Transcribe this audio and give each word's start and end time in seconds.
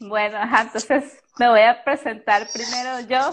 Bueno, 0.00 0.38
entonces 0.42 1.22
me 1.38 1.48
voy 1.48 1.60
a 1.60 1.82
presentar 1.84 2.46
primero 2.52 3.00
yo. 3.08 3.30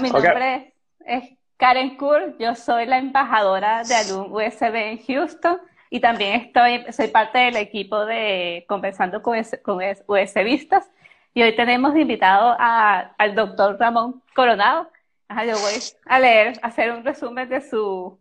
mi 0.00 0.10
nombre 0.10 0.74
es, 1.06 1.38
Karen 1.56 1.96
Kur, 1.96 2.36
yo 2.38 2.54
soy 2.54 2.86
la 2.86 2.98
embajadora 2.98 3.82
de 3.82 3.94
Alum 3.94 4.32
USB 4.32 4.74
en 4.74 4.98
Houston 5.04 5.60
y 5.90 6.00
también 6.00 6.40
estoy, 6.40 6.84
soy 6.92 7.08
parte 7.08 7.38
del 7.38 7.56
equipo 7.56 8.06
de 8.06 8.64
Conversando 8.68 9.22
con, 9.22 9.36
con 9.62 9.80
USBistas. 10.06 10.88
Y 11.34 11.42
hoy 11.42 11.54
tenemos 11.54 11.96
invitado 11.96 12.56
al 12.58 13.34
doctor 13.34 13.78
Ramón 13.78 14.22
Coronado. 14.34 14.90
yo 15.28 15.58
voy 15.58 15.74
a 16.06 16.18
leer, 16.20 16.58
a 16.62 16.68
hacer 16.68 16.92
un 16.92 17.04
resumen 17.04 17.48
de 17.48 17.60
su, 17.60 18.18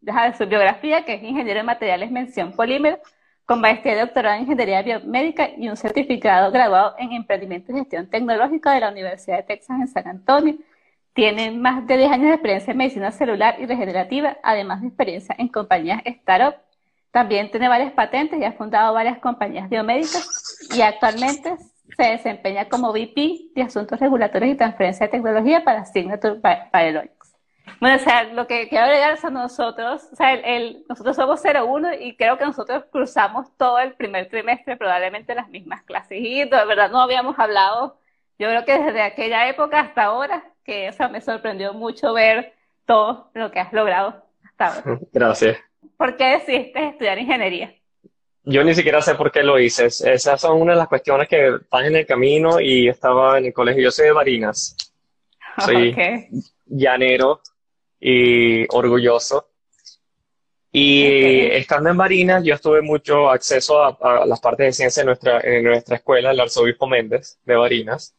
de 0.00 0.12
su 0.36 0.46
biografía, 0.46 1.04
que 1.04 1.14
es 1.14 1.22
ingeniero 1.22 1.60
de 1.60 1.64
materiales 1.64 2.10
mención 2.10 2.52
polímero 2.52 2.98
con 3.46 3.60
maestría 3.60 3.94
y 3.94 3.98
doctorado 4.00 4.36
en 4.36 4.42
Ingeniería 4.42 4.82
Biomédica 4.82 5.50
y 5.56 5.68
un 5.68 5.76
certificado 5.76 6.50
graduado 6.50 6.94
en 6.98 7.12
Emprendimiento 7.12 7.72
y 7.72 7.76
Gestión 7.76 8.08
Tecnológica 8.08 8.72
de 8.72 8.80
la 8.80 8.90
Universidad 8.90 9.38
de 9.38 9.42
Texas 9.42 9.78
en 9.80 9.88
San 9.88 10.08
Antonio. 10.08 10.56
Tiene 11.12 11.50
más 11.52 11.86
de 11.86 11.96
10 11.96 12.10
años 12.10 12.28
de 12.28 12.34
experiencia 12.34 12.70
en 12.72 12.78
medicina 12.78 13.12
celular 13.12 13.56
y 13.60 13.66
regenerativa, 13.66 14.38
además 14.42 14.80
de 14.80 14.88
experiencia 14.88 15.34
en 15.38 15.48
compañías 15.48 16.00
startup. 16.04 16.56
También 17.12 17.50
tiene 17.50 17.68
varias 17.68 17.92
patentes 17.92 18.40
y 18.40 18.44
ha 18.44 18.52
fundado 18.52 18.92
varias 18.94 19.18
compañías 19.18 19.68
biomédicas 19.68 20.68
y 20.74 20.82
actualmente 20.82 21.56
se 21.96 22.02
desempeña 22.02 22.68
como 22.68 22.90
VP 22.90 23.52
de 23.54 23.62
Asuntos 23.62 24.00
Regulatorios 24.00 24.54
y 24.54 24.56
Transferencia 24.56 25.06
de 25.06 25.12
Tecnología 25.12 25.62
para 25.62 25.84
Signature 25.84 26.40
Biologics. 26.72 27.13
Bueno, 27.80 27.96
o 27.96 27.98
sea, 27.98 28.24
lo 28.24 28.46
que 28.46 28.68
quiero 28.68 28.84
agregar 28.84 29.14
es 29.14 29.24
a 29.24 29.30
nosotros, 29.30 30.08
o 30.12 30.16
sea, 30.16 30.34
el, 30.34 30.84
nosotros 30.88 31.16
somos 31.16 31.42
01 31.42 31.94
y 31.94 32.16
creo 32.16 32.38
que 32.38 32.44
nosotros 32.44 32.84
cruzamos 32.90 33.48
todo 33.56 33.78
el 33.78 33.94
primer 33.94 34.28
trimestre, 34.28 34.76
probablemente 34.76 35.34
las 35.34 35.48
mismas 35.48 35.82
clases 35.82 36.18
y 36.20 36.44
de 36.44 36.64
verdad 36.66 36.90
no 36.90 37.00
habíamos 37.00 37.38
hablado, 37.38 37.98
yo 38.38 38.48
creo 38.48 38.64
que 38.64 38.78
desde 38.78 39.02
aquella 39.02 39.48
época 39.48 39.80
hasta 39.80 40.04
ahora, 40.04 40.44
que 40.64 40.88
o 40.88 40.92
sea, 40.92 41.08
me 41.08 41.20
sorprendió 41.20 41.72
mucho 41.72 42.12
ver 42.12 42.54
todo 42.86 43.30
lo 43.34 43.50
que 43.50 43.60
has 43.60 43.72
logrado 43.72 44.22
hasta 44.44 44.66
ahora. 44.66 45.00
Gracias. 45.12 45.58
¿Por 45.96 46.16
qué 46.16 46.24
decidiste 46.24 46.88
estudiar 46.88 47.18
ingeniería? 47.18 47.74
Yo 48.44 48.62
ni 48.62 48.74
siquiera 48.74 49.00
sé 49.00 49.14
por 49.14 49.32
qué 49.32 49.42
lo 49.42 49.58
hice. 49.58 49.86
Esas 49.86 50.40
son 50.40 50.60
una 50.60 50.72
de 50.72 50.78
las 50.78 50.88
cuestiones 50.88 51.28
que 51.28 51.58
van 51.70 51.86
en 51.86 51.96
el 51.96 52.06
camino 52.06 52.60
y 52.60 52.88
estaba 52.88 53.38
en 53.38 53.46
el 53.46 53.54
colegio. 53.54 53.84
Yo 53.84 53.90
soy 53.90 54.06
de 54.06 54.12
Barinas. 54.12 54.76
Soy 55.64 55.94
llanero 56.66 57.40
y 58.06 58.66
orgulloso. 58.68 59.48
Y 60.70 61.46
estando 61.52 61.88
en 61.88 61.96
Barinas, 61.96 62.44
yo 62.44 62.58
tuve 62.58 62.82
mucho 62.82 63.30
acceso 63.30 63.82
a, 63.82 64.26
las 64.26 64.40
partes 64.40 64.66
de 64.66 64.72
ciencia 64.72 65.00
en 65.00 65.06
nuestra, 65.06 65.40
en 65.40 65.64
nuestra 65.64 65.96
escuela, 65.96 66.30
el 66.30 66.40
arzobispo 66.40 66.86
Méndez 66.86 67.38
de 67.46 67.56
Barinas. 67.56 68.14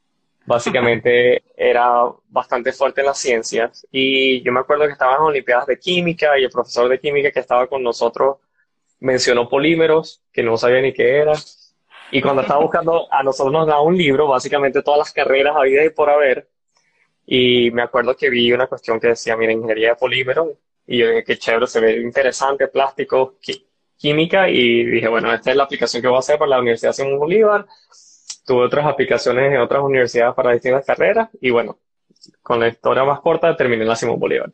Básicamente 0.45 1.44
era 1.56 2.03
bastante 2.30 2.72
fuerte 2.72 3.02
en 3.02 3.08
las 3.08 3.19
ciencias. 3.19 3.86
Y 3.91 4.41
yo 4.41 4.52
me 4.52 4.61
acuerdo 4.61 4.88
que 4.88 4.94
estaban 4.94 5.22
Olimpiadas 5.22 5.67
de 5.67 5.78
Química 5.78 6.39
y 6.39 6.45
el 6.45 6.50
profesor 6.50 6.89
de 6.89 7.00
Química 7.00 7.30
que 7.30 7.41
estaba 7.41 7.67
con 7.67 7.83
nosotros 7.83 8.38
mencionó 9.00 9.47
polímeros, 9.47 10.23
que 10.33 10.41
no 10.41 10.58
sabía 10.58 10.81
ni 10.81 10.94
qué 10.94 11.17
era. 11.17 11.33
Y 12.09 12.22
cuando 12.22 12.41
estaba 12.41 12.61
buscando, 12.61 13.08
a 13.13 13.22
nosotros 13.22 13.53
nos 13.53 13.67
daba 13.67 13.81
un 13.81 13.97
libro, 13.97 14.28
básicamente 14.28 14.81
todas 14.81 14.97
las 14.97 15.13
carreras 15.13 15.56
habidas 15.56 15.86
y 15.86 15.89
por 15.89 16.09
haber, 16.09 16.47
y 17.26 17.72
me 17.72 17.81
acuerdo 17.81 18.16
que 18.16 18.30
vi 18.30 18.52
una 18.52 18.68
cuestión 18.68 19.00
que 19.00 19.08
decía, 19.08 19.36
mira, 19.36 19.52
ingeniería 19.52 19.90
de 19.90 19.95
polímero, 19.95 20.58
y 20.86 21.00
yo 21.00 21.08
dije, 21.08 21.23
qué 21.23 21.38
chévere, 21.38 21.68
se 21.68 21.80
ve 21.80 22.02
interesante, 22.02 22.68
plástico, 22.68 23.36
química, 23.98 24.48
y 24.50 24.86
dije, 24.86 25.08
bueno, 25.08 25.34
esta 25.34 25.52
es 25.52 25.58
la 25.58 25.64
aplicación 25.64 26.02
que 26.02 26.08
voy 26.08 26.18
a 26.18 26.20
hacer 26.20 26.38
para 26.38 26.50
la 26.50 26.59
Universidad 26.59 26.94
Simón 26.94 27.18
Bolívar. 27.18 27.66
Tuve 28.46 28.66
otras 28.66 28.86
aplicaciones 28.86 29.52
en 29.52 29.59
otras 29.59 29.81
universidades 29.81 30.36
para 30.36 30.52
distintas 30.52 30.86
carreras, 30.86 31.30
y 31.42 31.50
bueno, 31.50 31.80
con 32.44 32.59
la 32.59 32.68
historia 32.68 33.03
más 33.03 33.20
corta 33.22 33.56
terminé 33.56 33.84
en 33.84 33.90
la 33.90 33.96
Simón 33.96 34.20
Bolívar. 34.20 34.52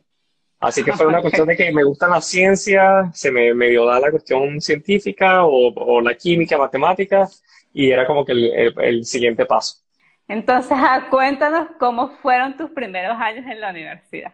Así 0.58 0.82
que 0.82 0.92
fue 0.92 1.06
una 1.06 1.20
cuestión 1.22 1.48
de 1.48 1.56
que 1.56 1.72
me 1.72 1.84
gusta 1.84 2.08
la 2.08 2.22
ciencia, 2.22 3.10
se 3.12 3.30
me 3.30 3.68
dio 3.68 3.84
da 3.84 4.00
la 4.00 4.10
cuestión 4.10 4.60
científica 4.62 5.44
o, 5.44 5.74
o, 5.74 6.00
la 6.00 6.14
química, 6.14 6.56
matemática, 6.56 7.28
y 7.74 7.90
era 7.90 8.06
como 8.06 8.24
que 8.24 8.32
el, 8.32 8.74
el 8.78 9.04
siguiente 9.04 9.44
paso. 9.44 9.82
Entonces, 10.28 10.76
ah, 10.80 11.08
cuéntanos 11.10 11.68
cómo 11.78 12.10
fueron 12.22 12.56
tus 12.56 12.70
primeros 12.70 13.16
años 13.18 13.44
en 13.46 13.60
la 13.60 13.70
universidad. 13.70 14.32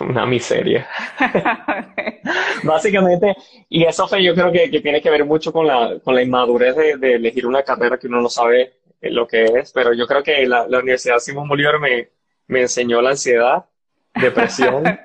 Una 0.00 0.26
miseria. 0.26 0.88
Básicamente, 2.64 3.36
y 3.68 3.84
eso 3.84 4.06
fue, 4.08 4.22
yo 4.22 4.34
creo 4.34 4.50
que, 4.52 4.68
tiene 4.80 5.00
que 5.00 5.10
ver 5.10 5.24
mucho 5.24 5.52
con 5.52 5.66
la, 5.66 5.98
con 6.02 6.14
la 6.14 6.22
inmadurez 6.22 6.76
de, 6.76 7.14
elegir 7.14 7.46
una 7.46 7.62
carrera 7.62 7.98
que 7.98 8.06
uno 8.06 8.20
no 8.20 8.28
sabe 8.28 8.72
eh, 9.00 9.10
lo 9.10 9.26
que 9.26 9.44
es, 9.44 9.72
pero 9.72 9.92
yo 9.92 10.06
creo 10.06 10.22
que 10.22 10.46
la, 10.46 10.64
Universidad 10.64 11.18
Simón 11.18 11.48
Bolívar 11.48 11.78
me, 11.78 12.10
me 12.48 12.62
enseñó 12.62 13.00
la 13.00 13.10
ansiedad, 13.10 13.64
depresión. 14.14 14.84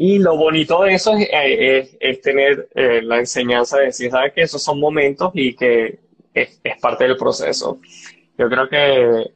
Y 0.00 0.20
lo 0.20 0.36
bonito 0.36 0.84
de 0.84 0.94
eso 0.94 1.16
es, 1.16 1.28
eh, 1.32 2.20
tener 2.22 2.68
eh, 2.76 3.02
la 3.02 3.18
enseñanza 3.18 3.78
de 3.78 3.86
decir, 3.86 4.12
¿sabes? 4.12 4.32
Que 4.32 4.42
esos 4.42 4.62
son 4.62 4.78
momentos 4.78 5.32
y 5.34 5.56
que 5.56 5.98
es, 6.42 6.80
parte 6.80 7.04
del 7.04 7.16
proceso. 7.16 7.78
Yo 8.36 8.48
creo 8.48 8.68
que 8.68 9.32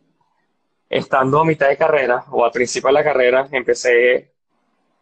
estando 0.89 1.41
a 1.41 1.45
mitad 1.45 1.69
de 1.69 1.77
carrera 1.77 2.25
o 2.31 2.45
al 2.45 2.51
principio 2.51 2.89
de 2.89 2.95
la 2.95 3.05
carrera, 3.05 3.49
empecé, 3.51 4.33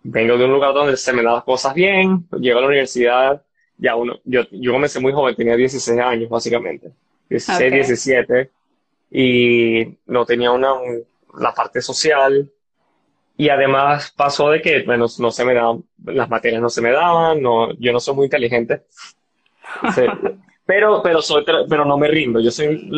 vengo 0.03 0.39
de 0.39 0.45
un 0.45 0.53
lugar 0.53 0.73
donde 0.73 0.97
se 0.97 1.13
me 1.13 1.23
dan 1.23 1.35
las 1.35 1.45
cosas 1.45 1.75
bien, 1.75 2.27
llego 2.39 2.59
a 2.59 2.63
la 2.63 2.69
universidad, 2.69 3.43
ya 3.77 3.97
uno, 3.97 4.21
yo, 4.25 4.43
yo 4.51 4.73
comencé 4.73 5.01
muy 5.01 5.13
joven, 5.13 5.35
tenía 5.35 5.57
16 5.57 5.99
años 5.99 6.29
básicamente, 6.29 6.93
16, 7.29 7.73
17, 7.73 8.51
y 9.11 9.99
no 10.07 10.25
tenía 10.25 10.53
una, 10.53 10.75
la 11.39 11.53
parte 11.53 11.81
social, 11.81 12.51
y 13.37 13.49
además 13.49 14.13
pasó 14.15 14.51
de 14.51 14.61
que, 14.61 14.83
bueno, 14.83 15.07
no 15.19 15.31
se 15.31 15.45
me 15.47 15.55
daban, 15.55 15.83
las 16.05 16.29
materias 16.29 16.61
no 16.61 16.69
se 16.69 16.83
me 16.83 16.93
daban, 16.93 17.41
no, 17.41 17.73
yo 17.79 17.91
no 17.91 17.99
soy 17.99 18.15
muy 18.15 18.25
inteligente. 18.27 18.83
Pero, 20.71 21.03
pero, 21.03 21.21
soy, 21.21 21.45
pero 21.69 21.85
no 21.85 21.99
me 21.99 22.07
rindo. 22.07 22.39
Yo 22.39 22.53
soy. 22.53 22.89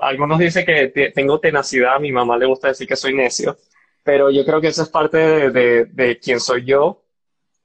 algunos 0.00 0.40
dicen 0.40 0.66
que 0.66 1.12
tengo 1.14 1.38
tenacidad. 1.38 1.94
A 1.94 1.98
mi 2.00 2.10
mamá 2.10 2.36
le 2.36 2.46
gusta 2.46 2.66
decir 2.66 2.88
que 2.88 2.96
soy 2.96 3.14
necio. 3.14 3.56
Pero 4.02 4.28
yo 4.28 4.44
creo 4.44 4.60
que 4.60 4.66
eso 4.66 4.82
es 4.82 4.88
parte 4.88 5.18
de, 5.18 5.84
de, 5.84 6.18
quién 6.18 6.40
soy 6.40 6.64
yo. 6.64 7.04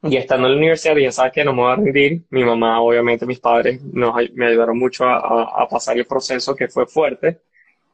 Y 0.04 0.16
estando 0.18 0.46
en 0.46 0.54
la 0.54 0.58
universidad, 0.60 0.96
ya 0.96 1.12
sabes 1.12 1.34
que 1.34 1.44
no 1.44 1.54
me 1.54 1.64
voy 1.64 1.72
a 1.72 1.76
rendir. 1.76 2.22
Mi 2.30 2.44
mamá, 2.44 2.80
obviamente, 2.80 3.26
mis 3.26 3.40
padres 3.40 3.82
nos, 3.84 4.14
me 4.36 4.46
ayudaron 4.46 4.78
mucho 4.78 5.06
a, 5.06 5.64
a, 5.64 5.68
pasar 5.68 5.98
el 5.98 6.06
proceso 6.06 6.56
que 6.56 6.68
fue 6.68 6.86
fuerte. 6.86 7.42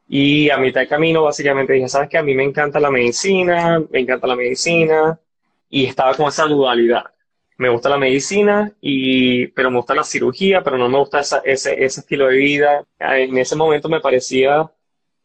Y 0.06 0.50
a 0.50 0.58
mitad 0.58 0.82
de 0.82 0.88
camino, 0.88 1.22
básicamente 1.22 1.72
dije, 1.72 1.88
sabes 1.88 2.10
que 2.10 2.18
a 2.18 2.22
mí 2.22 2.34
me 2.34 2.44
encanta 2.44 2.78
la 2.78 2.90
medicina, 2.90 3.82
me 3.90 4.00
encanta 4.00 4.26
la 4.26 4.36
medicina. 4.36 5.18
Y 5.70 5.86
estaba 5.86 6.14
con 6.14 6.28
esa 6.28 6.44
dualidad 6.44 7.13
me 7.56 7.68
gusta 7.68 7.88
la 7.88 7.98
medicina, 7.98 8.72
y, 8.80 9.46
pero 9.48 9.70
me 9.70 9.78
gusta 9.78 9.94
la 9.94 10.04
cirugía, 10.04 10.62
pero 10.62 10.76
no 10.76 10.88
me 10.88 10.98
gusta 10.98 11.20
ese, 11.20 11.84
ese 11.84 12.00
estilo 12.00 12.26
de 12.26 12.36
vida. 12.36 12.84
En 12.98 13.38
ese 13.38 13.56
momento 13.56 13.88
me 13.88 14.00
parecía 14.00 14.70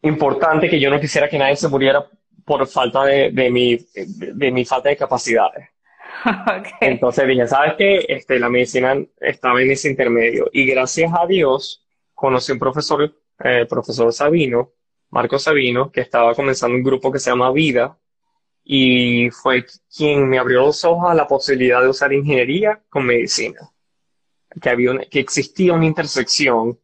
importante 0.02 0.70
que 0.70 0.80
yo 0.80 0.90
no 0.90 1.00
quisiera 1.00 1.30
que 1.30 1.38
nadie 1.38 1.56
se 1.56 1.68
muriera 1.68 2.06
por 2.46 2.66
falta 2.68 3.06
de, 3.06 3.30
de, 3.32 3.52
mi, 3.52 3.78
de, 3.96 4.52
mi 4.52 4.66
falta 4.66 4.90
de 4.90 4.98
capacidades. 4.98 5.70
Entonces 6.82 7.28
dije, 7.28 7.48
¿sabes 7.48 7.74
qué? 7.78 8.06
Este, 8.08 8.40
la 8.40 8.50
medicina 8.50 8.96
estaba 9.20 9.62
en 9.62 9.70
ese 9.70 9.90
intermedio. 9.90 10.50
Y 10.52 10.66
gracias 10.66 11.12
a 11.16 11.28
Dios 11.28 11.86
conocí 12.16 12.52
a 12.52 12.56
un 12.56 12.60
profesor, 12.60 13.14
eh, 13.44 13.68
profesor 13.70 14.12
Sabino, 14.12 14.72
Marco 15.12 15.38
Sabino, 15.38 15.92
que 15.92 16.02
estaba 16.02 16.34
comenzando 16.34 16.76
un 16.76 16.84
grupo 16.84 17.12
que 17.12 17.20
se 17.20 17.30
llama 17.30 17.52
Vida, 17.52 17.99
y 18.72 19.32
fue 19.32 19.66
quien 19.98 20.30
me 20.30 20.38
abrió 20.38 20.62
los 20.62 20.86
ojos 20.86 21.10
a 21.10 21.16
la 21.16 21.28
posibilidad 21.28 21.82
de 21.82 21.90
usar 21.90 22.14
ingeniería 22.14 22.80
con 22.88 23.04
medicina, 23.04 23.68
que, 24.62 24.70
había 24.70 25.00
que 25.10 25.20
existía 25.20 25.74
una 25.74 25.88
intersección 25.88 26.78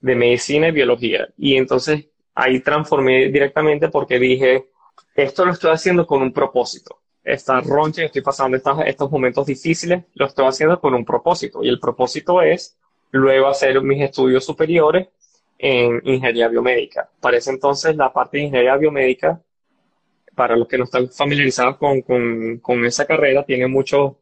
de 0.00 0.16
medicina 0.16 0.66
y 0.66 0.72
biología. 0.72 1.28
Y 1.36 1.54
entonces 1.54 2.06
ahí 2.34 2.58
transformé 2.58 3.28
directamente 3.28 3.88
porque 3.88 4.18
dije, 4.18 4.70
esto 5.14 5.44
lo 5.44 5.52
estoy 5.52 5.70
haciendo 5.70 6.08
con 6.08 6.22
un 6.22 6.32
propósito. 6.32 7.02
Esta 7.22 7.60
roncha, 7.60 8.02
estoy 8.02 8.22
pasando 8.22 8.56
estos, 8.56 8.80
estos 8.84 9.08
momentos 9.08 9.46
difíciles, 9.46 10.06
lo 10.14 10.26
estoy 10.26 10.44
haciendo 10.44 10.80
con 10.80 10.92
un 10.92 11.04
propósito. 11.04 11.62
Y 11.62 11.68
el 11.68 11.78
propósito 11.78 12.42
es 12.42 12.76
luego 13.12 13.46
hacer 13.46 13.80
mis 13.80 14.02
estudios 14.02 14.44
superiores 14.44 15.06
en 15.56 16.02
ingeniería 16.02 16.48
biomédica. 16.48 17.08
Para 17.20 17.36
ese 17.36 17.50
entonces, 17.50 17.94
la 17.94 18.12
parte 18.12 18.38
de 18.38 18.42
ingeniería 18.42 18.76
biomédica 18.76 19.40
para 20.38 20.54
los 20.54 20.68
que 20.68 20.78
no 20.78 20.84
están 20.84 21.08
familiarizados 21.08 21.78
con, 21.78 22.00
con, 22.02 22.58
con 22.58 22.84
esa 22.84 23.04
carrera, 23.04 23.44
tiene 23.44 23.66
mucho, 23.66 24.20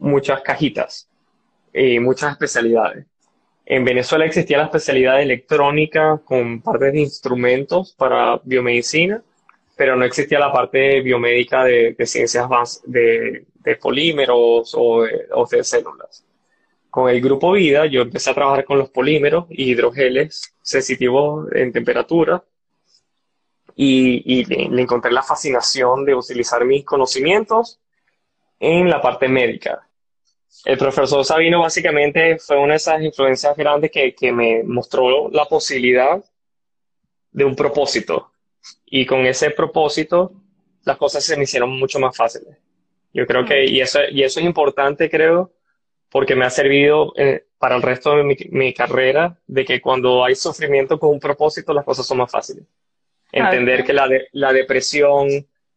muchas 0.00 0.40
cajitas 0.42 1.08
y 1.72 2.00
muchas 2.00 2.32
especialidades. 2.32 3.06
En 3.64 3.84
Venezuela 3.84 4.26
existía 4.26 4.58
la 4.58 4.64
especialidad 4.64 5.18
de 5.18 5.22
electrónica 5.22 6.20
con 6.24 6.60
parte 6.62 6.90
de 6.90 7.00
instrumentos 7.00 7.94
para 7.96 8.40
biomedicina, 8.42 9.22
pero 9.76 9.94
no 9.94 10.04
existía 10.04 10.40
la 10.40 10.52
parte 10.52 11.00
biomédica 11.00 11.62
de, 11.62 11.94
de 11.96 12.06
ciencias 12.06 12.82
de, 12.84 13.46
de, 13.54 13.76
polímeros 13.76 14.74
o 14.76 15.02
de, 15.02 15.28
o 15.32 15.46
de, 15.46 15.62
células. 15.62 16.24
con 16.90 17.08
el 17.08 17.20
grupo 17.20 17.52
Vida, 17.52 17.86
yo 17.86 18.02
empecé 18.02 18.30
a 18.30 18.34
trabajar 18.34 18.64
con 18.64 18.78
los 18.78 18.90
polímeros 18.90 19.46
y 19.50 19.70
hidrogeles 19.70 20.56
sensitivos 20.60 21.52
en 21.52 21.72
temperatura 21.72 22.42
y, 23.78 24.44
le, 24.46 24.82
encontré 24.82 25.12
la 25.12 25.22
fascinación 25.22 26.04
de 26.06 26.14
utilizar 26.14 26.64
mis 26.64 26.84
conocimientos 26.84 27.78
en 28.58 28.88
la 28.88 29.02
parte 29.02 29.28
médica. 29.28 29.86
El 30.64 30.78
profesor 30.78 31.24
Sabino 31.24 31.60
básicamente 31.60 32.38
fue 32.38 32.56
una 32.56 32.72
de 32.72 32.78
esas 32.78 33.02
influencias 33.02 33.54
grandes 33.54 33.90
que, 33.90 34.14
que 34.14 34.32
me 34.32 34.62
mostró 34.64 35.30
la 35.30 35.44
posibilidad 35.44 36.24
de 37.30 37.44
un 37.44 37.54
propósito. 37.54 38.32
Y 38.86 39.04
con 39.04 39.26
ese 39.26 39.50
propósito, 39.50 40.32
las 40.84 40.96
cosas 40.96 41.22
se 41.22 41.36
me 41.36 41.44
hicieron 41.44 41.78
mucho 41.78 42.00
más 42.00 42.16
fáciles. 42.16 42.56
Yo 43.12 43.26
creo 43.26 43.44
que, 43.44 43.66
y 43.66 43.80
eso, 43.80 44.00
y 44.10 44.22
eso 44.22 44.40
es 44.40 44.46
importante, 44.46 45.10
creo, 45.10 45.52
porque 46.10 46.34
me 46.34 46.46
ha 46.46 46.50
servido 46.50 47.12
eh, 47.16 47.46
para 47.58 47.76
el 47.76 47.82
resto 47.82 48.16
de 48.16 48.24
mi, 48.24 48.36
mi, 48.50 48.72
carrera, 48.72 49.38
de 49.46 49.64
que 49.66 49.82
cuando 49.82 50.24
hay 50.24 50.34
sufrimiento 50.34 50.98
con 50.98 51.10
un 51.10 51.20
propósito, 51.20 51.74
las 51.74 51.84
cosas 51.84 52.06
son 52.06 52.18
más 52.18 52.30
fáciles. 52.30 52.64
Entender 53.32 53.84
que 53.84 53.92
la, 53.92 54.08
la 54.32 54.52
depresión, 54.52 55.28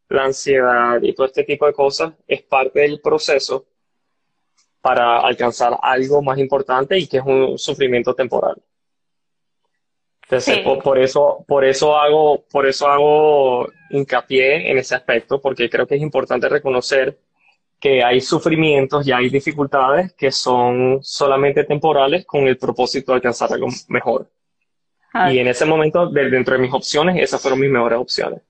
la 0.10 0.26
ansiedad 0.26 1.02
y 1.02 1.14
todo 1.14 1.28
este 1.28 1.44
tipo 1.44 1.66
de 1.66 1.74
cosas 1.74 2.14
es 2.28 2.42
parte 2.44 2.82
del 2.82 3.02
proceso 3.02 3.66
para 4.82 5.20
alcanzar 5.20 5.78
algo 5.82 6.22
más 6.22 6.38
importante 6.38 6.98
y 6.98 7.08
que 7.08 7.18
es 7.18 7.24
un 7.26 7.58
sufrimiento 7.58 8.14
temporal. 8.14 8.56
Entonces, 10.24 10.60
por, 10.84 11.00
eso, 11.00 11.44
por 11.48 11.66
eso 11.66 11.98
hago, 11.98 12.44
por 12.52 12.68
eso 12.68 12.88
hago 12.88 13.68
hincapié 13.90 14.70
en 14.70 14.78
ese 14.78 14.94
aspecto, 14.94 15.42
porque 15.42 15.68
creo 15.70 15.88
que 15.88 15.96
es 15.96 16.02
importante 16.02 16.48
reconocer 16.48 17.18
que 17.80 18.04
hay 18.04 18.22
sufrimientos 18.22 19.08
y 19.08 19.12
hay 19.12 19.30
dificultades 19.30 20.14
que 20.14 20.32
son 20.32 21.00
solamente 21.02 21.64
temporales 21.64 22.26
con 22.26 22.48
el 22.48 22.58
propósito 22.58 23.12
de 23.12 23.16
alcanzar 23.16 23.54
algo 23.54 23.70
mejor. 23.88 24.30
Ah. 25.14 25.32
Y 25.32 25.40
en 25.40 25.48
ese 25.48 25.66
momento, 25.66 26.08
dentro 26.10 26.56
de 26.56 26.62
mis 26.62 26.74
opciones, 26.74 27.22
esas 27.22 27.42
fueron 27.42 27.60
mis 27.60 27.70
mejores 27.70 27.98
opciones. 27.98 28.42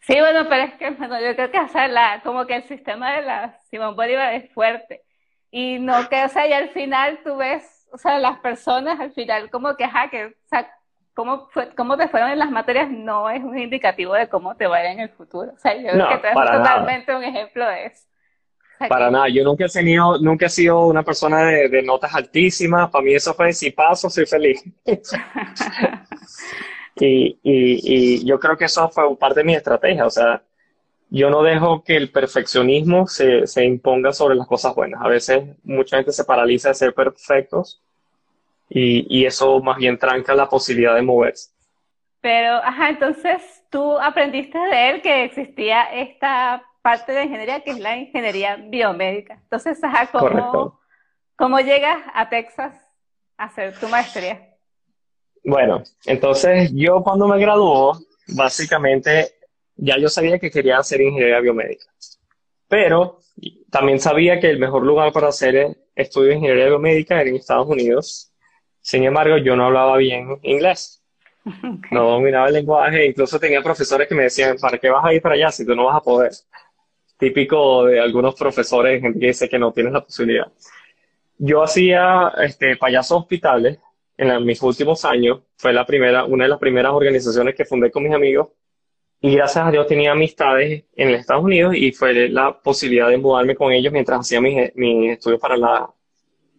Sí, 0.00 0.18
bueno, 0.18 0.48
pero 0.48 0.62
es 0.62 0.74
que 0.74 0.90
yo 0.90 1.36
creo 1.36 1.50
que 1.50 2.22
como 2.24 2.46
que 2.46 2.56
el 2.56 2.64
sistema 2.64 3.12
de 3.16 3.22
la 3.22 3.58
Simón 3.70 3.94
Bolívar 3.94 4.32
es 4.34 4.50
fuerte. 4.52 5.02
Y 5.50 5.78
no 5.78 6.08
que, 6.08 6.24
o 6.24 6.28
sea, 6.28 6.46
y 6.46 6.52
al 6.52 6.70
final 6.70 7.20
tú 7.24 7.36
ves, 7.36 7.86
o 7.92 7.98
sea, 7.98 8.18
las 8.18 8.38
personas 8.38 8.98
al 9.00 9.12
final 9.12 9.50
como 9.50 9.76
que, 9.76 9.84
ajá, 9.84 10.08
que, 10.10 10.26
o 10.26 10.48
sea, 10.48 10.70
cómo, 11.14 11.48
fue, 11.48 11.74
cómo 11.74 11.96
te 11.96 12.08
fueron 12.08 12.30
en 12.30 12.38
las 12.38 12.50
materias 12.50 12.88
no 12.90 13.28
es 13.28 13.42
un 13.42 13.58
indicativo 13.58 14.14
de 14.14 14.28
cómo 14.28 14.56
te 14.56 14.66
vaya 14.66 14.92
en 14.92 15.00
el 15.00 15.10
futuro. 15.10 15.52
O 15.52 15.58
sea, 15.58 15.74
yo 15.74 15.90
creo 15.90 16.08
que 16.08 16.18
tú 16.18 16.26
eres 16.26 16.52
totalmente 16.52 17.14
un 17.14 17.24
ejemplo 17.24 17.66
de 17.68 17.86
eso. 17.86 18.07
Para 18.88 19.10
nada, 19.10 19.28
yo 19.28 19.44
nunca 19.44 19.66
he 19.66 19.68
tenido, 19.68 20.18
nunca 20.18 20.46
he 20.46 20.50
sido 20.50 20.86
una 20.86 21.02
persona 21.02 21.42
de, 21.44 21.82
notas 21.82 22.14
altísimas, 22.14 22.90
para 22.90 23.04
mí 23.04 23.14
eso 23.14 23.34
fue 23.34 23.52
si 23.52 23.70
paso, 23.70 24.08
soy 24.08 24.26
feliz. 24.26 24.62
y, 26.96 27.38
y, 27.42 28.18
y, 28.22 28.24
yo 28.24 28.38
creo 28.38 28.56
que 28.56 28.66
eso 28.66 28.88
fue 28.88 29.16
parte 29.16 29.40
de 29.40 29.44
mi 29.44 29.54
estrategia, 29.54 30.06
o 30.06 30.10
sea, 30.10 30.42
yo 31.10 31.30
no 31.30 31.42
dejo 31.42 31.82
que 31.82 31.96
el 31.96 32.10
perfeccionismo 32.10 33.06
se, 33.06 33.46
se 33.46 33.64
imponga 33.64 34.12
sobre 34.12 34.34
las 34.34 34.46
cosas 34.46 34.74
buenas. 34.74 35.00
A 35.02 35.08
veces 35.08 35.42
mucha 35.64 35.96
gente 35.96 36.12
se 36.12 36.24
paraliza 36.24 36.68
de 36.68 36.74
ser 36.74 36.92
perfectos 36.92 37.82
y, 38.68 39.06
y 39.08 39.24
eso 39.24 39.58
más 39.60 39.78
bien 39.78 39.98
tranca 39.98 40.34
la 40.34 40.48
posibilidad 40.48 40.94
de 40.94 41.02
moverse. 41.02 41.50
Pero, 42.20 42.56
ajá, 42.56 42.90
entonces 42.90 43.40
tú 43.70 43.98
aprendiste 43.98 44.58
de 44.58 44.90
él 44.90 45.02
que 45.02 45.24
existía 45.24 45.84
esta 45.84 46.62
parte 46.82 47.12
de 47.12 47.24
ingeniería 47.24 47.60
que 47.60 47.70
es 47.70 47.78
la 47.78 47.96
ingeniería 47.96 48.56
biomédica. 48.56 49.40
Entonces, 49.42 49.78
¿cómo, 50.12 50.80
¿cómo 51.36 51.60
llegas 51.60 51.98
a 52.14 52.28
Texas 52.28 52.74
a 53.36 53.44
hacer 53.44 53.78
tu 53.78 53.88
maestría? 53.88 54.56
Bueno, 55.44 55.82
entonces 56.06 56.70
yo 56.74 57.02
cuando 57.02 57.26
me 57.28 57.38
graduó, 57.38 57.98
básicamente 58.28 59.32
ya 59.76 59.96
yo 59.98 60.08
sabía 60.08 60.38
que 60.38 60.50
quería 60.50 60.78
hacer 60.78 61.00
ingeniería 61.00 61.40
biomédica, 61.40 61.86
pero 62.66 63.20
también 63.70 64.00
sabía 64.00 64.40
que 64.40 64.50
el 64.50 64.58
mejor 64.58 64.84
lugar 64.84 65.12
para 65.12 65.28
hacer 65.28 65.76
estudio 65.94 66.30
de 66.30 66.34
ingeniería 66.36 66.66
biomédica 66.66 67.20
era 67.20 67.30
en 67.30 67.36
Estados 67.36 67.68
Unidos 67.68 68.28
sin 68.88 69.04
embargo, 69.04 69.36
yo 69.36 69.54
no 69.54 69.66
hablaba 69.66 69.98
bien 69.98 70.38
inglés. 70.42 71.02
No 71.90 72.10
dominaba 72.10 72.48
el 72.48 72.54
lenguaje, 72.54 73.06
incluso 73.06 73.38
tenía 73.38 73.62
profesores 73.62 74.08
que 74.08 74.14
me 74.14 74.24
decían, 74.24 74.56
¿para 74.58 74.78
qué 74.78 74.88
vas 74.88 75.04
a 75.04 75.12
ir 75.12 75.20
para 75.20 75.34
allá 75.34 75.50
si 75.50 75.66
tú 75.66 75.74
no 75.74 75.84
vas 75.84 75.96
a 75.96 76.00
poder? 76.00 76.32
Típico 77.18 77.84
de 77.86 78.00
algunos 78.00 78.34
profesores, 78.34 79.02
gente 79.02 79.18
que 79.18 79.26
dice 79.26 79.48
que 79.48 79.58
no 79.58 79.72
tienes 79.72 79.92
la 79.92 80.04
posibilidad. 80.04 80.46
Yo 81.36 81.62
hacía 81.62 82.32
este, 82.42 82.76
payasos 82.76 83.22
hospitales 83.22 83.78
en 84.16 84.44
mis 84.44 84.62
últimos 84.62 85.04
años. 85.04 85.40
Fue 85.56 85.72
la 85.72 85.84
primera, 85.84 86.24
una 86.24 86.44
de 86.44 86.50
las 86.50 86.58
primeras 86.58 86.92
organizaciones 86.92 87.54
que 87.54 87.64
fundé 87.64 87.90
con 87.90 88.02
mis 88.04 88.14
amigos. 88.14 88.48
Y 89.20 89.34
gracias 89.34 89.66
a 89.66 89.70
Dios 89.70 89.86
tenía 89.86 90.12
amistades 90.12 90.84
en 90.94 91.10
los 91.10 91.20
Estados 91.20 91.44
Unidos 91.44 91.74
y 91.76 91.90
fue 91.90 92.28
la 92.28 92.56
posibilidad 92.56 93.08
de 93.08 93.18
mudarme 93.18 93.56
con 93.56 93.72
ellos 93.72 93.92
mientras 93.92 94.20
hacía 94.20 94.40
mis, 94.40 94.74
mis 94.76 95.12
estudios 95.12 95.40
para 95.40 95.56
la 95.56 95.90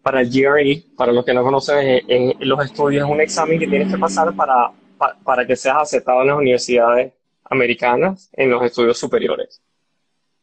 para 0.02 0.20
el 0.20 0.30
GRE, 0.30 0.82
para 0.96 1.12
los 1.12 1.24
que 1.24 1.34
no 1.34 1.42
conocen, 1.42 2.02
en, 2.08 2.34
los 2.40 2.64
estudios 2.64 3.04
es 3.04 3.10
un 3.10 3.20
examen 3.20 3.58
que 3.58 3.66
tienes 3.66 3.92
que 3.92 3.98
pasar 3.98 4.34
para, 4.34 4.72
para, 5.24 5.46
que 5.46 5.56
seas 5.56 5.76
aceptado 5.78 6.22
en 6.22 6.28
las 6.28 6.36
universidades 6.38 7.12
americanas 7.44 8.30
en 8.32 8.50
los 8.50 8.62
estudios 8.64 8.98
superiores. 8.98 9.62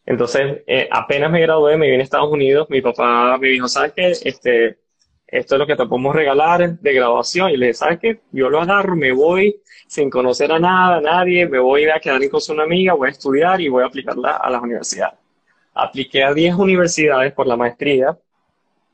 Entonces, 0.08 0.64
eh, 0.68 0.88
apenas 0.90 1.30
me 1.30 1.42
gradué, 1.42 1.78
me 1.78 1.88
vine 1.88 2.00
a 2.00 2.04
Estados 2.04 2.32
Unidos, 2.32 2.68
mi 2.70 2.82
papá 2.82 3.38
me 3.38 3.50
dijo, 3.50 3.68
¿sabes 3.68 3.92
qué? 3.94 4.12
Este, 4.12 4.80
esto 5.28 5.56
es 5.56 5.60
lo 5.60 5.68
que 5.68 5.76
te 5.76 5.86
podemos 5.86 6.16
regalar 6.16 6.80
de 6.80 6.94
graduación. 6.94 7.52
Y 7.52 7.58
le 7.58 7.68
dije, 7.68 7.74
¿sabes 7.74 8.00
qué? 8.00 8.22
Yo 8.32 8.50
lo 8.50 8.62
agarro, 8.62 8.96
me 8.96 9.12
voy 9.12 9.62
sin 9.86 10.10
conocer 10.10 10.50
a 10.54 10.60
nada, 10.60 10.98
a 10.98 11.02
nadie, 11.02 11.46
me 11.46 11.60
voy 11.60 11.90
a 11.90 12.00
quedar 12.00 12.22
con 12.30 12.42
una 12.52 12.64
amiga, 12.64 12.94
voy 12.94 13.10
a 13.10 13.12
estudiar 13.12 13.60
y 13.60 13.68
voy 13.68 13.84
a 13.84 13.88
aplicarla 13.88 14.38
a 14.38 14.50
las 14.50 14.62
universidades. 14.64 15.20
Apliqué 15.74 16.24
a 16.24 16.34
10 16.34 16.56
universidades 16.56 17.34
por 17.34 17.46
la 17.46 17.58
maestría 17.58 18.18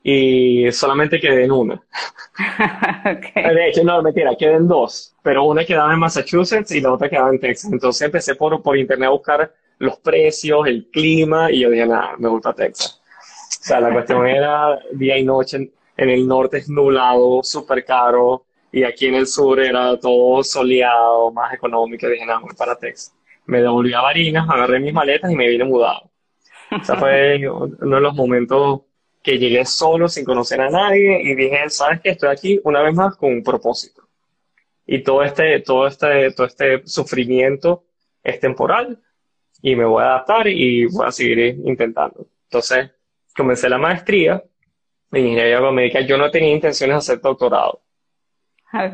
y 0.02 0.70
solamente 0.72 1.20
quedé 1.20 1.44
en 1.44 1.52
una. 1.52 1.80
De 3.34 3.68
hecho, 3.68 3.84
no, 3.84 4.02
mentira, 4.02 4.34
quedé 4.36 4.54
en 4.54 4.66
dos, 4.66 5.14
pero 5.22 5.44
una 5.44 5.64
quedaba 5.64 5.92
en 5.92 6.00
Massachusetts 6.00 6.72
y 6.72 6.80
la 6.80 6.92
otra 6.92 7.08
quedaba 7.08 7.30
en 7.30 7.38
Texas. 7.38 7.70
Entonces 7.72 8.02
empecé 8.02 8.34
por, 8.34 8.60
por 8.60 8.76
internet 8.76 9.06
a 9.06 9.12
buscar 9.12 9.54
los 9.78 9.98
precios, 9.98 10.66
el 10.66 10.88
clima, 10.90 11.50
y 11.50 11.60
yo 11.60 11.70
dije, 11.70 11.86
nada, 11.86 12.14
me 12.18 12.28
gusta 12.28 12.52
Texas. 12.52 13.00
O 13.60 13.64
sea, 13.64 13.80
la 13.80 13.92
cuestión 13.92 14.26
era 14.26 14.78
día 14.92 15.18
y 15.18 15.24
noche, 15.24 15.72
en, 15.96 16.10
el 16.10 16.26
norte 16.26 16.58
es 16.58 16.68
nublado, 16.68 17.42
súper 17.42 17.84
caro, 17.84 18.44
y 18.72 18.84
aquí 18.84 19.06
en 19.06 19.14
el 19.14 19.26
sur 19.26 19.60
era 19.60 19.98
todo 19.98 20.42
soleado, 20.42 21.30
más 21.32 21.52
económico, 21.54 22.06
y 22.06 22.12
dije, 22.12 22.26
nada, 22.26 22.40
voy 22.40 22.54
para 22.56 22.76
Texas. 22.76 23.14
Me 23.46 23.60
devolví 23.60 23.92
a 23.92 24.00
Barinas, 24.00 24.48
agarré 24.48 24.80
mis 24.80 24.92
maletas 24.92 25.30
y 25.30 25.36
me 25.36 25.48
vine 25.48 25.64
mudado. 25.64 26.10
O 26.70 26.84
sea, 26.84 26.96
fue 26.96 27.48
uno 27.48 27.96
de 27.96 28.00
los 28.00 28.14
momentos 28.14 28.80
que 29.22 29.38
llegué 29.38 29.64
solo 29.64 30.08
sin 30.08 30.24
conocer 30.24 30.60
a 30.60 30.70
nadie 30.70 31.22
y 31.22 31.34
dije, 31.34 31.68
sabes 31.68 32.00
que 32.00 32.10
estoy 32.10 32.30
aquí 32.30 32.60
una 32.64 32.82
vez 32.82 32.94
más 32.94 33.16
con 33.16 33.32
un 33.32 33.42
propósito. 33.42 34.02
Y 34.86 35.02
todo 35.02 35.22
este, 35.22 35.60
todo 35.60 35.86
este, 35.86 36.30
todo 36.32 36.46
este 36.46 36.86
sufrimiento 36.86 37.84
es 38.22 38.40
temporal 38.40 39.00
y 39.64 39.74
me 39.74 39.86
voy 39.86 40.02
a 40.02 40.08
adaptar 40.08 40.46
y 40.46 40.84
voy 40.84 41.06
a 41.06 41.10
seguir 41.10 41.38
intentando. 41.64 42.26
Entonces, 42.44 42.90
comencé 43.34 43.68
la 43.68 43.78
maestría 43.78 44.44
en 45.10 45.26
ingeniería 45.26 45.58
biomédica. 45.58 46.02
Yo 46.02 46.18
no 46.18 46.30
tenía 46.30 46.52
intenciones 46.52 46.94
de 46.94 46.98
hacer 46.98 47.20
doctorado. 47.22 47.80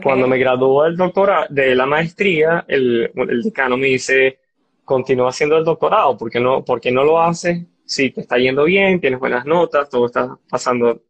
Cuando 0.02 0.28
me 0.28 0.38
graduó 0.38 0.84
del 0.84 0.96
doctorado, 0.96 1.46
de 1.50 1.74
la 1.74 1.86
maestría, 1.86 2.64
el, 2.68 3.10
el 3.14 3.42
decano 3.42 3.76
me 3.76 3.88
dice, 3.88 4.38
continúa 4.84 5.30
haciendo 5.30 5.56
el 5.56 5.64
doctorado, 5.64 6.16
¿por 6.16 6.30
qué 6.30 6.38
no, 6.38 6.64
por 6.64 6.80
qué 6.80 6.92
no 6.92 7.02
lo 7.02 7.20
haces? 7.20 7.66
si 7.90 8.10
te 8.10 8.20
está 8.20 8.38
yendo 8.38 8.62
bien, 8.62 9.00
tienes 9.00 9.18
buenas 9.18 9.44
notas, 9.44 9.90
todo 9.90 10.06
está 10.06 10.38
pasando, 10.48 11.02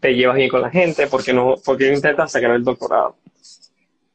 te 0.00 0.14
llevas 0.14 0.36
bien 0.36 0.48
con 0.48 0.62
la 0.62 0.70
gente, 0.70 1.06
¿por 1.06 1.22
qué 1.22 1.34
no, 1.34 1.56
por 1.62 1.76
qué 1.76 1.92
intentas 1.92 2.32
sacar 2.32 2.52
el 2.52 2.64
doctorado? 2.64 3.16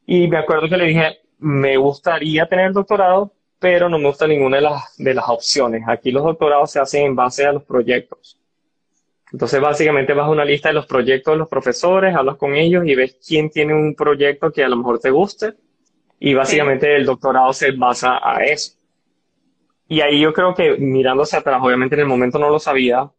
Y 0.08 0.28
me 0.28 0.40
acuerdo 0.40 0.68
que 0.68 0.78
le 0.78 0.86
dije, 0.86 1.20
me 1.38 1.78
gustaría 1.78 2.48
tener 2.48 2.70
el 2.70 2.74
doctorado, 2.74 3.34
pero 3.60 3.90
no 3.90 3.98
me 3.98 4.08
gusta 4.08 4.28
ninguna 4.28 4.58
de 4.58 4.64
las, 4.64 4.98
de 4.98 5.14
las 5.14 5.28
opciones. 5.30 5.84
Aquí 5.88 6.12
los 6.12 6.24
doctorados 6.24 6.72
se 6.72 6.80
hacen 6.80 7.06
en 7.06 7.16
base 7.16 7.46
a 7.46 7.54
los 7.54 7.64
proyectos. 7.64 8.40
Entonces, 9.32 9.60
básicamente 9.60 10.14
vas 10.14 10.28
a 10.28 10.32
una 10.32 10.46
lista 10.46 10.70
de 10.70 10.76
los 10.76 10.86
proyectos 10.86 11.34
de 11.34 11.40
los 11.40 11.50
profesores, 11.50 12.16
hablas 12.16 12.38
con 12.38 12.56
ellos 12.56 12.86
y 12.86 12.96
ves 12.96 13.18
quién 13.26 13.50
tiene 13.50 13.74
un 13.74 13.94
proyecto 13.96 14.52
que 14.52 14.64
a 14.64 14.70
lo 14.70 14.78
mejor 14.78 15.00
te 15.00 15.10
guste. 15.10 15.54
Y 16.20 16.34
básicamente 16.34 16.96
el 16.96 17.06
doctorado 17.06 17.52
se 17.54 17.72
basa 17.72 18.20
a 18.24 18.44
eso. 18.44 18.74
Y 19.88 20.02
ahí 20.02 20.20
yo 20.20 20.34
creo 20.34 20.54
que 20.54 20.78
mirándose 20.78 21.38
atrás, 21.38 21.60
obviamente 21.62 21.96
en 21.96 22.02
el 22.02 22.08
momento 22.08 22.40
no 22.40 22.50
lo 22.50 22.60
sabía, 22.60 23.10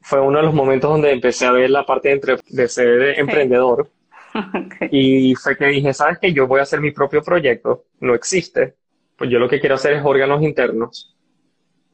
fue 0.00 0.20
uno 0.20 0.38
de 0.38 0.44
los 0.44 0.54
momentos 0.54 0.90
donde 0.90 1.10
empecé 1.12 1.46
a 1.46 1.52
ver 1.52 1.70
la 1.70 1.84
parte 1.84 2.08
de, 2.08 2.38
de 2.48 2.68
ser 2.68 3.18
emprendedor. 3.18 3.90
Y 4.90 5.34
fue 5.34 5.56
que 5.56 5.64
dije, 5.64 5.94
¿sabes 5.94 6.18
qué? 6.20 6.30
Yo 6.30 6.46
voy 6.46 6.60
a 6.60 6.64
hacer 6.64 6.78
mi 6.78 6.90
propio 6.90 7.22
proyecto, 7.22 7.84
no 8.00 8.14
existe, 8.14 8.74
pues 9.16 9.30
yo 9.30 9.38
lo 9.38 9.48
que 9.48 9.60
quiero 9.60 9.76
hacer 9.76 9.94
es 9.94 10.04
órganos 10.04 10.42
internos. 10.42 11.14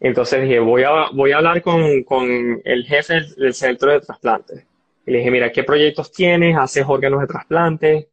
Entonces 0.00 0.42
dije, 0.42 0.58
voy 0.58 0.82
a, 0.82 1.10
voy 1.12 1.32
a 1.32 1.36
hablar 1.36 1.62
con, 1.62 2.02
con 2.02 2.60
el 2.64 2.84
jefe 2.84 3.20
del 3.36 3.54
centro 3.54 3.92
de 3.92 4.00
trasplantes. 4.00 4.66
Y 5.06 5.12
le 5.12 5.18
dije, 5.18 5.30
mira, 5.30 5.52
¿qué 5.52 5.62
proyectos 5.62 6.10
tienes? 6.10 6.56
¿Haces 6.56 6.84
órganos 6.86 7.20
de 7.20 7.26
trasplante? 7.26 8.08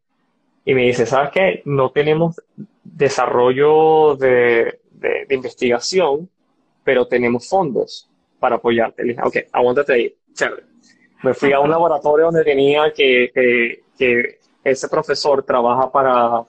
Y 0.66 0.74
me 0.76 0.84
dice, 0.84 1.06
¿sabes 1.06 1.32
qué? 1.32 1.62
No 1.66 1.90
tenemos 1.92 2.40
desarrollo 2.84 4.16
de, 4.16 4.82
de, 4.92 5.36
investigación, 5.36 6.30
pero 6.84 7.08
tenemos 7.08 7.48
fondos 7.48 8.08
para 8.40 8.58
apoyarte. 8.58 9.04
Le 9.04 9.14
dije, 9.14 9.22
ok, 9.26 9.38
aguántate 9.52 9.94
ahí. 9.94 10.16
Chévere. 10.34 10.64
Me 11.24 11.34
fui 11.34 11.52
a 11.52 11.60
un 11.60 11.70
laboratorio 11.70 12.26
donde 12.26 12.44
tenía 12.44 12.94
que, 12.94 13.32
que, 13.98 14.40
ese 14.64 14.90
profesor 14.90 15.42
trabaja 15.44 15.92
para, 15.92 16.44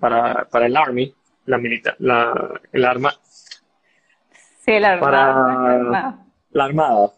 para, 0.00 0.48
para 0.48 0.66
el 0.66 0.76
Army, 0.76 1.12
la 1.46 1.58
militar, 1.58 1.96
la, 1.98 2.60
el 2.72 2.84
arma. 2.84 3.14
Sí, 4.64 4.78
la 4.78 5.00
Para 5.00 6.18
la 6.50 6.64
Armada 6.64 7.12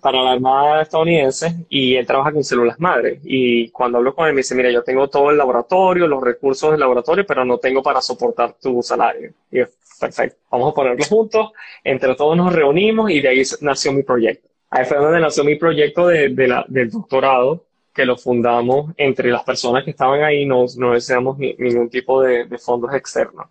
para 0.00 0.22
la 0.22 0.32
Armada 0.32 0.82
estadounidense 0.82 1.66
y 1.68 1.94
él 1.96 2.06
trabaja 2.06 2.32
con 2.32 2.44
células 2.44 2.78
madre. 2.78 3.20
Y 3.24 3.68
cuando 3.70 3.98
hablo 3.98 4.14
con 4.14 4.26
él 4.26 4.34
me 4.34 4.40
dice, 4.40 4.54
mira, 4.54 4.70
yo 4.70 4.82
tengo 4.82 5.08
todo 5.08 5.30
el 5.30 5.38
laboratorio, 5.38 6.06
los 6.06 6.22
recursos 6.22 6.70
del 6.70 6.80
laboratorio, 6.80 7.24
pero 7.26 7.44
no 7.44 7.58
tengo 7.58 7.82
para 7.82 8.00
soportar 8.00 8.54
tu 8.60 8.82
salario. 8.82 9.32
Y 9.50 9.58
yo, 9.58 9.66
perfecto, 9.98 10.38
vamos 10.50 10.72
a 10.72 10.74
ponerlo 10.74 11.04
juntos, 11.04 11.52
entre 11.82 12.14
todos 12.14 12.36
nos 12.36 12.52
reunimos 12.52 13.10
y 13.10 13.20
de 13.20 13.28
ahí 13.28 13.42
nació 13.60 13.92
mi 13.92 14.02
proyecto. 14.02 14.48
Ahí 14.70 14.84
fue 14.84 14.98
donde 14.98 15.20
nació 15.20 15.44
mi 15.44 15.54
proyecto 15.56 16.08
de, 16.08 16.28
la, 16.48 16.64
del 16.68 16.90
doctorado, 16.90 17.64
que 17.94 18.04
lo 18.04 18.16
fundamos 18.16 18.92
entre 18.96 19.30
las 19.30 19.44
personas 19.44 19.84
que 19.84 19.90
estaban 19.90 20.22
ahí, 20.22 20.44
no, 20.44 20.66
no 20.76 20.92
deseamos 20.92 21.38
ningún 21.38 21.88
tipo 21.88 22.20
de, 22.22 22.44
de 22.44 22.58
fondos 22.58 22.92
externos. 22.92 23.46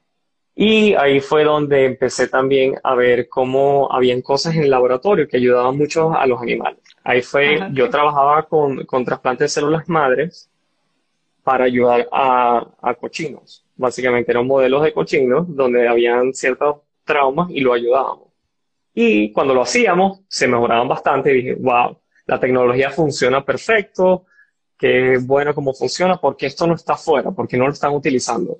Y 0.56 0.94
ahí 0.94 1.20
fue 1.20 1.44
donde 1.44 1.86
empecé 1.86 2.28
también 2.28 2.76
a 2.84 2.94
ver 2.94 3.28
cómo 3.28 3.92
habían 3.92 4.22
cosas 4.22 4.56
en 4.56 4.64
el 4.64 4.70
laboratorio 4.70 5.28
que 5.28 5.38
ayudaban 5.38 5.78
mucho 5.78 6.14
a 6.14 6.28
los 6.28 6.40
animales. 6.42 6.80
Ahí 7.04 7.22
fue, 7.22 7.58
yo 7.72 7.90
trabajaba 7.90 8.44
con, 8.44 8.86
con 8.86 9.04
trasplantes 9.04 9.46
de 9.46 9.62
células 9.62 9.90
madres 9.90 10.50
para 11.44 11.66
ayudar 11.66 12.08
a, 12.12 12.68
a 12.82 12.94
cochinos. 12.94 13.66
Básicamente 13.76 14.32
eran 14.32 14.46
modelos 14.46 14.84
de 14.84 14.94
cochinos 14.94 15.46
donde 15.48 15.88
habían 15.88 16.34
ciertos 16.34 16.78
traumas 17.04 17.50
y 17.50 17.62
lo 17.62 17.74
ayudábamos. 17.74 18.28
Y 18.94 19.32
cuando 19.32 19.56
lo 19.56 19.64
hacíamos, 19.64 20.22
se 20.28 20.48
mejoraban 20.48 20.88
bastante 20.88 21.32
y 21.32 21.36
dije, 21.38 21.56
wow, 21.56 21.98
la 22.28 22.40
tecnología 22.40 22.92
funciona 22.92 23.44
perfecto, 23.44 24.26
qué 24.77 25.18
bueno 25.22 25.53
cómo 25.53 25.74
funciona, 25.74 26.20
porque 26.20 26.48
esto 26.48 26.68
no 26.68 26.75
está 26.75 26.94
afuera, 26.94 27.32
porque 27.32 27.58
no 27.58 27.65
lo 27.65 27.74
están 27.74 27.94
utilizando. 27.94 28.60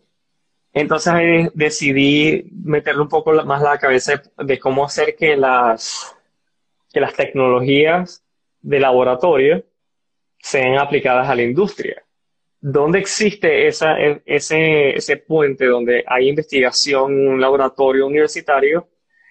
Entonces 0.74 1.52
decidí 1.54 2.50
meterle 2.52 3.04
un 3.04 3.10
poco 3.10 3.32
más 3.46 3.62
la 3.62 3.78
cabeza 3.78 4.22
de 4.38 4.60
cómo 4.60 4.86
hacer 4.86 5.16
que 5.16 5.38
las, 5.38 6.16
que 6.92 7.00
las 7.00 7.14
tecnologías 7.14 8.24
de 8.62 8.80
laboratorio 8.80 9.64
sean 10.40 10.80
aplicadas 10.80 11.30
a 11.30 11.36
la 11.36 11.44
industria. 11.44 12.04
¿Dónde 12.60 13.00
existe 13.00 13.68
esa, 13.68 13.98
ese, 14.26 14.96
ese 14.96 15.18
puente 15.18 15.66
donde 15.66 16.04
hay 16.08 16.30
investigación 16.30 17.28
un 17.28 17.40
laboratorio 17.40 18.08
universitario 18.08 18.88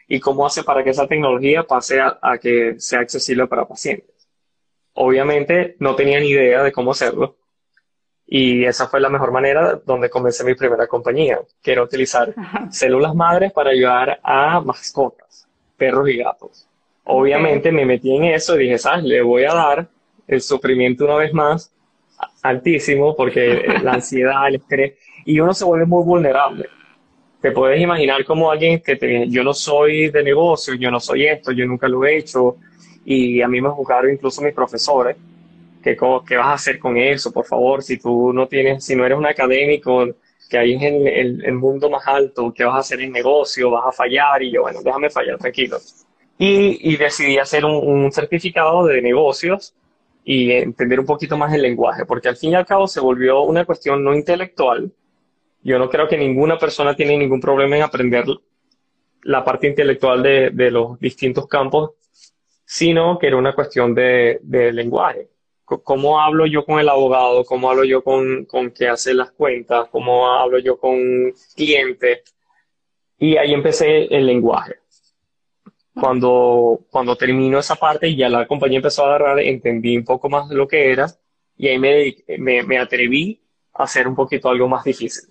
y 0.07 0.21
cómo 0.21 0.47
hace 0.47 0.63
para 0.63 0.85
que 0.85 0.91
esa 0.91 1.09
tecnología 1.09 1.65
pase 1.65 1.99
a, 2.01 2.19
a 2.21 2.39
que 2.39 2.79
sea 2.79 3.01
accesible 3.01 3.47
para 3.47 3.67
pacientes? 3.67 4.12
Obviamente 4.95 5.77
no 5.79 5.95
tenía 5.95 6.21
ni 6.21 6.29
idea 6.29 6.63
de 6.63 6.73
cómo 6.73 6.93
hacerlo 6.93 7.37
y 8.35 8.65
esa 8.65 8.89
fue 8.89 8.99
la 8.99 9.11
mejor 9.11 9.31
manera 9.31 9.79
donde 9.85 10.09
comencé 10.09 10.43
mi 10.43 10.55
primera 10.55 10.87
compañía, 10.87 11.39
que 11.63 11.73
era 11.73 11.83
utilizar 11.83 12.35
células 12.71 13.15
madres 13.15 13.53
para 13.53 13.73
ayudar 13.73 14.21
a 14.23 14.59
mascotas, 14.63 15.47
perros 15.77 16.09
y 16.09 16.17
gatos. 16.17 16.67
Obviamente 17.05 17.71
me 17.71 17.85
metí 17.85 18.17
en 18.17 18.25
eso 18.25 18.57
y 18.57 18.65
dije, 18.65 18.79
¿sabes? 18.79 19.05
Le 19.05 19.21
voy 19.21 19.45
a 19.45 19.53
dar 19.53 19.87
el 20.27 20.41
sufrimiento 20.41 21.05
una 21.05 21.17
vez 21.17 21.35
más 21.35 21.75
altísimo 22.43 23.15
porque 23.15 23.67
la 23.83 23.93
ansiedad, 23.93 24.49
el 24.49 24.55
estrés, 24.55 24.95
y 25.27 25.39
uno 25.39 25.53
se 25.53 25.67
vuelve 25.67 25.85
muy 25.85 26.03
vulnerable. 26.03 26.71
Te 27.39 27.51
puedes 27.51 27.83
imaginar 27.83 28.25
como 28.25 28.51
alguien 28.51 28.81
que 28.81 28.97
te, 28.97 29.29
yo 29.29 29.45
no 29.45 29.53
soy 29.53 30.09
de 30.09 30.23
negocio, 30.23 30.73
yo 30.73 30.91
no 30.91 31.01
soy 31.01 31.27
esto, 31.27 31.53
yo 31.53 31.67
nunca 31.67 31.87
lo 31.87 32.03
he 32.07 32.17
hecho, 32.17 32.57
y 33.05 33.43
a 33.43 33.49
mí 33.49 33.61
me 33.61 33.71
juzgaron 33.71 34.13
incluso 34.13 34.43
mis 34.43 34.55
profesores 34.55 35.17
¿Qué, 35.83 35.97
¿Qué 36.27 36.37
vas 36.37 36.47
a 36.47 36.53
hacer 36.53 36.79
con 36.79 36.97
eso? 36.97 37.33
Por 37.33 37.45
favor, 37.45 37.83
si 37.83 37.99
tú 37.99 38.33
no 38.33 38.47
tienes, 38.47 38.85
si 38.85 38.95
no 38.95 39.05
eres 39.05 39.19
un 39.19 39.27
académico 39.27 40.07
que 40.49 40.59
hay 40.59 40.75
en 40.75 41.07
el, 41.07 41.45
el, 41.45 41.55
mundo 41.55 41.91
más 41.91 42.07
alto, 42.07 42.53
¿qué 42.55 42.65
vas 42.65 42.77
a 42.77 42.79
hacer 42.79 43.01
en 43.01 43.13
negocio? 43.13 43.71
¿Vas 43.71 43.87
a 43.87 43.93
fallar? 43.93 44.43
Y 44.43 44.53
yo, 44.53 44.63
bueno, 44.63 44.81
déjame 44.83 45.11
fallar, 45.11 45.39
tranquilo. 45.39 45.79
Y, 46.39 46.93
y 46.93 46.97
decidí 46.97 47.39
hacer 47.39 47.65
un, 47.65 47.75
un, 47.75 48.13
certificado 48.13 48.87
de 48.87 49.03
negocios 49.03 49.75
y 50.25 50.53
entender 50.53 51.01
un 51.01 51.07
poquito 51.07 51.37
más 51.37 51.53
el 51.53 51.63
lenguaje, 51.63 52.05
porque 52.07 52.29
al 52.29 52.37
fin 52.37 52.53
y 52.53 52.55
al 52.55 52.67
cabo 52.67 52.87
se 52.87 53.01
volvió 53.01 53.43
una 53.43 53.65
cuestión 53.65 54.05
no 54.05 54.15
intelectual. 54.15 54.93
Yo 55.63 55.79
no 55.79 55.89
creo 55.89 56.09
que 56.09 56.17
ninguna 56.17 56.59
persona 56.59 56.95
tiene 56.95 57.17
ningún 57.17 57.41
problema 57.41 57.77
en 57.77 57.83
aprender 57.83 58.25
la 59.23 59.45
parte 59.45 59.69
intelectual 59.69 60.23
de, 60.23 60.51
de 60.51 60.71
los 60.71 60.99
distintos 61.01 61.47
campos, 61.47 61.93
sino 62.73 63.19
que 63.19 63.27
era 63.27 63.37
una 63.37 63.55
cuestión 63.55 63.95
de, 63.95 64.41
de 64.43 64.73
lenguaje 64.73 65.29
cómo 65.65 66.21
hablo 66.21 66.47
yo 66.47 66.65
con 66.65 66.79
el 66.81 66.89
abogado, 66.89 67.45
cómo 67.45 67.71
hablo 67.71 67.85
yo 67.85 68.03
con, 68.03 68.45
con 68.45 68.71
que 68.71 68.89
hace 68.89 69.15
las 69.15 69.33
cuentas, 69.33 69.89
cómo 69.91 70.29
hablo 70.29 70.59
yo 70.59 70.79
con 70.79 71.33
cliente. 71.55 72.23
Y 73.19 73.37
ahí 73.37 73.55
empecé 73.55 74.05
el 74.15 74.27
lenguaje. 74.27 74.77
Cuando, 75.95 76.81
cuando 76.91 77.17
terminó 77.17 77.59
esa 77.59 77.77
parte 77.77 78.09
y 78.09 78.17
ya 78.17 78.29
la 78.29 78.47
compañía 78.47 78.79
empezó 78.79 79.05
a 79.05 79.09
agarrar, 79.09 79.41
entendí 79.41 79.97
un 79.97 80.05
poco 80.05 80.29
más 80.29 80.49
lo 80.51 80.67
que 80.67 80.91
era 80.91 81.07
y 81.57 81.69
ahí 81.69 81.79
me, 81.79 82.17
me, 82.39 82.63
me 82.63 82.79
atreví 82.79 83.43
a 83.75 83.85
hacer 83.85 84.09
un 84.09 84.15
poquito 84.15 84.49
algo 84.49 84.69
más 84.69 84.85
difícil. 84.85 85.29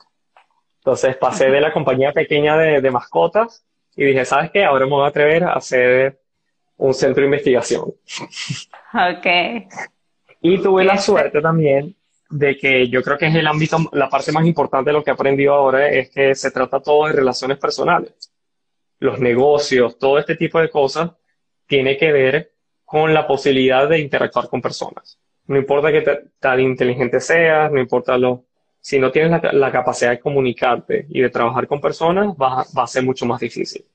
Entonces 0.77 1.17
pasé 1.17 1.49
de 1.49 1.61
la 1.61 1.73
compañía 1.73 2.11
pequeña 2.11 2.57
de, 2.57 2.81
de 2.81 2.91
mascotas 2.91 3.65
y 3.95 4.05
dije, 4.05 4.23
¿sabes 4.23 4.51
qué? 4.51 4.63
Ahora 4.63 4.85
me 4.85 4.91
voy 4.91 5.05
a 5.05 5.07
atrever 5.07 5.43
a 5.43 5.53
hacer 5.53 6.20
un 6.81 6.93
centro 6.93 7.21
de 7.21 7.27
investigación. 7.27 7.93
Ok. 8.93 9.27
Y 10.41 10.57
tuve 10.57 10.83
la 10.83 10.97
suerte 10.97 11.39
también 11.39 11.95
de 12.29 12.57
que 12.57 12.87
yo 12.89 13.03
creo 13.03 13.17
que 13.17 13.27
es 13.27 13.35
el 13.35 13.45
ámbito, 13.45 13.77
la 13.91 14.09
parte 14.09 14.31
más 14.31 14.45
importante 14.45 14.89
de 14.89 14.93
lo 14.93 15.03
que 15.03 15.11
he 15.11 15.13
aprendido 15.13 15.53
ahora 15.53 15.89
es 15.89 16.09
que 16.09 16.33
se 16.33 16.49
trata 16.49 16.79
todo 16.79 17.05
de 17.05 17.13
relaciones 17.13 17.59
personales. 17.59 18.13
Los 18.99 19.19
negocios, 19.19 19.99
todo 19.99 20.17
este 20.17 20.35
tipo 20.35 20.59
de 20.59 20.69
cosas 20.69 21.11
tiene 21.67 21.97
que 21.97 22.11
ver 22.11 22.53
con 22.83 23.13
la 23.13 23.27
posibilidad 23.27 23.87
de 23.87 23.99
interactuar 23.99 24.49
con 24.49 24.61
personas. 24.61 25.19
No 25.45 25.57
importa 25.57 25.91
que 25.91 26.03
tan 26.39 26.59
inteligente 26.59 27.19
seas, 27.19 27.71
no 27.71 27.79
importa 27.79 28.17
lo, 28.17 28.45
si 28.79 28.97
no 28.97 29.11
tienes 29.11 29.39
la, 29.53 29.71
capacidad 29.71 30.11
de 30.11 30.19
comunicarte 30.19 31.05
y 31.09 31.21
de 31.21 31.29
trabajar 31.29 31.67
con 31.67 31.79
personas, 31.79 32.29
va, 32.29 32.65
va, 32.75 32.83
a 32.83 32.87
ser 32.87 33.03
mucho 33.03 33.25
más 33.25 33.39
difícil. 33.39 33.85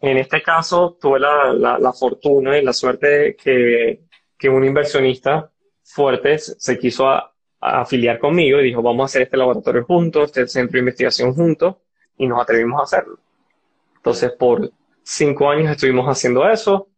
En 0.00 0.16
este 0.16 0.42
caso, 0.42 0.96
tuve 1.00 1.20
la, 1.20 1.92
fortuna 1.92 2.56
y 2.58 2.64
la 2.64 2.72
suerte 2.72 3.36
que 3.36 4.48
un 4.48 4.64
inversionista 4.64 5.50
fuerte 5.82 6.38
se 6.38 6.78
quiso 6.78 7.08
afiliar 7.60 8.18
conmigo 8.18 8.60
y 8.60 8.64
dijo, 8.64 8.82
vamos 8.82 9.02
a 9.02 9.06
hacer 9.06 9.22
este 9.22 9.36
laboratorio 9.36 9.84
juntos, 9.84 10.24
este 10.26 10.46
centro 10.46 10.74
de 10.74 10.80
investigación 10.80 11.34
juntos, 11.34 11.76
y 12.16 12.26
nos 12.26 12.40
atrevimos 12.40 12.80
a 12.80 12.84
hacerlo. 12.84 13.18
Entonces, 13.96 14.32
por 14.32 14.70
cinco 15.02 15.50
años 15.50 15.70
estuvimos 15.70 16.06
haciendo 16.06 16.48
eso. 16.48 16.88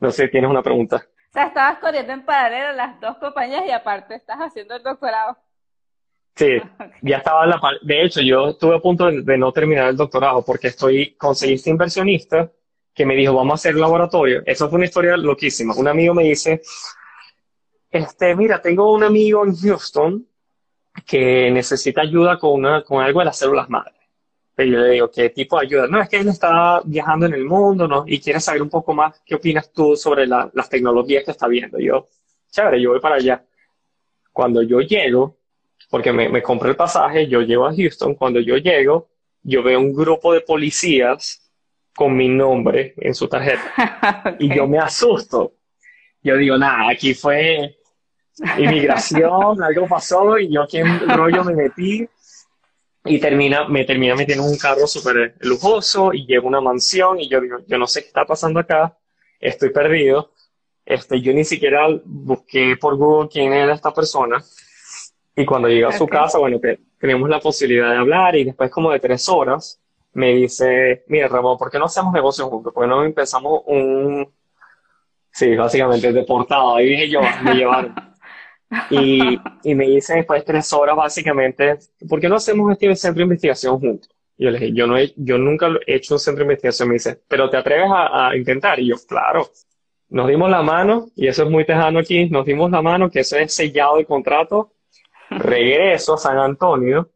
No 0.00 0.10
sé, 0.10 0.28
¿tienes 0.28 0.50
una 0.50 0.62
pregunta? 0.62 1.06
O 1.30 1.32
sea, 1.32 1.46
estabas 1.46 1.78
corriendo 1.78 2.12
en 2.12 2.24
paralelo 2.24 2.72
las 2.72 2.98
dos 3.00 3.18
compañías 3.18 3.64
y 3.66 3.70
aparte 3.70 4.14
estás 4.14 4.38
haciendo 4.38 4.74
el 4.74 4.82
doctorado. 4.82 5.36
Sí, 6.36 6.58
ya 7.02 7.16
estaba 7.18 7.44
en 7.44 7.50
la 7.50 7.60
De 7.82 8.04
hecho, 8.04 8.20
yo 8.20 8.50
estuve 8.50 8.76
a 8.76 8.80
punto 8.80 9.10
de, 9.10 9.38
no 9.38 9.52
terminar 9.52 9.88
el 9.88 9.96
doctorado 9.96 10.44
porque 10.44 10.68
estoy, 10.68 11.14
conseguí 11.16 11.54
este 11.54 11.70
inversionista 11.70 12.50
que 12.94 13.06
me 13.06 13.14
dijo, 13.14 13.34
vamos 13.34 13.52
a 13.52 13.54
hacer 13.56 13.74
laboratorio. 13.74 14.42
Eso 14.46 14.68
fue 14.68 14.76
una 14.76 14.86
historia 14.86 15.16
loquísima. 15.16 15.74
Un 15.74 15.88
amigo 15.88 16.14
me 16.14 16.24
dice, 16.24 16.62
este, 17.90 18.34
mira, 18.34 18.60
tengo 18.60 18.92
un 18.92 19.04
amigo 19.04 19.44
en 19.44 19.54
Houston 19.54 20.26
que 21.06 21.50
necesita 21.50 22.02
ayuda 22.02 22.38
con, 22.38 22.52
una, 22.52 22.82
con 22.82 23.02
algo 23.02 23.20
de 23.20 23.26
las 23.26 23.38
células 23.38 23.68
madre. 23.68 23.92
Y 24.58 24.70
yo 24.70 24.78
le 24.78 24.92
digo, 24.92 25.10
¿qué 25.10 25.28
tipo 25.28 25.58
de 25.58 25.66
ayuda? 25.66 25.86
No, 25.86 26.00
es 26.00 26.08
que 26.08 26.16
él 26.16 26.28
está 26.28 26.80
viajando 26.86 27.26
en 27.26 27.34
el 27.34 27.44
mundo, 27.44 27.86
¿no? 27.86 28.04
Y 28.06 28.18
quiere 28.18 28.40
saber 28.40 28.62
un 28.62 28.70
poco 28.70 28.94
más 28.94 29.20
qué 29.26 29.34
opinas 29.34 29.70
tú 29.70 29.94
sobre 29.96 30.26
las 30.26 30.68
tecnologías 30.70 31.24
que 31.24 31.32
está 31.32 31.46
viendo. 31.46 31.78
Y 31.78 31.86
yo, 31.86 32.08
chévere, 32.50 32.80
yo 32.80 32.90
voy 32.90 33.00
para 33.00 33.16
allá. 33.16 33.44
Cuando 34.32 34.62
yo 34.62 34.80
llego, 34.80 35.36
porque 35.88 36.12
me, 36.12 36.28
me 36.28 36.42
compré 36.42 36.70
el 36.70 36.76
pasaje, 36.76 37.28
yo 37.28 37.42
llego 37.42 37.66
a 37.66 37.74
Houston, 37.74 38.14
cuando 38.14 38.40
yo 38.40 38.56
llego, 38.56 39.08
yo 39.42 39.62
veo 39.62 39.78
un 39.78 39.92
grupo 39.92 40.32
de 40.32 40.40
policías 40.40 41.46
con 41.94 42.16
mi 42.16 42.28
nombre 42.28 42.94
en 42.98 43.14
su 43.14 43.26
tarjeta. 43.28 44.36
Y 44.38 44.54
yo 44.54 44.66
me 44.66 44.78
asusto. 44.78 45.54
Yo 46.22 46.36
digo, 46.36 46.58
nada, 46.58 46.90
aquí 46.90 47.14
fue 47.14 47.78
inmigración, 48.58 49.62
algo 49.62 49.86
pasó 49.88 50.38
y 50.38 50.52
yo 50.52 50.62
aquí 50.62 50.78
en 50.78 51.08
rollo 51.08 51.42
me 51.44 51.54
metí 51.54 52.06
y 53.04 53.18
termina, 53.18 53.68
me 53.68 53.84
termina 53.84 54.14
metiendo 54.14 54.44
en 54.44 54.50
un 54.50 54.58
carro 54.58 54.86
súper 54.86 55.36
lujoso 55.40 56.12
y 56.12 56.26
llego 56.26 56.46
a 56.46 56.48
una 56.48 56.60
mansión 56.60 57.20
y 57.20 57.28
yo 57.28 57.40
digo, 57.40 57.58
yo 57.66 57.78
no 57.78 57.86
sé 57.86 58.02
qué 58.02 58.08
está 58.08 58.24
pasando 58.24 58.60
acá, 58.60 58.98
estoy 59.40 59.70
perdido. 59.70 60.32
Este, 60.84 61.20
yo 61.20 61.32
ni 61.32 61.44
siquiera 61.44 61.88
busqué 62.04 62.76
por 62.76 62.96
Google 62.96 63.28
quién 63.28 63.52
era 63.52 63.74
esta 63.74 63.92
persona. 63.92 64.42
Y 65.36 65.44
cuando 65.44 65.68
llegué 65.68 65.84
a 65.84 65.92
su 65.92 66.06
casa, 66.06 66.38
bueno, 66.38 66.58
que 66.60 66.80
tenemos 66.98 67.28
la 67.28 67.38
posibilidad 67.40 67.90
de 67.90 67.98
hablar 67.98 68.34
y 68.36 68.44
después 68.44 68.70
como 68.70 68.90
de 68.90 69.00
tres 69.00 69.28
horas, 69.28 69.78
me 70.14 70.32
dice, 70.34 71.04
mira 71.08 71.28
Ramón, 71.28 71.58
¿por 71.58 71.70
qué 71.70 71.78
no 71.78 71.84
hacemos 71.84 72.12
negocios 72.12 72.48
juntos? 72.48 72.72
¿Por 72.72 72.84
qué 72.84 72.88
no 72.88 73.04
empezamos 73.04 73.60
un... 73.66 74.26
Sí, 75.30 75.54
básicamente 75.54 76.10
deportado. 76.10 76.76
Ahí 76.76 76.88
dije 76.88 77.10
yo, 77.10 77.20
me 77.42 77.54
llevaron. 77.54 77.94
Y, 78.90 79.38
y 79.62 79.74
me 79.76 79.86
dice 79.86 80.16
después 80.16 80.40
de 80.40 80.52
tres 80.52 80.72
horas, 80.72 80.96
básicamente, 80.96 81.78
¿por 82.08 82.18
qué 82.18 82.28
no 82.28 82.34
hacemos 82.34 82.72
este 82.72 82.96
centro 82.96 83.20
de 83.20 83.22
investigación 83.22 83.78
juntos? 83.78 84.10
Y 84.36 84.44
yo 84.44 84.50
le 84.50 84.58
dije, 84.58 84.72
yo, 84.74 84.88
no 84.88 84.98
he, 84.98 85.12
yo 85.16 85.38
nunca 85.38 85.68
he 85.86 85.94
hecho 85.94 86.14
un 86.14 86.18
centro 86.18 86.40
de 86.40 86.46
investigación. 86.46 86.88
Me 86.88 86.94
dice, 86.94 87.20
¿pero 87.28 87.48
te 87.48 87.58
atreves 87.58 87.88
a, 87.88 88.30
a 88.30 88.36
intentar? 88.36 88.80
Y 88.80 88.88
yo, 88.88 88.96
claro. 89.08 89.48
Nos 90.08 90.26
dimos 90.26 90.50
la 90.50 90.62
mano, 90.62 91.06
y 91.14 91.28
eso 91.28 91.44
es 91.44 91.50
muy 91.50 91.64
tejano 91.64 92.00
aquí, 92.00 92.28
nos 92.28 92.44
dimos 92.44 92.70
la 92.72 92.82
mano, 92.82 93.08
que 93.08 93.20
eso 93.20 93.36
es 93.36 93.54
sellado 93.54 93.98
el 93.98 94.06
contrato. 94.06 94.72
Regreso 95.30 96.14
a 96.14 96.18
San 96.18 96.38
Antonio, 96.38 97.10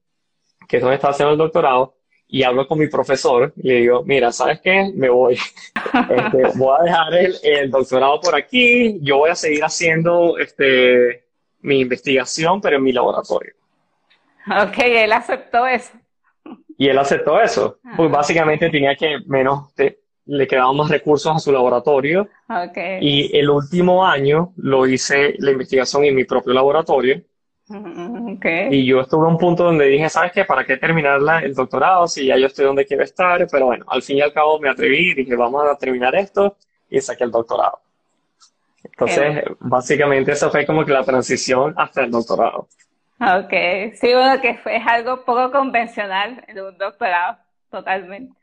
que 0.69 0.77
es 0.77 0.83
donde 0.83 0.97
está 0.97 1.09
haciendo 1.09 1.33
el 1.33 1.39
doctorado, 1.39 1.95
y 2.33 2.45
hablo 2.45 2.67
con 2.67 2.79
mi 2.79 2.87
profesor 2.87 3.53
y 3.57 3.69
le 3.69 3.75
digo, 3.75 4.05
mira, 4.05 4.31
¿sabes 4.31 4.61
qué? 4.61 4.93
Me 4.95 5.09
voy. 5.09 5.37
Este, 5.93 6.57
voy 6.57 6.77
a 6.79 6.85
dejar 6.85 7.15
el, 7.15 7.35
el, 7.43 7.71
doctorado 7.71 8.21
por 8.21 8.37
aquí, 8.37 9.01
yo 9.03 9.19
voy 9.19 9.31
a 9.31 9.35
seguir 9.35 9.65
haciendo 9.65 10.39
este, 10.39 11.25
mi 11.63 11.81
investigación, 11.81 12.61
pero 12.61 12.77
en 12.77 12.85
mi 12.85 12.93
laboratorio. 12.93 13.55
Ok, 14.47 14.79
él 14.79 15.13
aceptó 15.13 15.67
eso. 15.67 15.93
Y 16.79 16.89
él 16.89 16.99
aceptó 16.99 17.41
eso. 17.41 17.79
Pues 17.97 18.09
ah. 18.09 18.17
básicamente 18.17 18.71
tenía 18.71 18.95
que 18.95 19.19
menos, 19.27 19.73
le 20.27 20.47
quedaban 20.47 20.77
más 20.77 20.91
recursos 20.91 21.35
a 21.35 21.39
su 21.39 21.53
laboratorio. 21.53 22.29
Okay. 22.49 22.99
Y 23.01 23.37
el 23.37 23.51
último 23.51 24.07
año 24.07 24.53
lo 24.57 24.87
hice 24.87 25.35
la 25.39 25.51
investigación 25.51 26.05
en 26.05 26.15
mi 26.15 26.25
propio 26.25 26.53
laboratorio. 26.53 27.21
Okay. 28.37 28.69
Y 28.71 28.87
yo 28.87 29.01
estuve 29.01 29.27
a 29.27 29.29
un 29.29 29.39
punto 29.39 29.65
donde 29.65 29.87
dije, 29.87 30.09
¿sabes 30.09 30.33
qué? 30.33 30.45
¿Para 30.45 30.65
qué 30.65 30.77
terminar 30.77 31.21
el 31.43 31.55
doctorado 31.55 32.07
si 32.09 32.27
ya 32.27 32.37
yo 32.37 32.47
estoy 32.47 32.65
donde 32.65 32.87
quiero 32.87 33.03
estar? 33.03 33.47
Pero 33.51 33.67
bueno, 33.67 33.85
al 33.89 34.03
fin 34.03 34.19
y 34.19 34.21
al 34.21 34.33
cabo 34.33 34.59
me 34.59 34.69
atreví 34.69 35.11
y 35.11 35.15
dije, 35.15 35.37
vamos 35.37 35.65
a 35.67 35.77
terminar 35.77 36.15
esto 36.15 36.57
y 36.89 37.01
saqué 37.01 37.25
el 37.25 37.31
doctorado. 37.31 37.81
Entonces, 38.83 39.45
básicamente 39.61 40.33
eso 40.33 40.51
fue 40.51 40.67
como 40.67 40.85
que 40.85 40.93
la 40.93 41.05
transición 41.05 41.75
hasta 41.77 42.03
el 42.03 42.11
doctorado. 42.11 42.69
Ok, 43.21 43.53
sí, 43.95 44.13
bueno, 44.15 44.41
que 44.41 44.55
fue 44.55 44.77
algo 44.79 45.25
poco 45.25 45.51
convencional 45.51 46.43
en 46.49 46.61
un 46.61 46.79
doctorado, 46.79 47.39
totalmente. 47.71 48.35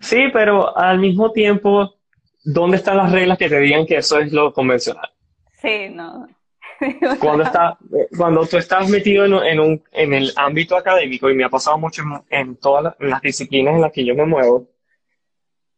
Sí, 0.00 0.24
pero 0.32 0.76
al 0.76 0.98
mismo 0.98 1.32
tiempo, 1.32 1.94
¿dónde 2.44 2.76
están 2.76 2.98
las 2.98 3.10
reglas 3.10 3.38
que 3.38 3.48
te 3.48 3.58
digan 3.60 3.86
que 3.86 3.96
eso 3.96 4.18
es 4.18 4.32
lo 4.32 4.52
convencional? 4.52 5.08
Sí, 5.62 5.88
no. 5.88 6.28
cuando, 7.20 7.44
está, 7.44 7.78
cuando 8.16 8.46
tú 8.46 8.56
estás 8.56 8.88
metido 8.88 9.24
en, 9.24 9.34
en, 9.34 9.60
un, 9.60 9.84
en 9.92 10.14
el 10.14 10.32
ámbito 10.36 10.76
académico, 10.76 11.28
y 11.28 11.34
me 11.34 11.44
ha 11.44 11.48
pasado 11.48 11.78
mucho 11.78 12.02
en, 12.30 12.56
todas 12.56 12.94
las 12.98 13.20
disciplinas 13.20 13.74
en 13.74 13.80
las 13.80 13.92
que 13.92 14.04
yo 14.04 14.14
me 14.14 14.26
muevo, 14.26 14.68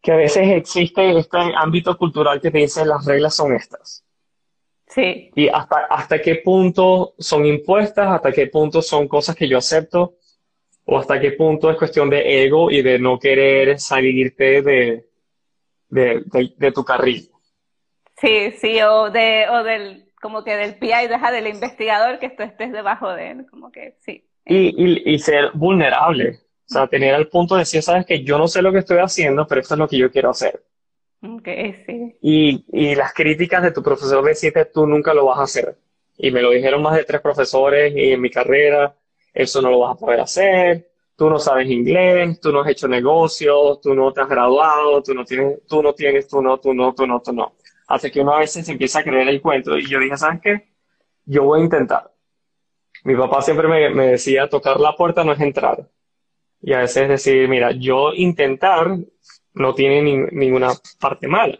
que 0.03 0.13
a 0.13 0.17
veces 0.17 0.49
existe 0.49 1.19
este 1.19 1.39
ámbito 1.57 1.97
cultural 1.97 2.41
que 2.41 2.51
te 2.51 2.59
dice 2.59 2.85
las 2.85 3.05
reglas 3.05 3.35
son 3.35 3.55
estas. 3.55 4.05
Sí. 4.87 5.31
Y 5.35 5.49
hasta, 5.49 5.87
hasta 5.87 6.21
qué 6.21 6.37
punto 6.37 7.15
son 7.19 7.47
impuestas, 7.47 8.09
hasta 8.09 8.33
qué 8.33 8.49
punto 8.49 8.83
son 8.83 9.07
cosas 9.07 9.37
que 9.37 9.49
yo 9.49 9.59
acepto, 9.59 10.17
o 10.85 10.99
hasta 10.99 11.21
qué 11.21 11.33
punto 11.33 11.71
es 11.71 11.77
cuestión 11.77 12.11
de 12.11 12.45
ego 12.45 12.71
y 12.71 12.83
de 12.83 12.99
no 12.99 13.19
querer 13.19 13.79
salirte 13.79 14.63
de, 14.63 15.07
de, 15.89 16.25
de, 16.57 16.73
tu 16.73 16.85
carril. 16.85 17.31
Sí, 18.17 18.53
sí, 18.53 18.81
o, 18.83 19.11
de, 19.11 19.47
o 19.49 19.63
del, 19.63 20.10
como 20.21 20.45
que 20.45 20.57
del 20.57 20.77
PI, 20.77 21.09
deja 21.09 21.31
del 21.31 21.47
investigador 21.47 22.19
que 22.19 22.31
tú 22.31 22.43
estés 22.43 22.73
debajo 22.73 23.11
de 23.13 23.31
él, 23.31 23.47
como 23.51 23.71
que 23.73 23.97
sí. 24.01 24.25
Y, 24.45 24.75
y, 24.77 25.15
y 25.15 25.19
ser 25.19 25.51
vulnerable, 25.55 26.41
o 26.69 26.73
sea, 26.73 26.87
tener 26.87 27.15
el 27.15 27.29
punto 27.29 27.55
de 27.55 27.61
decir, 27.61 27.83
sabes 27.83 28.07
que 28.07 28.23
yo 28.23 28.39
no 28.39 28.49
sé 28.49 28.63
lo 28.63 28.73
que 28.73 28.79
estoy 28.79 28.99
haciendo, 28.99 29.47
pero 29.47 29.61
esto 29.61 29.75
es 29.75 29.79
lo 29.79 29.89
que 29.89 29.99
yo 29.99 30.11
quiero 30.11 30.31
hacer. 30.31 30.63
Okay, 31.23 31.85
sí. 31.87 32.17
Y, 32.23 32.65
y 32.73 32.95
las 32.95 33.13
críticas 33.13 33.63
de 33.63 33.73
tu 33.73 33.83
profesor 33.83 34.25
decirte, 34.25 34.65
tú 34.67 34.87
nunca 34.87 35.13
lo 35.13 35.27
vas 35.27 35.39
a 35.39 35.43
hacer. 35.43 35.77
Y 36.17 36.31
me 36.31 36.43
lo 36.43 36.51
dijeron 36.51 36.83
más 36.83 36.97
de 36.97 37.05
tres 37.05 37.21
profesores 37.21 37.95
y 37.95 38.13
en 38.13 38.21
mi 38.21 38.31
carrera, 38.31 38.95
eso 39.33 39.61
no 39.63 39.71
lo 39.71 39.81
vas 39.81 39.97
a 39.97 39.99
poder 39.99 40.21
hacer, 40.21 40.91
tú 41.17 41.29
no 41.29 41.39
sabes 41.39 41.69
inglés, 41.69 42.41
tú 42.41 42.53
no 42.53 42.63
has 42.63 42.69
hecho 42.71 42.89
negocios, 42.89 43.81
tú 43.81 43.95
no 43.95 44.13
te 44.13 44.23
has 44.23 44.29
graduado, 44.29 45.03
tú 45.03 45.15
no 45.15 45.25
tienes, 45.25 45.67
tú 45.67 45.83
no 45.83 45.93
tienes, 45.93 46.29
tú 46.29 46.41
no, 46.43 46.59
tú 46.59 46.73
no, 46.75 46.95
tú 46.95 47.07
no, 47.07 47.21
tú 47.21 47.33
no. 47.33 47.55
Hasta 47.91 48.09
que 48.09 48.21
uno 48.21 48.35
a 48.35 48.39
veces 48.39 48.65
se 48.65 48.71
empieza 48.71 49.01
a 49.01 49.03
creer 49.03 49.29
el 49.29 49.41
cuento 49.41 49.77
y 49.77 49.85
yo 49.89 49.99
dije, 49.99 50.17
¿sabes 50.17 50.41
qué? 50.41 50.69
Yo 51.25 51.43
voy 51.43 51.61
a 51.61 51.65
intentar. 51.65 52.09
Mi 53.03 53.17
papá 53.17 53.43
siempre 53.43 53.67
me, 53.67 53.91
me 53.91 54.07
decía, 54.13 54.49
tocar 54.49 54.79
la 54.79 54.95
puerta 54.95 55.25
no 55.25 55.33
es 55.33 55.41
entrar. 55.41 55.89
Y 56.63 56.73
a 56.73 56.79
veces 56.79 57.09
decir, 57.09 57.49
mira, 57.49 57.73
yo 57.73 58.13
intentar 58.15 58.97
no 59.55 59.75
tiene 59.75 60.29
ninguna 60.31 60.69
parte 61.01 61.27
mala. 61.27 61.59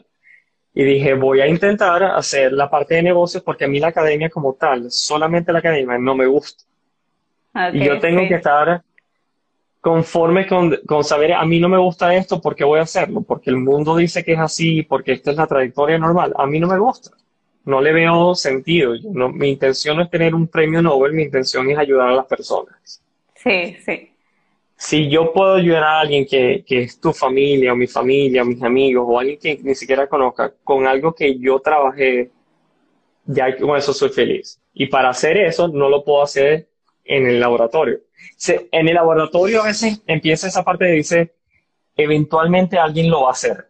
Y 0.73 0.85
dije, 0.85 1.15
voy 1.15 1.41
a 1.41 1.49
intentar 1.49 2.05
hacer 2.05 2.53
la 2.53 2.71
parte 2.71 2.95
de 2.95 3.03
negocios 3.03 3.43
porque 3.43 3.65
a 3.65 3.69
mí 3.69 3.81
la 3.81 3.89
academia 3.89 4.31
como 4.31 4.55
tal, 4.55 4.89
solamente 4.93 5.53
la 5.53 5.59
academia, 5.59 5.99
no 5.99 6.15
me 6.15 6.27
gusta. 6.27 6.63
y 7.73 7.85
yo 7.85 7.99
tengo 7.99 8.21
que 8.29 8.37
estar 8.37 8.85
conforme 9.81 10.47
con, 10.47 10.77
con, 10.87 11.05
saber, 11.05 11.33
a 11.33 11.45
mí 11.45 11.59
no 11.59 11.69
me 11.69 11.79
gusta 11.79 12.15
esto, 12.15 12.41
¿por 12.41 12.55
qué 12.55 12.65
voy 12.65 12.81
a 12.81 12.83
hacerlo? 12.83 13.23
Porque 13.23 13.51
el 13.51 13.57
mundo 13.57 13.97
dice 13.97 14.25
que 14.25 14.33
es 14.33 14.39
así, 14.39 14.83
porque 14.83 15.13
esta 15.13 15.31
es 15.31 15.37
la 15.37 15.47
trayectoria 15.47 15.99
normal. 15.99 16.33
A 16.37 16.47
mí 16.47 16.61
no 16.61 16.67
me 16.67 16.79
gusta. 16.79 17.11
No 17.65 17.81
le 17.81 17.93
veo 17.93 18.35
sentido. 18.35 18.95
no, 19.13 19.29
mi 19.31 19.51
intención 19.51 19.97
no 19.97 20.03
es 20.03 20.11
tener 20.11 20.35
un 20.35 20.49
premio 20.49 20.83
Nobel, 20.83 21.13
mi 21.13 21.23
intención 21.23 21.71
es 21.71 21.79
ayudar 21.79 22.09
a 22.09 22.15
las 22.15 22.27
personas. 22.27 23.03
Sí, 23.35 23.77
sí 23.85 24.11
si 24.81 25.11
yo 25.11 25.31
puedo 25.35 25.57
ayudar 25.57 25.85
a 25.85 26.01
alguien 26.01 26.25
que, 26.25 26.65
que, 26.67 26.85
es 26.85 26.99
tu 26.99 27.13
familia 27.13 27.75
o 27.75 27.77
mi 27.77 27.87
familia 27.87 28.41
o 28.41 28.47
mis 28.47 28.63
amigos 28.63 29.05
o 29.07 29.21
alguien 29.21 29.39
que 29.39 29.61
ni 29.63 29.75
siquiera 29.75 30.09
conozca 30.09 30.55
con 30.65 30.87
algo 30.87 31.15
que 31.15 31.39
yo 31.39 31.61
trabajé, 31.61 32.31
ya 33.27 33.55
con 33.59 33.77
eso 33.77 33.93
soy 33.93 34.09
feliz. 34.09 34.59
Y 34.73 34.87
para 34.87 35.11
hacer 35.11 35.37
eso 35.37 35.69
no 35.69 35.91
lo 35.91 36.03
puedo 36.03 36.23
hacer 36.23 36.67
en 37.05 37.27
el 37.27 37.39
laboratorio. 37.39 38.01
En 38.47 38.89
el 38.89 38.95
laboratorio 38.95 39.63
a 39.63 39.67
veces 39.67 40.03
empieza 40.07 40.49
esa 40.49 40.63
parte 40.63 40.87
de 40.87 40.93
dice, 40.93 41.35
eventualmente 41.97 42.79
alguien 42.79 43.11
lo 43.11 43.23
va 43.23 43.29
a 43.29 43.33
hacer. 43.33 43.69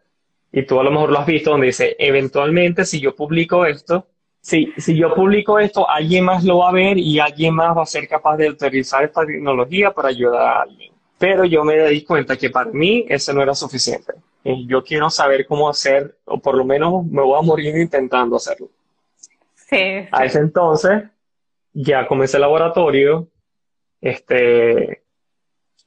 Y 0.53 0.65
tú 0.65 0.81
a 0.81 0.85
lo 0.85 0.91
mejor 0.91 1.11
lo 1.11 1.19
has 1.19 1.27
visto 1.27 1.51
donde 1.51 1.69
dice, 1.69 1.97
eventualmente 1.99 2.85
si 2.85 3.01
yo 3.01 3.15
publico 3.15 3.65
esto, 3.65 4.07
si, 4.41 4.73
si 4.79 4.97
yo 4.97 5.15
publico 5.15 5.59
esto, 5.59 5.89
alguien 5.89 6.25
más 6.25 6.45
lo 6.45 6.59
va 6.59 6.71
a 6.71 6.73
ver 6.73 6.99
y 6.99 7.21
alguien 7.21 7.55
más 7.55 7.77
va 7.77 7.83
a 7.83 7.87
ser 7.87 8.09
capaz 8.09 8.37
de 8.39 8.49
utilizar 8.49 9.05
esta 9.05 9.25
tecnología 9.25 9.91
para 9.91 10.09
ayudar 10.09 10.41
a 10.41 10.63
alguien. 10.63 10.93
Pero 11.19 11.45
yo 11.45 11.63
me 11.65 11.89
di 11.89 12.03
cuenta 12.03 12.37
que 12.37 12.49
para 12.49 12.71
mí 12.71 13.05
eso 13.09 13.33
no 13.35 13.43
era 13.43 13.55
suficiente. 13.55 14.15
Yo 14.43 14.83
quiero 14.83 15.11
saber 15.11 15.47
cómo 15.47 15.69
hacer, 15.69 16.17
o 16.25 16.39
por 16.39 16.57
lo 16.57 16.65
menos 16.65 17.05
me 17.05 17.21
voy 17.21 17.39
a 17.39 17.43
morir 17.43 17.77
intentando 17.77 18.37
hacerlo. 18.37 18.69
Sí, 19.55 20.09
A 20.11 20.25
ese 20.25 20.39
entonces, 20.39 21.03
ya 21.75 22.07
comencé 22.07 22.39
el 22.39 22.41
laboratorio, 22.41 23.29
este, 24.01 25.05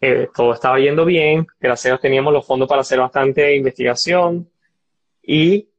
eh, 0.01 0.29
todo 0.33 0.53
estaba 0.53 0.79
yendo 0.79 1.05
bien, 1.05 1.47
gracias 1.59 1.85
a 1.85 1.89
Dios 1.89 2.01
teníamos 2.01 2.33
los 2.33 2.45
fondos 2.45 2.67
para 2.67 2.81
hacer 2.81 2.99
bastante 2.99 3.55
investigación 3.55 4.49
y 5.21 5.69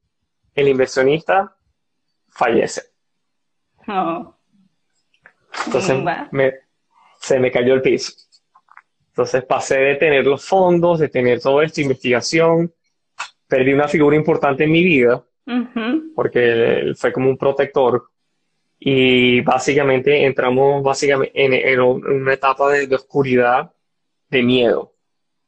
el 0.53 0.67
inversionista 0.67 1.55
fallece. 2.29 2.81
Oh. 3.87 4.35
Entonces 5.65 5.95
se 7.19 7.39
me 7.39 7.51
cayó 7.51 7.73
el 7.75 7.81
piso. 7.81 8.13
Entonces 9.09 9.45
pasé 9.45 9.77
de 9.77 9.95
tener 9.95 10.25
los 10.25 10.43
fondos, 10.43 10.99
de 10.99 11.07
tener 11.07 11.39
toda 11.39 11.63
esta 11.63 11.79
investigación, 11.79 12.73
perdí 13.47 13.73
una 13.73 13.87
figura 13.87 14.15
importante 14.15 14.65
en 14.65 14.71
mi 14.71 14.83
vida, 14.83 15.23
porque 16.15 16.79
él 16.79 16.95
fue 16.97 17.13
como 17.13 17.29
un 17.29 17.37
protector. 17.37 18.09
Y 18.87 19.41
básicamente 19.41 20.25
entramos 20.25 20.83
básicamente 20.83 21.31
en, 21.73 21.81
una 21.81 22.33
etapa 22.33 22.69
de, 22.69 22.93
oscuridad, 22.93 23.71
de 24.29 24.43
miedo. 24.43 24.93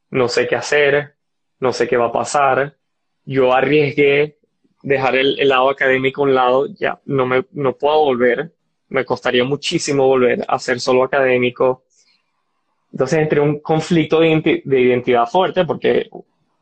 No 0.09 0.27
sé 0.27 0.47
qué 0.47 0.55
hacer, 0.55 1.15
no 1.59 1.71
sé 1.71 1.87
qué 1.87 1.97
va 1.97 2.07
a 2.07 2.11
pasar. 2.11 2.77
Yo 3.25 3.53
arriesgué 3.53 4.39
dejar 4.81 5.15
el, 5.17 5.47
lado 5.47 5.69
académico 5.69 6.21
a 6.21 6.25
un 6.25 6.33
lado, 6.33 6.67
ya 6.79 6.99
no, 7.05 7.27
me, 7.27 7.45
no 7.51 7.77
puedo 7.77 8.05
volver. 8.05 8.55
Me 8.89 9.05
costaría 9.05 9.43
muchísimo 9.43 10.07
volver 10.07 10.43
a 10.47 10.57
ser 10.57 10.79
solo 10.79 11.03
académico 11.03 11.83
entonces, 12.91 13.19
entre 13.19 13.39
un 13.39 13.59
conflicto 13.59 14.19
de, 14.19 14.63
identidad 14.65 15.27
fuerte, 15.27 15.65
porque, 15.65 16.09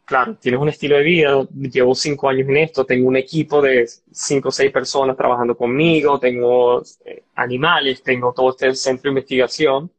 claro, 0.05 0.35
tienes 0.35 0.61
un 0.61 0.69
estilo 0.69 0.97
de 0.97 1.03
vida, 1.03 1.47
llevo 1.51 1.95
cinco 1.95 2.29
años 2.29 2.47
en 2.47 2.57
esto, 2.57 2.85
tengo 2.85 3.07
un 3.07 3.17
equipo 3.17 3.61
de 3.61 3.87
cinco 4.11 4.49
o 4.49 4.51
seis 4.51 4.71
personas 4.71 5.17
trabajando 5.17 5.57
conmigo, 5.57 6.19
tengo 6.19 6.81
eh, 7.03 7.23
animales, 7.35 8.01
tengo 8.03 8.31
todo 8.33 8.51
este 8.51 8.73
centro 8.75 9.03
de 9.03 9.09
investigación 9.09 9.91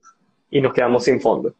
y 0.51 0.61
nos 0.61 0.73
quedamos 0.73 1.05
sin 1.05 1.21
fondos. 1.21 1.55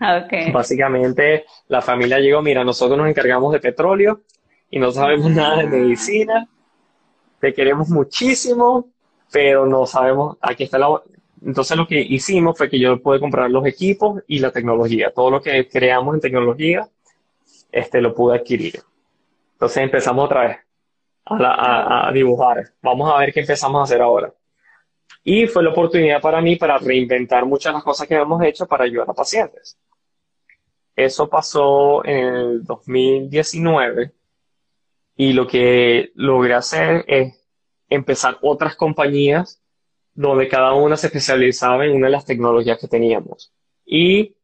Okay. 0.00 0.50
Básicamente, 0.50 1.44
la 1.68 1.80
familia 1.80 2.18
llegó, 2.18 2.42
mira, 2.42 2.64
nosotros 2.64 2.98
nos 2.98 3.08
encargamos 3.08 3.52
de 3.52 3.60
petróleo 3.60 4.22
y 4.68 4.80
no 4.80 4.90
sabemos 4.90 5.30
nada 5.30 5.58
de 5.58 5.66
medicina 5.66 6.48
te 7.42 7.52
queremos 7.52 7.88
muchísimo, 7.88 8.86
pero 9.32 9.66
no 9.66 9.84
sabemos, 9.84 10.36
aquí 10.40 10.62
está 10.62 10.78
la... 10.78 11.02
Entonces 11.44 11.76
lo 11.76 11.88
que 11.88 12.00
hicimos 12.00 12.56
fue 12.56 12.70
que 12.70 12.78
yo 12.78 13.02
pude 13.02 13.18
comprar 13.18 13.50
los 13.50 13.66
equipos 13.66 14.22
y 14.28 14.38
la 14.38 14.52
tecnología. 14.52 15.10
Todo 15.12 15.28
lo 15.28 15.42
que 15.42 15.68
creamos 15.68 16.14
en 16.14 16.20
tecnología, 16.20 16.88
este, 17.72 18.00
lo 18.00 18.14
pude 18.14 18.36
adquirir. 18.36 18.80
Entonces 19.54 19.82
empezamos 19.82 20.26
otra 20.26 20.46
vez 20.46 20.58
a, 21.24 22.08
a 22.08 22.12
dibujar. 22.12 22.72
Vamos 22.82 23.10
a 23.12 23.18
ver 23.18 23.32
qué 23.32 23.40
empezamos 23.40 23.80
a 23.80 23.84
hacer 23.84 24.02
ahora. 24.02 24.32
Y 25.24 25.46
fue 25.46 25.62
la 25.62 25.70
oportunidad 25.70 26.20
para 26.20 26.40
mí 26.40 26.56
para 26.56 26.78
reinventar 26.78 27.46
muchas 27.46 27.72
de 27.72 27.74
las 27.74 27.84
cosas 27.84 28.06
que 28.06 28.14
habíamos 28.14 28.42
hecho 28.44 28.66
para 28.66 28.84
ayudar 28.84 29.08
a 29.08 29.14
pacientes. 29.14 29.78
Eso 30.94 31.28
pasó 31.28 32.04
en 32.04 32.34
el 32.34 32.64
2019 32.64 34.12
y 35.16 35.32
lo 35.32 35.46
que 35.46 36.10
logré 36.14 36.54
hacer 36.54 37.04
es 37.06 37.40
empezar 37.88 38.38
otras 38.42 38.76
compañías 38.76 39.62
donde 40.14 40.48
cada 40.48 40.74
una 40.74 40.96
se 40.96 41.06
especializaba 41.06 41.86
en 41.86 41.92
una 41.92 42.06
de 42.08 42.12
las 42.12 42.24
tecnologías 42.24 42.78
que 42.78 42.88
teníamos. 42.88 43.52
Y 43.86 44.36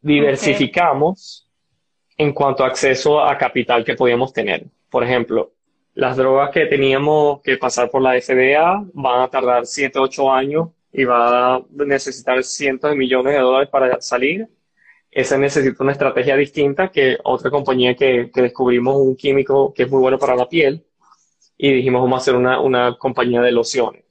diversificamos 0.00 1.49
en 2.20 2.34
cuanto 2.34 2.64
a 2.64 2.66
acceso 2.66 3.18
a 3.18 3.38
capital 3.38 3.82
que 3.82 3.94
podíamos 3.94 4.30
tener. 4.34 4.66
Por 4.90 5.02
ejemplo, 5.02 5.52
las 5.94 6.18
drogas 6.18 6.50
que 6.50 6.66
teníamos 6.66 7.40
que 7.40 7.56
pasar 7.56 7.90
por 7.90 8.02
la 8.02 8.20
FDA 8.20 8.84
van 8.92 9.22
a 9.22 9.28
tardar 9.28 9.64
7, 9.64 9.98
8 9.98 10.30
años 10.30 10.68
y 10.92 11.04
va 11.04 11.54
a 11.54 11.62
necesitar 11.70 12.44
cientos 12.44 12.90
de 12.90 12.96
millones 12.96 13.32
de 13.32 13.40
dólares 13.40 13.70
para 13.70 14.02
salir. 14.02 14.46
Esa 15.10 15.38
necesita 15.38 15.82
una 15.82 15.92
estrategia 15.92 16.36
distinta 16.36 16.88
que 16.88 17.16
otra 17.24 17.50
compañía 17.50 17.96
que, 17.96 18.30
que 18.30 18.42
descubrimos 18.42 18.96
un 18.96 19.16
químico 19.16 19.72
que 19.72 19.84
es 19.84 19.90
muy 19.90 20.00
bueno 20.00 20.18
para 20.18 20.36
la 20.36 20.46
piel 20.46 20.84
y 21.56 21.72
dijimos 21.72 22.02
vamos 22.02 22.18
a 22.18 22.20
hacer 22.20 22.36
una, 22.36 22.60
una 22.60 22.98
compañía 22.98 23.40
de 23.40 23.52
lociones, 23.52 24.04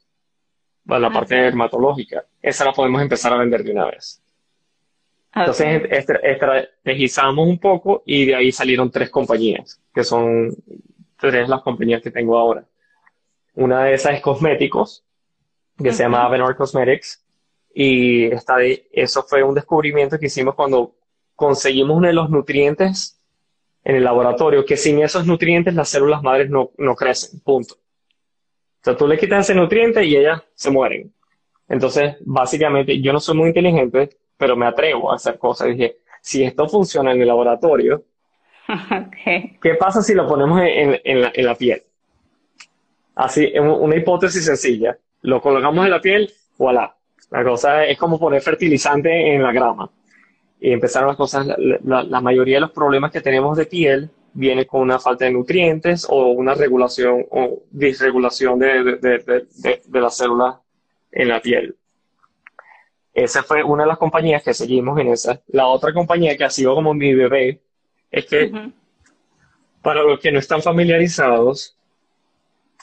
para 0.83 0.99
la 0.99 1.11
parte 1.11 1.35
dermatológica. 1.35 2.25
Esa 2.41 2.65
la 2.65 2.73
podemos 2.73 3.03
empezar 3.03 3.33
a 3.33 3.37
vender 3.37 3.63
de 3.63 3.71
una 3.71 3.85
vez. 3.85 4.19
Entonces 5.33 5.83
estrategizamos 6.21 7.47
un 7.47 7.59
poco 7.59 8.03
y 8.05 8.25
de 8.25 8.35
ahí 8.35 8.51
salieron 8.51 8.89
tres 8.89 9.09
compañías, 9.09 9.79
que 9.93 10.03
son 10.03 10.55
tres 11.19 11.47
las 11.47 11.61
compañías 11.61 12.01
que 12.01 12.11
tengo 12.11 12.37
ahora. 12.37 12.65
Una 13.55 13.85
de 13.85 13.93
esas 13.93 14.15
es 14.15 14.21
cosméticos, 14.21 15.03
que 15.77 15.91
se 15.91 16.03
llama 16.03 16.23
Avenor 16.23 16.55
Cosmetics, 16.55 17.23
y 17.73 18.25
está 18.25 18.57
de, 18.57 18.87
eso 18.91 19.23
fue 19.23 19.43
un 19.43 19.53
descubrimiento 19.53 20.17
que 20.17 20.25
hicimos 20.25 20.55
cuando 20.55 20.95
conseguimos 21.35 21.97
uno 21.97 22.07
de 22.07 22.13
los 22.13 22.29
nutrientes 22.29 23.19
en 23.83 23.95
el 23.95 24.03
laboratorio, 24.03 24.65
que 24.65 24.77
sin 24.77 24.99
esos 25.01 25.25
nutrientes 25.25 25.73
las 25.73 25.89
células 25.89 26.21
madres 26.21 26.49
no, 26.49 26.71
no 26.77 26.95
crecen, 26.95 27.39
punto. 27.41 27.75
O 27.75 28.83
sea, 28.83 28.97
tú 28.97 29.07
le 29.07 29.17
quitas 29.17 29.49
ese 29.49 29.55
nutriente 29.55 30.03
y 30.03 30.15
ellas 30.15 30.41
se 30.53 30.69
mueren. 30.69 31.13
Entonces, 31.67 32.15
básicamente, 32.21 32.99
yo 33.01 33.13
no 33.13 33.19
soy 33.19 33.37
muy 33.37 33.49
inteligente, 33.49 34.17
pero 34.39 34.55
me 34.55 34.65
atrevo 34.65 35.11
a 35.11 35.15
hacer 35.15 35.37
cosas. 35.37 35.67
dije, 35.67 35.97
si 36.21 36.43
esto 36.43 36.67
funciona 36.69 37.11
en 37.11 37.21
el 37.21 37.27
laboratorio, 37.27 38.05
¿qué 39.61 39.75
pasa 39.77 40.01
si 40.01 40.13
lo 40.15 40.25
ponemos 40.25 40.61
en, 40.61 40.97
en, 41.03 41.45
la, 41.45 41.55
piel? 41.55 41.83
Así, 43.15 43.51
una 43.59 43.97
hipótesis 43.97 44.45
sencilla. 44.45 44.97
Lo 45.23 45.41
colocamos 45.41 45.83
en 45.83 45.91
la 45.91 45.99
piel, 45.99 46.31
voilà. 46.57 46.95
La 47.31 47.43
cosa 47.43 47.85
es 47.85 47.97
como 47.97 48.17
poner 48.17 48.41
fertilizante 48.41 49.35
en 49.35 49.43
la 49.43 49.51
grama. 49.51 49.91
Y 50.61 50.71
empezaron 50.71 51.09
las 51.09 51.17
cosas, 51.17 51.45
la, 51.57 52.21
mayoría 52.21 52.57
de 52.57 52.61
los 52.61 52.71
problemas 52.71 53.11
que 53.11 53.21
tenemos 53.21 53.57
de 53.57 53.65
piel 53.65 54.09
viene 54.33 54.65
con 54.65 54.81
una 54.81 54.99
falta 54.99 55.25
de 55.25 55.31
nutrientes 55.31 56.07
o 56.09 56.27
una 56.27 56.53
regulación 56.53 57.25
o 57.31 57.63
disregulación 57.71 58.57
de, 58.57 58.83
de, 58.83 58.97
de, 58.97 59.81
de 59.85 60.01
las 60.01 60.15
células 60.15 60.55
en 61.11 61.27
la 61.27 61.41
piel. 61.41 61.75
Esa 63.23 63.43
fue 63.43 63.61
una 63.63 63.83
de 63.83 63.89
las 63.89 63.97
compañías 63.97 64.41
que 64.41 64.53
seguimos 64.53 64.97
en 64.97 65.09
esa. 65.09 65.41
La 65.47 65.67
otra 65.67 65.93
compañía 65.93 66.37
que 66.37 66.45
ha 66.45 66.49
sido 66.49 66.73
como 66.73 66.93
mi 66.93 67.13
bebé 67.13 67.61
es 68.09 68.25
que, 68.25 68.71
para 69.81 70.03
los 70.03 70.21
que 70.21 70.31
no 70.31 70.39
están 70.39 70.61
familiarizados, 70.61 71.77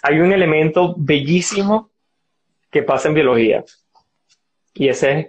hay 0.03 0.21
un 0.21 0.33
elemento 0.33 0.95
bellísimo 0.99 1.91
que 2.71 2.83
pasa 2.83 3.09
en 3.09 3.15
biología 3.15 3.65
y 4.75 4.89
ese 4.89 5.19
es 5.19 5.27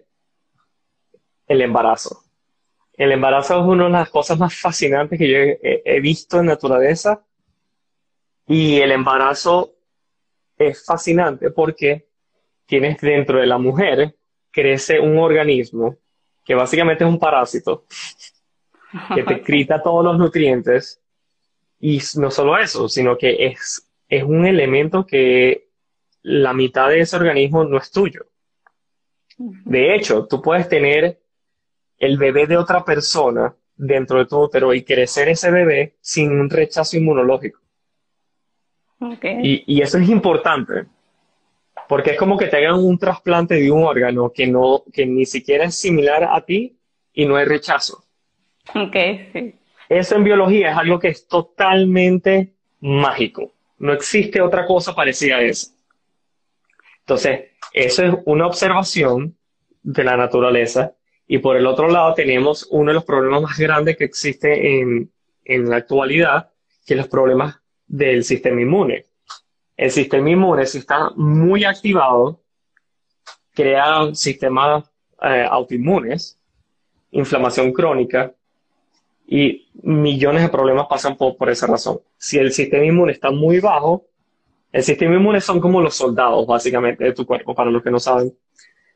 el 1.47 1.61
embarazo. 1.61 2.23
El 2.91 3.13
embarazo 3.13 3.61
es 3.61 3.65
una 3.65 3.85
de 3.85 3.91
las 3.91 4.09
cosas 4.09 4.37
más 4.37 4.53
fascinantes 4.55 5.17
que 5.17 5.29
yo 5.29 5.37
he, 5.37 5.83
he 5.85 6.01
visto 6.01 6.41
en 6.41 6.47
naturaleza 6.47 7.23
y 8.45 8.81
el 8.81 8.91
embarazo 8.91 9.73
es 10.57 10.83
fascinante 10.83 11.49
porque 11.49 12.09
tienes 12.65 12.99
dentro 12.99 13.39
de 13.39 13.47
la 13.47 13.57
mujer 13.57 14.16
crece 14.57 14.99
un 14.99 15.19
organismo 15.19 15.97
que 16.43 16.55
básicamente 16.55 17.03
es 17.03 17.09
un 17.09 17.19
parásito 17.19 17.85
que 19.13 19.21
te 19.21 19.35
grita 19.45 19.83
todos 19.83 20.03
los 20.03 20.17
nutrientes 20.17 20.99
y 21.79 22.01
no 22.15 22.31
solo 22.31 22.57
eso, 22.57 22.89
sino 22.89 23.15
que 23.19 23.45
es, 23.45 23.87
es 24.09 24.23
un 24.23 24.47
elemento 24.47 25.05
que 25.05 25.67
la 26.23 26.53
mitad 26.53 26.89
de 26.89 27.01
ese 27.01 27.17
organismo 27.17 27.65
no 27.65 27.77
es 27.77 27.91
tuyo. 27.91 28.25
De 29.37 29.93
hecho, 29.93 30.25
tú 30.25 30.41
puedes 30.41 30.67
tener 30.67 31.19
el 31.99 32.17
bebé 32.17 32.47
de 32.47 32.57
otra 32.57 32.83
persona 32.83 33.53
dentro 33.75 34.17
de 34.17 34.25
tu 34.25 34.39
útero 34.39 34.73
y 34.73 34.83
crecer 34.83 35.29
ese 35.29 35.51
bebé 35.51 35.97
sin 36.01 36.31
un 36.31 36.49
rechazo 36.49 36.97
inmunológico. 36.97 37.59
Y, 39.21 39.63
y, 39.67 39.81
eso 39.83 39.99
es 39.99 40.09
importante, 40.09 40.87
porque 41.87 42.11
es 42.11 42.17
como 42.17 42.37
que 42.37 42.47
te 42.47 42.57
hagan 42.57 42.83
un 42.83 42.97
trasplante 42.97 43.55
de 43.55 43.71
un 43.71 43.83
órgano 43.83 44.31
que, 44.33 44.47
no, 44.47 44.83
que 44.91 45.05
ni 45.05 45.25
siquiera 45.25 45.65
es 45.65 45.75
similar 45.75 46.23
a 46.23 46.41
ti 46.41 46.77
y 47.13 47.25
no 47.25 47.35
hay 47.35 47.45
rechazo. 47.45 48.03
Ok, 48.75 48.95
sí. 49.33 49.55
Eso 49.89 50.15
en 50.15 50.23
biología 50.25 50.71
es 50.71 50.77
algo 50.77 50.99
que 50.99 51.07
es 51.09 51.27
totalmente 51.27 52.53
mágico. 52.81 53.53
No 53.79 53.93
existe 53.93 54.41
otra 54.41 54.65
cosa 54.65 54.93
parecida 54.93 55.37
a 55.37 55.41
eso. 55.41 55.71
Entonces, 56.99 57.51
eso 57.71 58.03
es 58.03 58.13
una 58.25 58.47
observación 58.47 59.37
de 59.81 60.03
la 60.03 60.17
naturaleza. 60.17 60.93
Y 61.25 61.37
por 61.37 61.55
el 61.55 61.65
otro 61.65 61.87
lado 61.87 62.13
tenemos 62.13 62.67
uno 62.69 62.91
de 62.91 62.95
los 62.95 63.05
problemas 63.05 63.41
más 63.41 63.57
grandes 63.57 63.95
que 63.95 64.03
existe 64.03 64.79
en, 64.79 65.09
en 65.45 65.69
la 65.69 65.77
actualidad, 65.77 66.51
que 66.85 66.95
es 66.95 66.97
los 66.97 67.07
problemas 67.07 67.61
del 67.87 68.25
sistema 68.25 68.61
inmune 68.61 69.05
el 69.77 69.91
sistema 69.91 70.29
inmune, 70.31 70.65
si 70.65 70.79
está 70.79 71.11
muy 71.15 71.63
activado, 71.63 72.41
crea 73.53 74.13
sistemas 74.13 74.89
eh, 75.21 75.47
autoinmunes, 75.49 76.39
inflamación 77.11 77.71
crónica 77.71 78.33
y 79.27 79.69
millones 79.83 80.41
de 80.41 80.49
problemas 80.49 80.87
pasan 80.87 81.15
por, 81.15 81.37
por 81.37 81.49
esa 81.49 81.67
razón. 81.67 81.99
Si 82.17 82.39
el 82.39 82.51
sistema 82.51 82.85
inmune 82.85 83.11
está 83.13 83.29
muy 83.29 83.59
bajo, 83.59 84.05
el 84.71 84.83
sistema 84.83 85.15
inmune 85.15 85.41
son 85.41 85.59
como 85.59 85.79
los 85.79 85.95
soldados, 85.95 86.45
básicamente, 86.47 87.03
de 87.03 87.13
tu 87.13 87.25
cuerpo, 87.25 87.53
para 87.53 87.69
los 87.69 87.83
que 87.83 87.91
no 87.91 87.99
saben, 87.99 88.35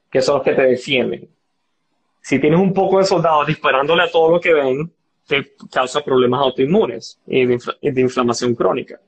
que 0.09 0.21
son 0.21 0.35
los 0.35 0.43
que 0.43 0.53
te 0.53 0.63
defienden. 0.63 1.29
Si 2.21 2.39
tienes 2.39 2.59
un 2.59 2.73
poco 2.73 2.97
de 2.97 3.05
soldados 3.05 3.47
disparándole 3.47 4.03
a 4.03 4.11
todo 4.11 4.31
lo 4.31 4.39
que 4.39 4.53
ven, 4.53 4.91
te 5.27 5.53
causa 5.71 6.03
problemas 6.03 6.41
autoinmunes 6.41 7.19
y 7.27 7.45
de 7.45 8.01
inflamación 8.01 8.55
crónica. 8.55 8.99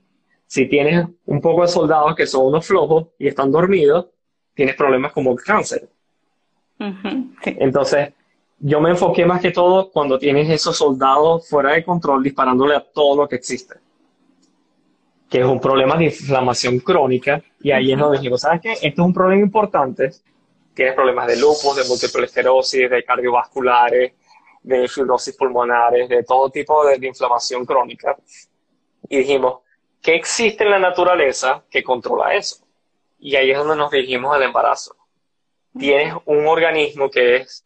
Si 0.54 0.68
tienes 0.68 1.08
un 1.26 1.42
poco 1.42 1.64
de 1.64 1.68
soldados 1.68 2.16
que 2.16 2.28
son 2.28 2.46
unos 2.46 2.64
flojos 2.64 3.08
y 3.18 3.28
están 3.28 3.52
dormidos, 3.52 4.06
tienes 4.54 4.76
problemas 4.76 5.12
como 5.12 5.36
cáncer. 5.36 5.90
Entonces, 7.44 8.14
yo 8.60 8.80
me 8.80 8.92
enfoqué 8.92 9.26
más 9.26 9.42
que 9.42 9.50
todo 9.50 9.90
cuando 9.90 10.20
tienes 10.20 10.48
esos 10.52 10.78
soldados 10.78 11.50
fuera 11.50 11.72
de 11.72 11.84
control 11.84 12.22
disparándole 12.22 12.76
a 12.76 12.82
todo 12.82 13.24
lo 13.24 13.28
que 13.28 13.38
existe. 13.38 13.78
Que 15.28 15.40
es 15.40 15.46
un 15.48 15.60
problema 15.60 15.98
de 15.98 16.06
inflamación 16.06 16.78
crónica. 16.82 17.42
Y 17.60 17.72
ahí 17.72 17.92
es 17.92 17.98
donde 17.98 18.20
dijimos, 18.20 18.42
¿sabes 18.42 18.62
qué? 18.62 18.74
Esto 18.74 19.02
es 19.02 19.08
un 19.08 19.14
problema 19.16 19.42
importante. 19.42 20.12
Tienes 20.76 20.94
problemas 20.94 21.26
de 21.26 21.38
lupus, 21.38 21.76
de 21.78 21.84
múltiple 21.86 22.26
esclerosis, 22.26 22.92
de 22.92 23.04
cardiovasculares, 23.04 24.14
de 24.62 24.88
fibrosis 24.88 25.36
pulmonares, 25.36 26.08
de 26.08 26.22
todo 26.22 26.52
tipo 26.52 26.86
de 26.86 27.08
inflamación 27.08 27.66
crónica. 27.66 28.16
Y 29.10 29.18
dijimos, 29.18 29.63
¿Qué 30.04 30.16
existe 30.16 30.66
en 30.66 30.72
la 30.72 30.80
naturaleza 30.80 31.64
que 31.72 31.82
controla 31.82 32.36
eso? 32.36 32.58
Y 33.20 33.38
ahí 33.38 33.52
es 33.52 33.58
donde 33.58 33.78
nos 33.78 33.90
dirigimos 33.90 34.36
al 34.36 34.44
embarazo. 34.44 34.98
Tienes 35.80 36.14
un 36.26 36.46
organismo 36.46 37.10
que 37.10 37.38
es 37.38 37.66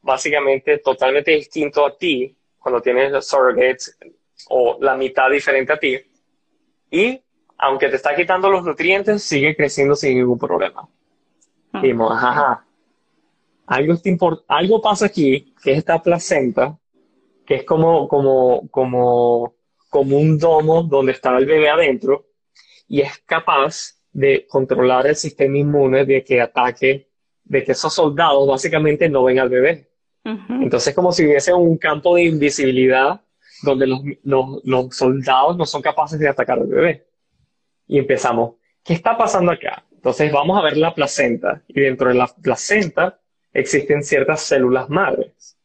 básicamente 0.00 0.78
totalmente 0.78 1.32
distinto 1.32 1.84
a 1.84 1.94
ti 1.94 2.34
cuando 2.58 2.80
tienes 2.80 3.12
los 3.12 3.28
surrogates 3.28 3.98
o 4.48 4.78
la 4.80 4.96
mitad 4.96 5.28
diferente 5.28 5.74
a 5.74 5.78
ti. 5.78 5.98
Y 6.90 7.20
aunque 7.58 7.90
te 7.90 7.96
está 7.96 8.16
quitando 8.16 8.50
los 8.50 8.64
nutrientes, 8.64 9.22
sigue 9.22 9.54
creciendo 9.54 9.94
sin 9.94 10.16
ningún 10.16 10.38
problema. 10.38 10.88
Ah. 11.70 11.80
Dijimos, 11.82 12.12
ajá, 12.12 12.64
algo, 13.66 13.94
algo 14.48 14.80
pasa 14.80 15.06
aquí, 15.06 15.54
que 15.62 15.72
es 15.72 15.78
esta 15.78 16.02
placenta, 16.02 16.78
que 17.44 17.56
es 17.56 17.64
como, 17.64 18.08
como, 18.08 18.68
como 18.70 19.53
como 19.94 20.18
un 20.18 20.36
domo 20.40 20.82
donde 20.82 21.12
estaba 21.12 21.38
el 21.38 21.46
bebé 21.46 21.68
adentro 21.68 22.26
y 22.88 23.00
es 23.00 23.16
capaz 23.18 23.92
de 24.10 24.44
controlar 24.48 25.06
el 25.06 25.14
sistema 25.14 25.56
inmune 25.56 26.04
de 26.04 26.24
que 26.24 26.40
ataque, 26.40 27.10
de 27.44 27.62
que 27.62 27.70
esos 27.70 27.94
soldados 27.94 28.48
básicamente 28.48 29.08
no 29.08 29.22
ven 29.22 29.38
al 29.38 29.48
bebé. 29.48 29.88
Entonces, 30.24 30.96
como 30.96 31.12
si 31.12 31.24
hubiese 31.24 31.54
un 31.54 31.78
campo 31.78 32.16
de 32.16 32.24
invisibilidad 32.24 33.20
donde 33.62 33.86
los, 33.86 34.00
los, 34.24 34.96
soldados 34.96 35.56
no 35.56 35.64
son 35.64 35.80
capaces 35.80 36.18
de 36.18 36.28
atacar 36.28 36.58
al 36.58 36.66
bebé. 36.66 37.06
Y 37.86 38.00
empezamos, 38.00 38.56
¿qué 38.82 38.94
está 38.94 39.16
pasando 39.16 39.52
acá? 39.52 39.84
Entonces 39.92 40.32
vamos 40.32 40.58
a 40.58 40.62
ver 40.62 40.76
la 40.76 40.92
placenta 40.92 41.62
y 41.68 41.80
dentro 41.80 42.08
de 42.08 42.16
la 42.16 42.26
placenta 42.26 43.20
existen 43.52 44.02
ciertas 44.02 44.40
células 44.40 44.90
madres. 44.90 45.56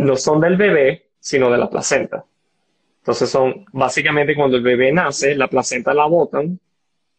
No 0.00 0.16
son 0.16 0.40
del 0.40 0.56
bebé, 0.56 1.12
sino 1.20 1.48
de 1.48 1.58
la 1.58 1.70
placenta. 1.70 2.24
Entonces 3.10 3.30
son 3.30 3.66
básicamente 3.72 4.36
cuando 4.36 4.56
el 4.56 4.62
bebé 4.62 4.92
nace, 4.92 5.34
la 5.34 5.48
placenta 5.48 5.92
la 5.92 6.06
botan 6.06 6.60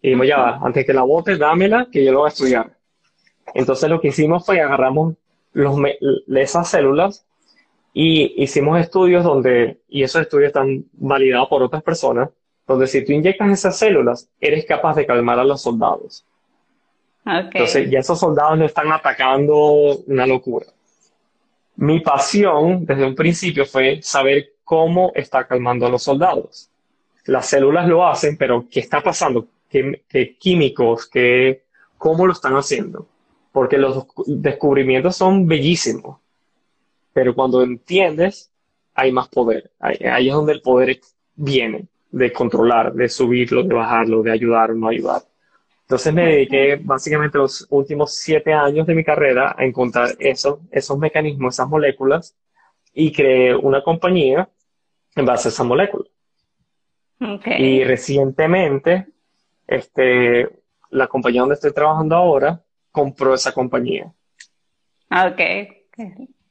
y 0.01 0.08
dijimos, 0.08 0.25
ya, 0.25 0.56
antes 0.63 0.86
que 0.86 0.93
la 0.93 1.01
bote, 1.01 1.36
dámela, 1.36 1.89
que 1.91 2.06
yo 2.06 2.13
lo 2.13 2.19
voy 2.19 2.27
a 2.27 2.30
estudiar. 2.30 2.77
Entonces 3.54 3.89
lo 3.89 3.99
que 3.99 4.08
hicimos 4.08 4.45
fue 4.45 4.62
agarramos 4.62 5.15
los, 5.51 5.77
esas 6.34 6.69
células 6.69 7.25
y 7.93 8.41
hicimos 8.41 8.80
estudios 8.80 9.25
donde, 9.25 9.82
y 9.89 10.04
esos 10.04 10.21
estudios 10.21 10.47
están 10.47 10.86
validados 10.93 11.49
por 11.49 11.62
otras 11.62 11.84
personas, 11.84 12.30
donde 12.65 12.88
si 12.88 13.04
tú 13.04 13.12
inyectas 13.12 13.51
esas 13.51 13.77
células, 13.77 14.30
eres 14.39 14.65
capaz 14.65 14.95
de 14.95 15.06
calmar 15.06 15.39
a 15.39 15.43
los 15.43 15.62
soldados. 15.62 16.25
Entonces 17.25 17.91
ya 17.91 17.99
esos 17.99 18.17
soldados 18.17 18.58
no 18.58 18.63
están 18.63 18.89
atacando 18.93 19.97
una 20.08 20.25
locura. 20.25 20.67
Mi 21.75 21.99
pasión 21.99 22.86
desde 22.86 23.06
un 23.06 23.13
principio 23.13 23.65
fue 23.65 24.01
saber 24.01 24.54
cómo 24.71 25.12
está 25.15 25.45
calmando 25.45 25.86
a 25.86 25.89
los 25.89 26.01
soldados. 26.01 26.69
Las 27.25 27.47
células 27.47 27.89
lo 27.89 28.07
hacen, 28.07 28.38
pero 28.38 28.65
¿qué 28.71 28.79
está 28.79 29.01
pasando? 29.01 29.47
¿Qué, 29.69 30.03
qué 30.07 30.38
químicos? 30.38 31.10
Qué, 31.10 31.63
¿Cómo 31.97 32.25
lo 32.25 32.31
están 32.31 32.53
haciendo? 32.53 33.05
Porque 33.51 33.77
los 33.77 34.07
descubrimientos 34.25 35.17
son 35.17 35.45
bellísimos 35.45 36.21
pero 37.12 37.36
cuando 37.36 37.62
entiendes, 37.62 38.49
hay 38.95 39.12
más 39.12 39.27
poder. 39.27 39.71
Ahí, 39.77 40.29
es 40.29 40.34
donde 40.34 40.53
el 40.53 40.62
poder 40.62 41.01
viene, 41.36 41.88
de 42.10 42.31
controlar, 42.31 42.93
de 42.93 43.10
subirlo, 43.10 43.63
de 43.63 43.75
bajarlo, 43.75 44.23
de 44.23 44.31
ayudar 44.31 44.71
o 44.71 44.75
no 44.75 44.88
ayudar. 44.88 45.23
Entonces 45.81 46.13
me 46.13 46.27
dediqué 46.27 46.79
básicamente 46.81 47.38
los 47.38 47.67
últimos 47.69 48.15
siete 48.15 48.53
años 48.53 48.88
de 48.88 48.95
mi 48.95 49.03
carrera 49.03 49.53
a 49.57 49.65
encontrar 49.65 50.15
eso, 50.19 50.62
esos 50.71 50.97
mecanismos, 50.97 51.55
esas 51.55 51.67
moléculas, 51.67 52.34
y 52.93 53.12
creé 53.12 53.53
una 53.53 53.84
compañía 53.84 54.47
en 55.15 55.26
base 55.26 55.47
a 55.47 55.52
esas 55.52 55.65
moléculas. 55.65 56.10
Y 57.58 57.84
recientemente, 57.84 59.08
este, 59.67 60.50
la 60.89 61.08
compañía 61.08 61.41
donde 61.41 61.56
estoy 61.56 61.71
trabajando 61.71 62.15
ahora 62.15 62.62
compró 62.91 63.34
esa 63.34 63.52
compañía. 63.52 64.12
Ok. 65.12 65.41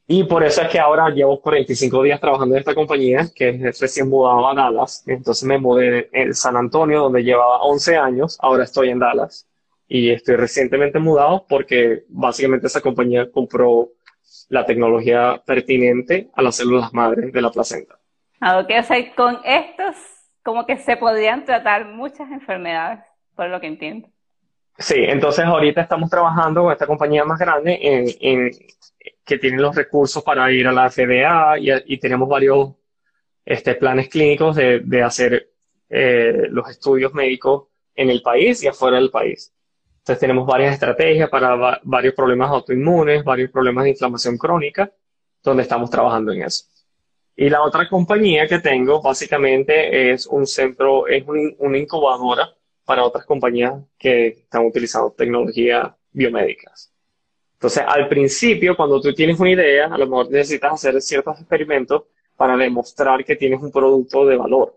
Y 0.07 0.23
por 0.25 0.43
eso 0.43 0.61
es 0.61 0.67
que 0.69 0.79
ahora 0.79 1.09
llevo 1.09 1.41
45 1.41 2.03
días 2.03 2.19
trabajando 2.19 2.55
en 2.55 2.59
esta 2.59 2.75
compañía, 2.75 3.29
que 3.33 3.49
es 3.49 3.79
recién 3.79 4.09
mudado 4.09 4.47
a 4.47 4.53
Dallas. 4.53 5.03
Entonces 5.07 5.43
me 5.45 5.57
mudé 5.57 6.09
en 6.11 6.33
San 6.33 6.57
Antonio, 6.57 7.03
donde 7.03 7.23
llevaba 7.23 7.61
11 7.61 7.95
años. 7.95 8.37
Ahora 8.41 8.65
estoy 8.65 8.89
en 8.89 8.99
Dallas. 8.99 9.47
Y 9.87 10.09
estoy 10.09 10.35
recientemente 10.35 10.99
mudado 10.99 11.45
porque 11.47 12.03
básicamente 12.09 12.67
esa 12.67 12.81
compañía 12.81 13.31
compró 13.31 13.91
la 14.49 14.65
tecnología 14.65 15.41
pertinente 15.45 16.29
a 16.33 16.41
las 16.41 16.57
células 16.57 16.93
madres 16.93 17.31
de 17.31 17.41
la 17.41 17.51
placenta. 17.51 18.00
Ah, 18.41 18.59
ok, 18.59 18.71
o 18.79 18.83
sea, 18.83 19.15
con 19.15 19.39
estos 19.45 19.95
como 20.43 20.65
que 20.65 20.77
se 20.77 20.97
podrían 20.97 21.45
tratar 21.45 21.85
muchas 21.85 22.29
enfermedades, 22.31 22.99
por 23.35 23.47
lo 23.49 23.61
que 23.61 23.67
entiendo. 23.67 24.09
Sí, 24.79 24.95
entonces 24.97 25.45
ahorita 25.45 25.81
estamos 25.81 26.09
trabajando 26.09 26.63
con 26.63 26.71
esta 26.71 26.87
compañía 26.87 27.23
más 27.23 27.39
grande 27.39 27.79
en, 28.19 28.51
que 29.23 29.37
tiene 29.37 29.61
los 29.61 29.75
recursos 29.75 30.23
para 30.23 30.51
ir 30.51 30.67
a 30.67 30.71
la 30.71 30.89
FDA 30.89 31.59
y, 31.59 31.97
tenemos 31.99 32.27
varios 32.27 32.71
este, 33.45 33.75
planes 33.75 34.09
clínicos 34.09 34.55
de, 34.55 34.79
de 34.79 35.03
hacer 35.03 35.51
eh, 35.87 36.47
los 36.49 36.67
estudios 36.67 37.13
médicos 37.13 37.67
en 37.93 38.09
el 38.09 38.23
país 38.23 38.63
y 38.63 38.67
afuera 38.67 38.97
del 38.97 39.11
país. 39.11 39.53
Entonces 39.99 40.19
tenemos 40.19 40.47
varias 40.47 40.73
estrategias 40.73 41.29
para 41.29 41.79
varios 41.83 42.15
problemas 42.15 42.49
autoinmunes, 42.49 43.23
varios 43.23 43.51
problemas 43.51 43.83
de 43.83 43.91
inflamación 43.91 44.35
crónica, 44.35 44.91
donde 45.43 45.61
estamos 45.61 45.91
trabajando 45.91 46.31
en 46.31 46.41
eso. 46.41 46.70
Y 47.35 47.49
la 47.49 47.63
otra 47.63 47.87
compañía 47.87 48.47
que 48.47 48.59
tengo 48.59 49.01
básicamente 49.01 50.11
es 50.11 50.27
un 50.27 50.45
centro, 50.45 51.07
es 51.07 51.23
una 51.27 51.77
incubadora 51.77 52.53
para 52.85 53.03
otras 53.03 53.25
compañías 53.25 53.75
que 53.97 54.27
están 54.27 54.65
utilizando 54.65 55.11
tecnología 55.11 55.95
biomédicas. 56.11 56.91
Entonces, 57.53 57.83
al 57.87 58.07
principio, 58.09 58.75
cuando 58.75 58.99
tú 58.99 59.13
tienes 59.13 59.39
una 59.39 59.51
idea, 59.51 59.85
a 59.85 59.97
lo 59.97 60.07
mejor 60.07 60.31
necesitas 60.31 60.73
hacer 60.73 61.01
ciertos 61.01 61.39
experimentos 61.39 62.03
para 62.35 62.57
demostrar 62.57 63.23
que 63.23 63.35
tienes 63.35 63.61
un 63.61 63.71
producto 63.71 64.25
de 64.25 64.35
valor. 64.35 64.75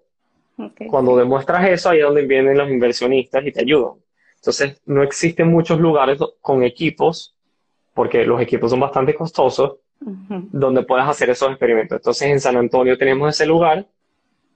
Cuando 0.89 1.17
demuestras 1.17 1.67
eso, 1.69 1.91
ahí 1.91 1.99
es 1.99 2.05
donde 2.05 2.27
vienen 2.27 2.59
los 2.59 2.71
inversionistas 2.71 3.45
y 3.45 3.53
te 3.53 3.63
ayudan. 3.63 3.95
Entonces, 4.37 4.81
no 4.85 5.03
existen 5.03 5.49
muchos 5.49 5.81
lugares 5.81 6.19
con 6.41 6.63
equipos, 6.63 7.35
porque 7.95 8.25
los 8.27 8.41
equipos 8.41 8.71
son 8.71 8.81
bastante 8.81 9.15
costosos, 9.15 9.79
donde 10.05 10.83
puedas 10.83 11.09
hacer 11.09 11.31
esos 11.31 11.51
experimentos. 11.51 11.97
Entonces, 11.97 12.29
en 12.29 12.41
San 12.41 12.57
Antonio 12.57 12.99
tenemos 12.99 13.35
ese 13.35 13.47
lugar 13.47 13.87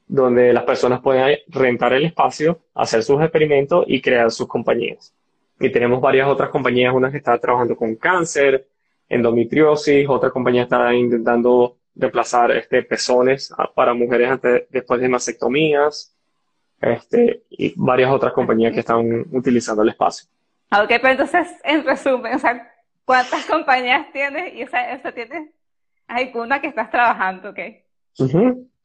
donde 0.06 0.52
las 0.52 0.64
personas 0.64 1.00
pueden 1.00 1.38
rentar 1.48 1.92
el 1.92 2.06
espacio, 2.06 2.60
hacer 2.74 3.02
sus 3.02 3.20
experimentos 3.20 3.84
y 3.86 4.00
crear 4.00 4.30
sus 4.30 4.48
compañías. 4.48 5.14
Y 5.60 5.70
tenemos 5.70 6.00
varias 6.00 6.28
otras 6.28 6.50
compañías, 6.50 6.94
unas 6.94 7.10
que 7.10 7.18
están 7.18 7.38
trabajando 7.40 7.76
con 7.76 7.94
cáncer, 7.96 8.66
endometriosis, 9.08 10.08
otra 10.08 10.30
compañía 10.30 10.62
está 10.62 10.94
intentando 10.94 11.76
reemplazar 11.94 12.52
este, 12.52 12.82
pezones 12.82 13.52
para 13.74 13.92
mujeres 13.92 14.30
antes, 14.30 14.62
después 14.70 15.00
de 15.00 15.08
mastectomías, 15.08 16.14
este, 16.80 17.42
y 17.50 17.74
varias 17.76 18.10
otras 18.10 18.32
compañías 18.32 18.72
que 18.72 18.80
están 18.80 19.26
utilizando 19.32 19.82
el 19.82 19.90
espacio. 19.90 20.28
Ok, 20.70 20.88
pero 20.88 21.10
entonces, 21.10 21.48
en 21.64 21.84
resumen, 21.84 22.34
o 22.34 22.38
sea, 22.38 22.70
¿cuántas 23.08 23.46
compañías 23.50 24.12
tienes? 24.12 24.54
Y 24.54 24.62
esa, 24.62 24.92
esa 24.92 25.12
tienes, 25.12 25.50
hay 26.06 26.30
una 26.34 26.60
que 26.60 26.68
estás 26.68 26.90
trabajando, 26.90 27.50
¿ok? 27.50 27.58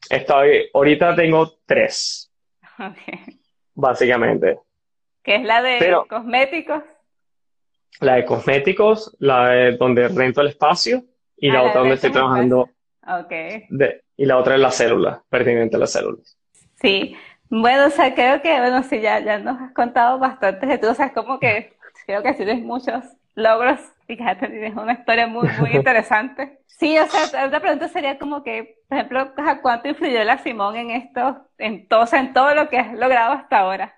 Estoy, 0.10 0.70
ahorita 0.74 1.16
tengo 1.16 1.52
tres. 1.66 2.32
Okay. 2.76 3.40
Básicamente. 3.76 4.60
¿Qué 5.24 5.36
es 5.36 5.44
la 5.44 5.62
de 5.62 5.98
cosméticos? 6.10 6.84
La 8.00 8.16
de 8.16 8.26
cosméticos, 8.26 9.16
la 9.20 9.50
de 9.50 9.78
donde 9.78 10.08
rento 10.08 10.42
el 10.42 10.48
espacio 10.48 11.04
y 11.38 11.52
la, 11.52 11.60
ah, 11.60 11.64
otra 11.64 11.80
donde 11.82 11.96
estoy 11.96 12.12
trabajando. 12.12 12.70
Okay. 13.06 13.68
y 14.16 14.26
la 14.26 14.38
otra 14.38 14.56
es 14.56 14.62
la 14.62 14.72
célula, 14.72 15.24
pertinente 15.30 15.76
a 15.76 15.80
las 15.80 15.92
células. 15.92 16.38
Sí. 16.82 17.18
Bueno, 17.50 17.88
o 17.88 17.90
sea, 17.90 18.16
creo 18.16 18.42
que, 18.42 18.58
bueno, 18.58 18.82
sí, 18.84 19.02
ya, 19.02 19.20
ya 19.20 19.40
nos 19.40 19.60
has 19.60 19.74
contado 19.74 20.18
bastante 20.18 20.66
de 20.66 20.78
tú, 20.78 20.88
o 20.88 20.94
sea, 20.94 21.08
es 21.08 21.12
como 21.12 21.40
que 21.40 21.74
creo 22.06 22.24
que 22.24 22.34
tienes 22.34 22.62
muchos 22.62 23.04
logros 23.36 23.80
que 24.08 24.16
tienes 24.16 24.76
una 24.76 24.94
historia 24.94 25.28
muy, 25.28 25.48
muy 25.60 25.72
interesante. 25.74 26.60
Sí, 26.68 26.98
o 26.98 27.08
sea, 27.08 27.46
otra 27.46 27.60
pregunta 27.60 27.88
sería 27.88 28.18
como 28.18 28.44
que, 28.44 28.80
por 28.88 28.98
ejemplo, 28.98 29.34
¿cuánto 29.62 29.88
influyó 29.88 30.24
la 30.24 30.38
Simón 30.40 30.76
en 30.76 30.92
esto, 30.92 31.48
en 31.58 31.88
todo, 31.88 32.06
en 32.14 32.34
todo 32.34 32.54
lo 32.56 32.70
que 32.70 32.78
has 32.78 32.94
logrado 32.94 33.34
hasta 33.34 33.60
ahora? 33.60 33.94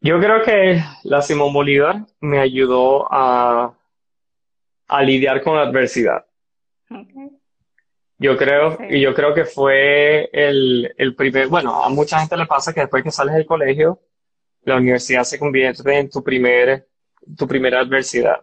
Yo 0.00 0.18
creo 0.18 0.42
que 0.42 0.80
la 1.04 1.20
Simón 1.20 1.52
Bolívar 1.52 2.06
me 2.20 2.38
ayudó 2.38 3.06
a, 3.12 3.74
a 4.88 5.02
lidiar 5.02 5.42
con 5.42 5.56
la 5.56 5.62
adversidad. 5.62 6.24
Yo 8.18 8.36
creo, 8.36 8.78
y 8.88 9.00
yo 9.00 9.14
creo 9.14 9.34
que 9.34 9.44
fue 9.44 10.28
el, 10.32 10.94
el 10.96 11.14
primer, 11.14 11.48
bueno, 11.48 11.82
a 11.82 11.88
mucha 11.88 12.18
gente 12.18 12.36
le 12.36 12.46
pasa 12.46 12.72
que 12.72 12.80
después 12.80 13.02
que 13.02 13.10
sales 13.10 13.34
del 13.34 13.46
colegio, 13.46 14.00
la 14.62 14.76
universidad 14.76 15.24
se 15.24 15.38
convierte 15.38 15.98
en 15.98 16.10
tu 16.10 16.22
primer, 16.22 16.86
tu 17.36 17.46
primera 17.46 17.80
adversidad. 17.80 18.40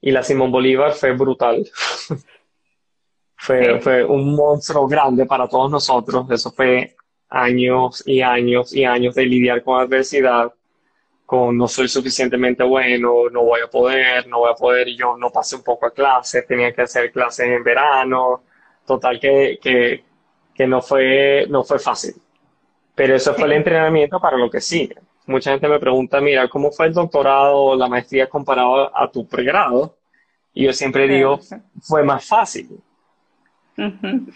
Y 0.00 0.10
la 0.10 0.22
Simón 0.22 0.50
Bolívar 0.50 0.92
fue 0.92 1.12
brutal. 1.12 1.68
fue, 3.36 3.80
fue 3.80 4.04
un 4.04 4.34
monstruo 4.34 4.86
grande 4.86 5.26
para 5.26 5.48
todos 5.48 5.70
nosotros. 5.70 6.30
Eso 6.30 6.50
fue 6.52 6.96
años 7.28 8.02
y 8.06 8.22
años 8.22 8.74
y 8.74 8.84
años 8.84 9.14
de 9.14 9.26
lidiar 9.26 9.62
con 9.62 9.80
adversidad, 9.80 10.52
con 11.26 11.56
no 11.56 11.68
soy 11.68 11.88
suficientemente 11.88 12.64
bueno, 12.64 13.30
no 13.30 13.44
voy 13.44 13.60
a 13.60 13.68
poder, 13.68 14.26
no 14.26 14.40
voy 14.40 14.50
a 14.50 14.54
poder, 14.54 14.88
y 14.88 14.96
yo 14.96 15.16
no 15.16 15.30
pasé 15.30 15.56
un 15.56 15.62
poco 15.62 15.86
a 15.86 15.92
clases, 15.92 16.46
tenía 16.46 16.72
que 16.72 16.82
hacer 16.82 17.12
clases 17.12 17.46
en 17.46 17.62
verano, 17.62 18.42
total 18.84 19.20
que, 19.20 19.58
que, 19.62 20.04
que 20.54 20.66
no, 20.66 20.82
fue, 20.82 21.46
no 21.48 21.62
fue 21.62 21.78
fácil. 21.78 22.14
Pero 22.94 23.14
eso 23.14 23.34
fue 23.34 23.44
el 23.44 23.52
entrenamiento 23.52 24.20
para 24.20 24.36
lo 24.36 24.50
que 24.50 24.60
sigue 24.60 24.96
mucha 25.30 25.52
gente 25.52 25.68
me 25.68 25.78
pregunta, 25.78 26.20
mira, 26.20 26.48
¿cómo 26.48 26.70
fue 26.70 26.86
el 26.86 26.92
doctorado 26.92 27.56
o 27.56 27.76
la 27.76 27.88
maestría 27.88 28.28
comparado 28.28 28.94
a 28.96 29.10
tu 29.10 29.26
pregrado? 29.26 29.96
Y 30.52 30.64
yo 30.64 30.72
siempre 30.72 31.08
digo, 31.08 31.38
fue 31.80 32.02
más 32.02 32.24
fácil. 32.26 32.68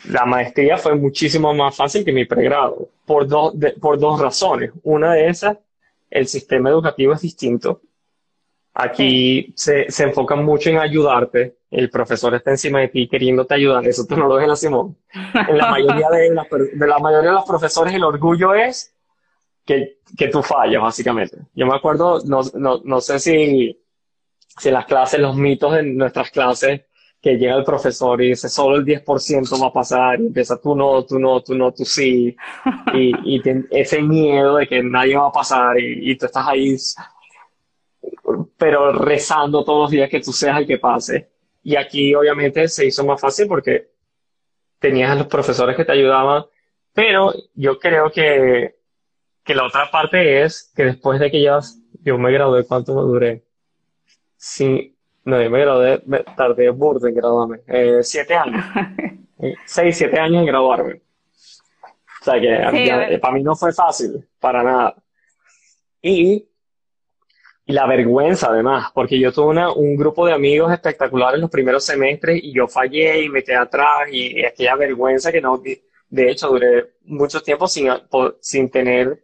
La 0.09 0.25
maestría 0.25 0.79
fue 0.79 0.95
muchísimo 0.95 1.53
más 1.53 1.77
fácil 1.77 2.05
que 2.05 2.13
mi 2.13 2.25
pregrado, 2.25 2.89
por, 3.05 3.27
por 3.79 3.99
dos 3.99 4.21
razones. 4.21 4.71
Una 4.83 5.13
de 5.13 5.29
esas 5.29 5.59
el 6.11 6.29
sistema 6.29 6.71
educativo 6.71 7.13
es 7.13 7.21
distinto. 7.21 7.83
Aquí 8.73 9.53
se, 9.57 9.91
se 9.91 10.05
enfocan 10.05 10.45
mucho 10.45 10.71
en 10.71 10.79
ayudarte. 10.79 11.57
El 11.71 11.91
profesor 11.91 12.35
está 12.35 12.53
encima 12.53 12.81
de 12.81 12.89
ti 12.89 13.09
queriéndote 13.09 13.55
ayudar. 13.55 13.87
Eso 13.87 14.07
tú 14.07 14.17
no 14.17 14.29
lo 14.29 14.37
ves 14.37 14.45
en 14.45 14.51
la 14.51 14.57
Simón. 14.57 14.97
En 15.49 15.59
la 15.59 15.71
mayoría 15.71 16.09
de, 16.11 16.31
de 16.73 16.87
la 16.87 16.99
mayoría 16.99 17.31
de 17.31 17.37
los 17.37 17.45
profesores 17.45 17.93
el 17.93 18.05
orgullo 18.05 18.55
es 18.55 18.94
que, 19.65 19.99
que 20.17 20.29
tú 20.29 20.43
fallas, 20.43 20.83
básicamente. 20.83 21.39
Yo 21.55 21.67
me 21.67 21.77
acuerdo, 21.77 22.21
no, 22.27 22.41
no, 22.55 22.81
no 22.85 23.01
sé 23.01 23.19
si, 23.19 23.81
si 24.59 24.71
las 24.71 24.87
clases, 24.87 25.21
los 25.21 25.37
mitos 25.37 25.77
en 25.79 25.97
nuestras 25.97 26.31
clases, 26.31 26.83
que 27.25 27.39
llega 27.39 27.57
el 27.57 27.65
profesor 27.65 28.21
y 28.21 28.29
dice 28.29 28.51
solo 28.51 28.77
el 28.77 28.85
10% 28.85 29.63
va 29.63 29.69
a 29.69 29.73
pasar 29.73 30.21
y 30.21 30.27
empieza 30.27 30.61
tú 30.61 30.77
no, 30.77 31.07
tú 31.07 31.19
no, 31.19 31.41
tú 31.41 31.55
no, 31.55 31.73
tú 31.73 31.83
sí. 31.83 32.37
Y, 32.93 33.37
y 33.37 33.43
ese 33.71 34.03
miedo 34.03 34.57
de 34.57 34.67
que 34.67 34.83
nadie 34.83 35.17
va 35.17 35.29
a 35.29 35.33
pasar 35.33 35.81
y, 35.81 36.11
y 36.11 36.19
tú 36.19 36.27
estás 36.27 36.47
ahí, 36.47 36.77
pero 38.59 38.93
rezando 38.93 39.65
todos 39.65 39.85
los 39.85 39.91
días 39.91 40.11
que 40.11 40.21
tú 40.21 40.35
seas 40.35 40.59
el 40.59 40.67
que 40.67 40.77
pase. 40.77 41.31
Y 41.63 41.77
aquí 41.77 42.15
obviamente 42.15 42.69
se 42.69 42.85
hizo 42.85 43.03
más 43.07 43.19
fácil 43.19 43.49
porque 43.49 43.89
tenías 44.79 45.11
a 45.11 45.15
los 45.15 45.27
profesores 45.27 45.77
que 45.77 45.87
te 45.87 45.93
ayudaban, 45.93 46.45
pero 46.93 47.33
yo 47.55 47.79
creo 47.79 48.11
que 48.11 48.75
que 49.45 49.55
la 49.55 49.65
otra 49.65 49.91
parte 49.91 50.43
es 50.43 50.73
que 50.75 50.85
después 50.85 51.21
de 51.21 51.31
que 51.31 51.43
ya 51.43 51.61
yo 52.03 52.19
me 52.19 52.33
gradué, 52.33 52.67
¿cuánto 52.67 52.95
me 52.95 53.03
duré? 53.03 53.45
Sí, 54.37 54.97
no, 55.25 55.41
yo 55.41 55.51
me 55.51 55.61
gradué, 55.61 56.03
me 56.07 56.21
tardé 56.21 56.71
burdo 56.71 57.07
en 57.07 57.15
graduarme. 57.15 57.61
Eh, 57.67 58.01
siete 58.03 58.35
años. 58.35 58.65
Eh, 59.37 59.53
seis, 59.67 59.99
siete 59.99 60.19
años 60.19 60.41
en 60.41 60.47
graduarme. 60.47 61.03
O 62.23 62.25
sea 62.25 62.41
que 62.41 63.19
para 63.19 63.35
mí 63.35 63.43
no 63.43 63.55
fue 63.57 63.73
fácil, 63.75 64.27
para 64.39 64.63
nada. 64.63 64.95
Y, 66.01 66.49
y 67.67 67.73
la 67.73 67.85
vergüenza 67.87 68.47
además, 68.49 68.91
porque 68.95 69.19
yo 69.19 69.33
tuve 69.33 69.47
una, 69.47 69.73
un 69.73 69.97
grupo 69.97 70.25
de 70.25 70.33
amigos 70.33 70.73
espectaculares 70.73 71.41
los 71.41 71.51
primeros 71.51 71.85
semestres 71.85 72.41
y 72.43 72.55
yo 72.55 72.69
fallé 72.69 73.25
y 73.25 73.29
me 73.29 73.43
quedé 73.43 73.57
atrás 73.57 74.09
y, 74.11 74.39
y 74.39 74.45
aquella 74.45 74.77
vergüenza 74.77 75.33
que 75.33 75.43
no, 75.43 75.61
de 75.61 76.31
hecho 76.31 76.49
duré 76.49 76.95
mucho 77.03 77.43
tiempo 77.43 77.67
sin, 77.67 77.91
sin 78.41 78.71
tener 78.71 79.24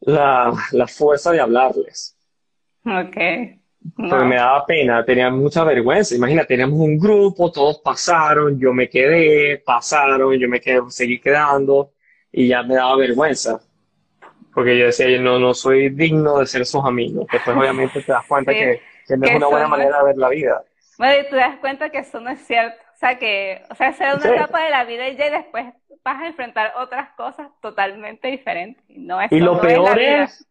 la, 0.00 0.52
la 0.72 0.86
fuerza 0.86 1.32
de 1.32 1.40
hablarles. 1.40 2.16
Ok. 2.84 3.16
Porque 3.96 4.24
me 4.24 4.36
daba 4.36 4.66
pena, 4.66 5.04
tenía 5.04 5.30
mucha 5.30 5.64
vergüenza. 5.64 6.14
Imagina, 6.14 6.44
teníamos 6.44 6.78
un 6.80 6.98
grupo, 6.98 7.50
todos 7.50 7.78
pasaron, 7.78 8.58
yo 8.60 8.74
me 8.74 8.88
quedé, 8.88 9.58
pasaron, 9.58 10.38
yo 10.38 10.48
me 10.48 10.60
quedé, 10.60 10.80
seguí 10.88 11.18
quedando 11.18 11.92
y 12.30 12.48
ya 12.48 12.62
me 12.62 12.74
daba 12.74 12.96
vergüenza. 12.96 13.60
Porque 14.52 14.78
yo 14.78 14.86
decía, 14.86 15.08
yo 15.08 15.22
no, 15.22 15.38
no 15.38 15.54
soy 15.54 15.88
digno 15.90 16.38
de 16.38 16.46
ser 16.46 16.66
sus 16.66 16.84
amigos. 16.84 17.26
Después 17.32 17.56
obviamente 17.56 18.02
te 18.02 18.12
das 18.12 18.26
cuenta 18.26 18.52
que, 18.52 18.82
que, 19.06 19.16
no 19.16 19.26
es 19.26 19.36
una 19.36 19.46
buena 19.46 19.68
manera 19.68 19.98
de 19.98 20.04
ver 20.04 20.16
la 20.18 20.28
vida. 20.28 20.62
Bueno, 20.98 21.22
y 21.22 21.30
te 21.30 21.36
das 21.36 21.56
cuenta 21.60 21.88
que 21.88 21.98
eso 21.98 22.20
no 22.20 22.30
es 22.30 22.40
cierto. 22.40 22.79
O 23.00 23.06
sea, 23.06 23.18
que, 23.18 23.62
o 23.70 23.74
sea, 23.74 23.94
sea 23.94 24.14
una 24.14 24.28
etapa 24.28 24.62
de 24.62 24.68
la 24.68 24.84
vida 24.84 25.08
y 25.08 25.16
ya 25.16 25.30
después 25.30 25.64
vas 26.04 26.20
a 26.20 26.26
enfrentar 26.26 26.74
otras 26.78 27.08
cosas 27.16 27.48
totalmente 27.62 28.28
diferentes. 28.28 28.84
No 28.90 29.18
es 29.22 29.32
y 29.32 29.40
lo 29.40 29.58
peor 29.58 29.98
es, 29.98 30.46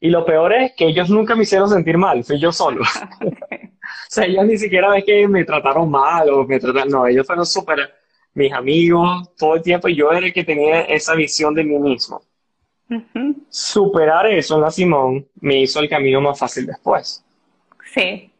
y 0.00 0.08
lo 0.08 0.24
peor 0.24 0.54
es 0.54 0.72
que 0.72 0.86
ellos 0.86 1.10
nunca 1.10 1.34
me 1.34 1.42
hicieron 1.42 1.68
sentir 1.68 1.98
mal, 1.98 2.24
fui 2.24 2.40
yo 2.40 2.52
solo. 2.52 2.80
o 3.20 4.08
sea, 4.08 4.24
ellos 4.24 4.46
ni 4.46 4.56
siquiera 4.56 4.88
ves 4.88 5.04
que 5.04 5.28
me 5.28 5.44
trataron 5.44 5.90
mal 5.90 6.26
o 6.30 6.46
me 6.46 6.58
trataron, 6.58 6.88
no, 6.88 7.06
ellos 7.06 7.26
fueron 7.26 7.44
súper 7.44 7.92
mis 8.32 8.50
amigos 8.50 9.34
todo 9.36 9.56
el 9.56 9.62
tiempo 9.62 9.86
y 9.86 9.94
yo 9.94 10.10
era 10.10 10.26
el 10.26 10.32
que 10.32 10.42
tenía 10.42 10.84
esa 10.84 11.14
visión 11.14 11.54
de 11.54 11.64
mí 11.64 11.78
mismo. 11.78 12.22
Superar 13.50 14.26
eso 14.28 14.54
en 14.54 14.62
la 14.62 14.70
Simón 14.70 15.28
me 15.38 15.60
hizo 15.60 15.80
el 15.80 15.90
camino 15.90 16.22
más 16.22 16.38
fácil 16.38 16.64
después. 16.64 17.22
Sí. 17.92 18.30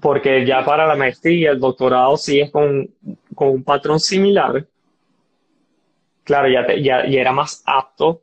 Porque 0.00 0.44
ya 0.44 0.64
para 0.64 0.86
la 0.86 0.96
maestría, 0.96 1.52
el 1.52 1.60
doctorado 1.60 2.16
sí 2.16 2.40
es 2.40 2.50
con, 2.50 2.90
con 3.34 3.48
un 3.48 3.64
patrón 3.64 4.00
similar, 4.00 4.66
claro, 6.24 6.48
ya, 6.48 6.66
ya, 6.74 7.00
era 7.02 7.32
más 7.32 7.62
apto 7.66 8.22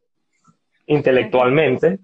intelectualmente. 0.87 1.99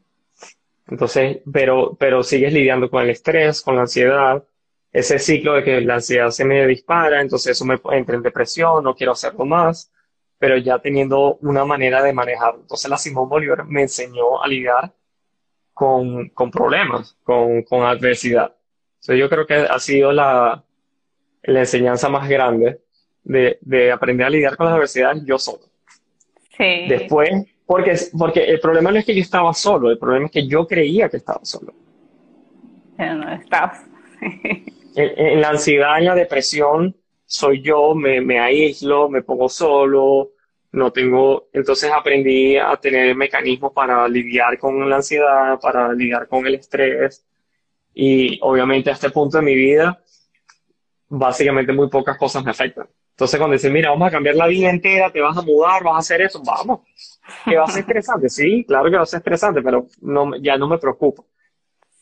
Entonces, 0.88 1.40
pero, 1.52 1.98
pero 2.00 2.24
sigues 2.24 2.54
lidiando 2.54 2.90
con 2.90 3.04
el 3.04 3.10
estrés, 3.10 3.62
con 3.62 3.76
la 3.76 3.82
ansiedad, 3.82 4.44
ese 4.92 5.20
ciclo 5.20 5.54
de 5.54 5.64
que 5.64 5.82
la 5.82 5.96
ansiedad 5.96 6.30
se 6.30 6.46
me 6.46 6.66
dispara, 6.66 7.22
entonces 7.22 7.52
eso 7.52 7.66
me 7.66 7.78
entra 7.92 8.16
en 8.16 8.22
depresión, 8.22 8.84
no 8.84 8.96
quiero 8.96 9.12
hacerlo 9.12 9.46
más, 9.46 9.92
pero 10.40 10.58
ya 10.58 10.80
teniendo 10.80 11.36
una 11.42 11.66
manera 11.66 12.02
de 12.02 12.14
manejar. 12.14 12.56
Entonces 12.56 12.90
la 12.90 12.98
Simón 12.98 13.28
Bolívar 13.28 13.66
me 13.66 13.82
enseñó 13.82 14.42
a 14.42 14.48
lidiar 14.48 14.94
con, 15.74 16.30
con 16.30 16.52
problemas, 16.52 17.18
con, 17.24 17.64
con 17.64 17.84
adversidad. 17.84 18.57
Entonces 19.02 19.20
yo 19.20 19.30
creo 19.30 19.46
que 19.46 19.56
ha 19.56 19.80
sido 19.80 20.12
la, 20.12 20.64
la 21.44 21.60
enseñanza 21.60 22.10
más 22.10 22.28
grande 22.28 22.82
de, 23.24 23.58
de 23.62 23.92
aprender 23.92 24.28
a 24.28 24.30
lidiar 24.30 24.58
con 24.58 24.66
las 24.66 24.76
adversidades 24.76 25.24
yo 25.26 25.38
solo. 25.38 25.64
Después, 26.58 27.30
porque, 27.66 27.96
porque 28.18 28.46
el 28.46 28.60
problema 28.60 28.92
no 28.92 28.98
es 28.98 29.06
que 29.06 29.14
yo 29.14 29.22
estaba 29.22 29.54
solo, 29.54 29.92
el 29.92 30.00
problema 30.00 30.26
es 30.26 30.32
que 30.32 30.48
yo 30.48 30.66
creía 30.66 31.10
que 31.10 31.18
estaba 31.18 31.44
solo. 31.44 31.74
Pero 32.96 33.16
no 33.16 33.32
estabas. 33.32 33.86
en, 34.96 35.42
la 35.42 35.50
ansiedad, 35.50 36.00
en 36.00 36.06
la 36.06 36.16
depresión, 36.16 36.96
soy 37.26 37.62
yo, 37.62 37.94
me, 37.94 38.22
me 38.22 38.40
aíslo, 38.40 39.10
me 39.10 39.22
pongo 39.22 39.50
solo, 39.50 40.32
no 40.72 40.92
tengo, 40.92 41.50
entonces 41.54 41.92
aprendí 41.92 42.58
a 42.58 42.76
tener 42.78 43.16
mecanismos 43.16 43.72
para 43.74 44.08
lidiar 44.08 44.58
con 44.58 44.90
la 44.90 44.98
ansiedad, 44.98 45.60
para 45.60 45.94
lidiar 45.94 46.28
con 46.28 46.46
el 46.48 46.56
estrés. 46.56 47.26
Y 48.00 48.38
obviamente 48.44 48.92
a 48.92 48.94
este 48.94 49.10
punto 49.10 49.38
de 49.40 49.44
mi 49.44 49.56
vida, 49.56 50.00
básicamente 51.10 51.74
muy 51.74 51.90
pocas 51.90 52.16
cosas 52.16 52.46
me 52.46 52.52
afectan. 52.52 52.88
Entonces, 53.10 53.40
cuando 53.40 53.54
dicen, 53.54 53.74
mira, 53.74 53.90
vamos 53.90 54.08
a 54.08 54.12
cambiar 54.12 54.36
la 54.36 54.46
vida 54.46 54.70
entera, 54.70 55.12
te 55.12 55.20
vas 55.20 55.36
a 55.36 55.42
mudar, 55.42 55.84
vas 55.84 55.96
a 55.96 55.98
hacer 55.98 56.22
eso, 56.22 56.40
vamos. 56.46 56.82
Que 57.44 57.58
va 57.58 57.64
a 57.64 57.68
ser 57.68 57.82
estresante, 57.82 58.30
sí, 58.30 58.64
claro 58.68 58.92
que 58.92 58.98
va 58.98 59.02
a 59.02 59.08
ser 59.08 59.18
estresante, 59.18 59.64
pero 59.64 59.88
no, 60.02 60.36
ya 60.40 60.60
no 60.60 60.68
me 60.68 60.78
preocupa. 60.78 61.24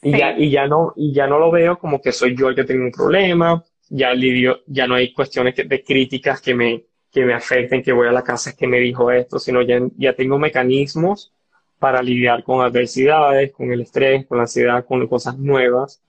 Y, 0.02 0.18
ya, 0.18 0.38
y, 0.38 0.52
ya 0.52 0.68
no, 0.68 0.92
y 0.98 1.14
ya 1.14 1.28
no 1.28 1.40
lo 1.40 1.50
veo 1.50 1.80
como 1.80 2.02
que 2.02 2.12
soy 2.12 2.36
yo 2.36 2.50
el 2.50 2.56
que 2.56 2.66
tengo 2.66 2.84
un 2.84 2.92
problema, 2.92 3.64
ya 3.90 4.14
lidio, 4.14 4.64
ya 4.68 4.88
no 4.88 4.96
hay 4.96 5.14
cuestiones 5.14 5.56
de 5.56 5.82
críticas 5.82 6.42
que 6.42 6.54
me, 6.54 6.84
que 7.10 7.24
me 7.24 7.34
afecten, 7.34 7.82
que 7.82 7.94
voy 7.94 8.10
a 8.10 8.12
la 8.12 8.22
casa 8.22 8.50
es 8.50 8.58
que 8.58 8.68
me 8.68 8.80
dijo 8.80 9.10
esto, 9.12 9.40
sino 9.40 9.62
ya, 9.62 9.80
ya 9.96 10.14
tengo 10.14 10.38
mecanismos 10.38 11.35
para 11.80 12.02
lidiar 12.02 12.44
con 12.44 12.62
adversidades, 12.62 13.52
con 13.52 13.72
el 13.72 13.82
estrés, 13.82 14.26
con 14.26 14.38
la 14.38 14.44
ansiedad, 14.44 14.86
con 14.86 15.06
cosas 15.08 15.38
nuevas, 15.38 16.02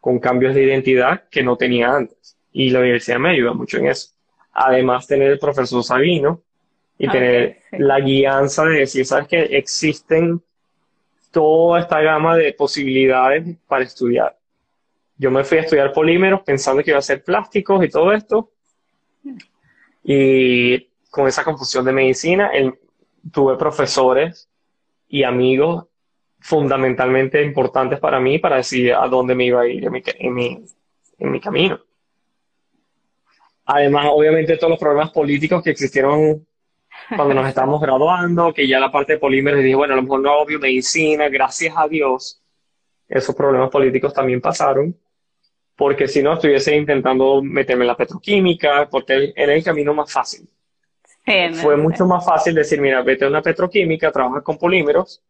con 0.00 0.18
cambios 0.18 0.54
de 0.54 0.64
identidad 0.64 1.24
que 1.30 1.42
no 1.42 1.56
tenía 1.56 1.94
antes. 1.94 2.36
Y 2.52 2.70
la 2.70 2.80
universidad 2.80 3.18
me 3.18 3.30
ayuda 3.30 3.52
mucho 3.52 3.78
en 3.78 3.86
eso 3.86 4.12
además 4.52 5.06
tener 5.06 5.30
el 5.30 5.38
profesor 5.38 5.82
Sabino 5.82 6.42
y 6.98 7.08
tener 7.08 7.58
la 7.72 8.00
guianza 8.00 8.64
de 8.64 8.80
decir, 8.80 9.04
sabes 9.04 9.26
que 9.26 9.40
existen 9.40 10.40
toda 11.30 11.80
esta 11.80 12.00
gama 12.00 12.36
de 12.36 12.52
posibilidades 12.52 13.56
para 13.66 13.84
estudiar. 13.84 14.36
Yo 15.16 15.30
me 15.30 15.44
fui 15.44 15.58
a 15.58 15.62
estudiar 15.62 15.92
polímeros 15.92 16.42
pensando 16.42 16.82
que 16.82 16.90
iba 16.90 16.98
a 16.98 17.02
ser 17.02 17.24
plásticos 17.24 17.84
y 17.84 17.88
todo 17.88 18.12
esto. 18.12 18.50
Y 20.04 20.88
con 21.10 21.26
esa 21.26 21.44
confusión 21.44 21.84
de 21.84 21.92
medicina, 21.92 22.50
tuve 23.32 23.56
profesores 23.56 24.48
y 25.12 25.24
amigos 25.24 25.84
fundamentalmente 26.40 27.42
importantes 27.42 28.00
para 28.00 28.18
mí 28.18 28.38
para 28.38 28.56
decidir 28.56 28.94
a 28.94 29.06
dónde 29.06 29.34
me 29.34 29.44
iba 29.44 29.60
a 29.60 29.68
ir 29.68 29.84
en 29.84 30.34
mi, 30.34 30.64
en 31.18 31.30
mi 31.30 31.38
camino. 31.38 31.78
Además, 33.66 34.06
obviamente, 34.10 34.56
todos 34.56 34.70
los 34.70 34.80
problemas 34.80 35.10
políticos 35.10 35.62
que 35.62 35.70
existieron 35.70 36.46
cuando 37.14 37.34
nos 37.34 37.46
estábamos 37.46 37.80
graduando, 37.80 38.54
que 38.54 38.66
ya 38.66 38.80
la 38.80 38.90
parte 38.90 39.12
de 39.12 39.18
polímeros, 39.18 39.62
dije, 39.62 39.74
bueno, 39.74 39.92
a 39.92 39.96
lo 39.96 40.02
mejor 40.02 40.20
no 40.20 40.38
obvio 40.38 40.58
medicina, 40.58 41.28
gracias 41.28 41.74
a 41.76 41.86
Dios, 41.86 42.42
esos 43.06 43.34
problemas 43.34 43.68
políticos 43.68 44.14
también 44.14 44.40
pasaron, 44.40 44.96
porque 45.76 46.08
si 46.08 46.22
no 46.22 46.32
estuviese 46.32 46.74
intentando 46.74 47.42
meterme 47.42 47.84
en 47.84 47.88
la 47.88 47.96
petroquímica, 47.98 48.88
porque 48.90 49.34
era 49.36 49.54
el 49.54 49.62
camino 49.62 49.92
más 49.92 50.10
fácil. 50.10 50.48
Fue 51.62 51.76
mucho 51.76 52.06
más 52.06 52.24
fácil 52.24 52.54
decir, 52.54 52.80
mira, 52.80 53.02
vete 53.02 53.24
a 53.24 53.28
una 53.28 53.42
petroquímica, 53.42 54.10
trabaja 54.10 54.42
con 54.42 54.58
polímeros, 54.58 55.22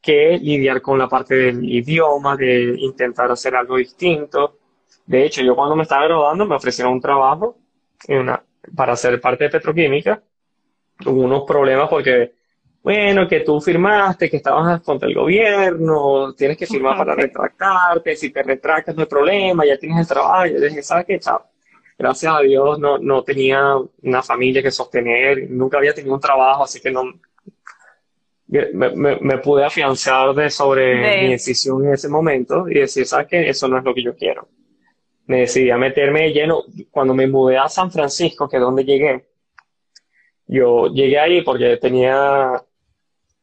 que 0.00 0.38
lidiar 0.38 0.82
con 0.82 0.98
la 0.98 1.08
parte 1.08 1.34
del 1.34 1.64
idioma, 1.64 2.36
de 2.36 2.74
intentar 2.78 3.30
hacer 3.30 3.54
algo 3.56 3.76
distinto. 3.76 4.58
De 5.06 5.24
hecho, 5.24 5.42
yo 5.42 5.54
cuando 5.54 5.76
me 5.76 5.84
estaba 5.84 6.04
graduando 6.04 6.46
me 6.46 6.56
ofrecieron 6.56 6.94
un 6.94 7.00
trabajo 7.00 7.56
en 8.06 8.18
una, 8.18 8.42
para 8.76 8.96
ser 8.96 9.20
parte 9.20 9.44
de 9.44 9.50
petroquímica. 9.50 10.22
Hubo 11.06 11.22
unos 11.22 11.44
problemas 11.44 11.88
porque, 11.88 12.32
bueno, 12.82 13.26
que 13.26 13.40
tú 13.40 13.60
firmaste, 13.60 14.28
que 14.28 14.36
estabas 14.36 14.82
contra 14.82 15.08
el 15.08 15.14
gobierno, 15.14 16.34
tienes 16.34 16.56
que 16.56 16.66
firmar 16.66 16.96
para 16.96 17.14
retractarte, 17.16 18.14
si 18.16 18.30
te 18.30 18.42
retractas 18.42 18.94
no 18.94 19.02
hay 19.02 19.08
problema, 19.08 19.64
ya 19.64 19.78
tienes 19.78 20.00
el 20.00 20.06
trabajo. 20.06 20.44
Dije, 20.44 20.82
¿sabes 20.82 21.06
qué? 21.06 21.18
Chao. 21.18 21.53
Gracias 21.96 22.34
a 22.34 22.40
Dios 22.40 22.78
no, 22.78 22.98
no 22.98 23.22
tenía 23.22 23.76
una 24.02 24.22
familia 24.22 24.62
que 24.62 24.70
sostener, 24.70 25.48
nunca 25.50 25.78
había 25.78 25.94
tenido 25.94 26.14
un 26.14 26.20
trabajo, 26.20 26.64
así 26.64 26.80
que 26.80 26.90
no, 26.90 27.04
me, 28.46 29.38
pude 29.38 29.64
afianzar 29.64 30.34
de 30.34 30.50
sobre 30.50 31.22
mi 31.22 31.32
decisión 31.32 31.84
en 31.86 31.94
ese 31.94 32.08
momento 32.08 32.68
y 32.68 32.74
decir, 32.74 33.06
¿sabes 33.06 33.26
qué? 33.28 33.48
Eso 33.48 33.68
no 33.68 33.78
es 33.78 33.84
lo 33.84 33.94
que 33.94 34.02
yo 34.02 34.16
quiero. 34.16 34.48
Me 35.26 35.40
decidí 35.40 35.70
a 35.70 35.78
meterme 35.78 36.32
lleno. 36.32 36.62
Cuando 36.90 37.14
me 37.14 37.26
mudé 37.26 37.56
a 37.56 37.68
San 37.68 37.90
Francisco, 37.90 38.48
que 38.48 38.56
es 38.56 38.62
donde 38.62 38.84
llegué, 38.84 39.26
yo 40.46 40.88
llegué 40.88 41.18
ahí 41.18 41.42
porque 41.42 41.78
tenía, 41.78 42.62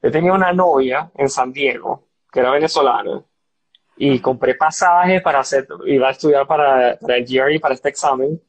yo 0.01 0.11
tenía 0.11 0.33
una 0.33 0.53
novia 0.53 1.11
en 1.15 1.29
San 1.29 1.51
Diego, 1.51 2.07
que 2.31 2.39
era 2.39 2.51
venezolana, 2.51 3.23
y 4.03 4.19
compré 4.19 4.55
pasajes 4.55 5.21
para 5.21 5.41
hacer, 5.41 5.67
iba 5.85 6.07
a 6.07 6.11
estudiar 6.11 6.47
para, 6.47 6.97
para 6.97 7.17
el 7.17 7.25
GRE, 7.25 7.59
para 7.59 7.75
este 7.75 7.89
examen, 7.89 8.41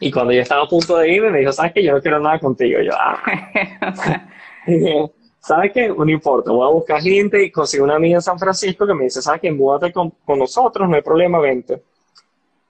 y 0.00 0.10
cuando 0.10 0.32
yo 0.32 0.40
estaba 0.42 0.64
a 0.64 0.68
punto 0.68 0.96
de 0.96 1.08
irme, 1.08 1.30
me 1.30 1.38
dijo, 1.38 1.52
¿sabes 1.52 1.72
qué? 1.72 1.84
Yo 1.84 1.92
no 1.92 2.02
quiero 2.02 2.18
nada 2.18 2.40
contigo. 2.40 2.80
yo, 2.80 2.90
ah. 2.92 3.22
¿sabes 5.38 5.70
qué? 5.72 5.88
No 5.88 6.08
importa, 6.08 6.50
voy 6.50 6.66
a 6.66 6.72
buscar 6.72 7.00
gente 7.00 7.44
y 7.44 7.52
consigo 7.52 7.84
una 7.84 7.94
amiga 7.94 8.16
en 8.16 8.22
San 8.22 8.40
Francisco 8.40 8.84
que 8.84 8.94
me 8.94 9.04
dice, 9.04 9.22
¿sabes 9.22 9.40
qué? 9.40 9.52
Múdate 9.52 9.92
con, 9.92 10.10
con 10.24 10.40
nosotros, 10.40 10.88
no 10.88 10.96
hay 10.96 11.02
problema, 11.02 11.38
vente. 11.38 11.80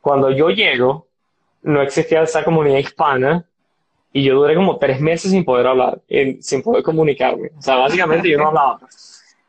Cuando 0.02 0.30
yo 0.30 0.50
llego, 0.50 1.06
no 1.62 1.80
existía 1.80 2.22
esa 2.22 2.44
comunidad 2.44 2.76
hispana 2.76 3.46
y 4.12 4.22
yo 4.22 4.34
duré 4.34 4.54
como 4.54 4.76
tres 4.76 5.00
meses 5.00 5.30
sin 5.30 5.46
poder 5.46 5.66
hablar, 5.66 6.02
sin 6.40 6.60
poder 6.60 6.82
comunicarme. 6.82 7.52
O 7.56 7.62
sea, 7.62 7.76
básicamente 7.76 8.28
yo 8.28 8.36
no 8.36 8.48
hablaba. 8.48 8.80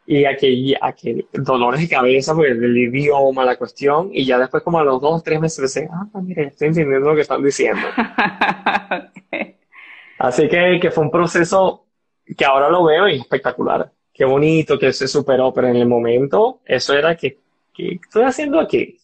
Y 0.05 0.25
aquel, 0.25 0.77
aquel 0.81 1.25
dolores 1.31 1.79
de 1.79 1.87
cabeza 1.87 2.35
por 2.35 2.45
el 2.45 2.77
idioma, 2.77 3.45
la 3.45 3.55
cuestión, 3.55 4.09
y 4.11 4.25
ya 4.25 4.37
después 4.37 4.61
como 4.61 4.79
a 4.79 4.83
los 4.83 4.99
dos, 4.99 5.23
tres 5.23 5.39
meses 5.39 5.59
pensé, 5.59 5.89
ah, 5.91 6.05
mire, 6.21 6.47
estoy 6.47 6.67
entendiendo 6.69 7.09
lo 7.09 7.15
que 7.15 7.21
están 7.21 7.41
diciendo. 7.41 7.87
Así 10.19 10.47
que, 10.49 10.79
que 10.81 10.91
fue 10.91 11.03
un 11.03 11.11
proceso 11.11 11.85
que 12.37 12.45
ahora 12.45 12.69
lo 12.69 12.83
veo 12.83 13.07
y 13.07 13.15
es 13.15 13.21
espectacular. 13.21 13.91
Qué 14.13 14.25
bonito 14.25 14.77
que 14.77 14.93
se 14.93 15.07
superó, 15.07 15.53
pero 15.53 15.67
en 15.67 15.75
el 15.75 15.87
momento 15.87 16.59
eso 16.65 16.93
era 16.93 17.15
que, 17.15 17.39
¿qué 17.73 17.99
estoy 18.01 18.23
haciendo 18.23 18.59
aquí? 18.59 18.99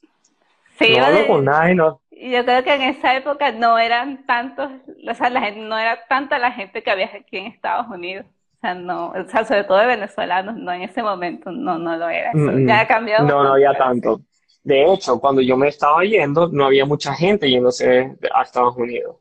Sí, 0.78 0.96
no 0.98 1.06
hablo 1.06 1.28
con 1.28 1.46
nadie, 1.46 1.76
no. 1.76 2.02
Yo 2.12 2.44
creo 2.44 2.64
que 2.64 2.76
en 2.76 2.82
esa 2.84 3.16
época 3.16 3.52
no 3.52 3.78
eran 3.80 4.26
tantos, 4.26 4.70
o 5.10 5.14
sea, 5.14 5.30
la 5.30 5.42
gente, 5.42 5.62
no 5.62 5.78
era 5.78 6.06
tanta 6.08 6.38
la 6.38 6.52
gente 6.52 6.84
que 6.84 6.92
había 6.92 7.06
aquí 7.06 7.38
en 7.38 7.46
Estados 7.48 7.88
Unidos. 7.88 8.26
O 8.60 8.62
sea, 8.62 8.74
no, 8.76 9.10
o 9.12 9.30
sea, 9.30 9.46
sobre 9.46 9.64
todo 9.64 9.78
de 9.78 9.88
venezolanos, 9.88 10.56
no 10.58 10.72
en 10.72 10.84
ese 10.84 11.02
momento, 11.02 11.52
no, 11.52 11.78
no 11.78 11.96
lo 11.98 12.10
era. 12.10 12.32
Mm, 12.34 12.68
ya 12.68 12.82
ha 12.82 12.88
cambiado. 12.88 13.28
No, 13.28 13.44
no 13.44 13.54
había 13.54 13.74
tanto. 13.74 14.22
De 14.64 14.94
hecho, 14.94 15.20
cuando 15.20 15.42
yo 15.42 15.56
me 15.56 15.70
estaba 15.70 16.04
yendo, 16.04 16.50
no 16.50 16.66
había 16.66 16.86
mucha 16.86 17.14
gente 17.14 17.50
yéndose 17.50 18.16
a 18.34 18.44
Estados 18.44 18.76
Unidos 18.76 19.16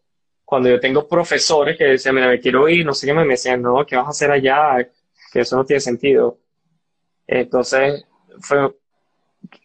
cuando 0.49 0.71
yo 0.71 0.81
tengo 0.81 1.07
profesores 1.07 1.77
que 1.77 1.85
decían, 1.85 2.15
mira, 2.15 2.27
me 2.27 2.41
quiero 2.41 2.67
ir, 2.71 2.87
no 2.87 2.95
sé 2.95 3.07
qué, 3.07 3.13
me 3.13 3.23
decían, 3.27 3.61
no, 3.61 3.85
¿qué 3.85 3.97
vas 3.97 4.07
a 4.07 4.11
hacer 4.11 4.31
allá? 4.31 4.79
Que 5.31 5.41
eso 5.41 5.57
no 5.57 5.67
tiene 5.67 5.79
sentido. 5.79 6.39
Entonces, 7.27 8.07
fue, 8.41 8.75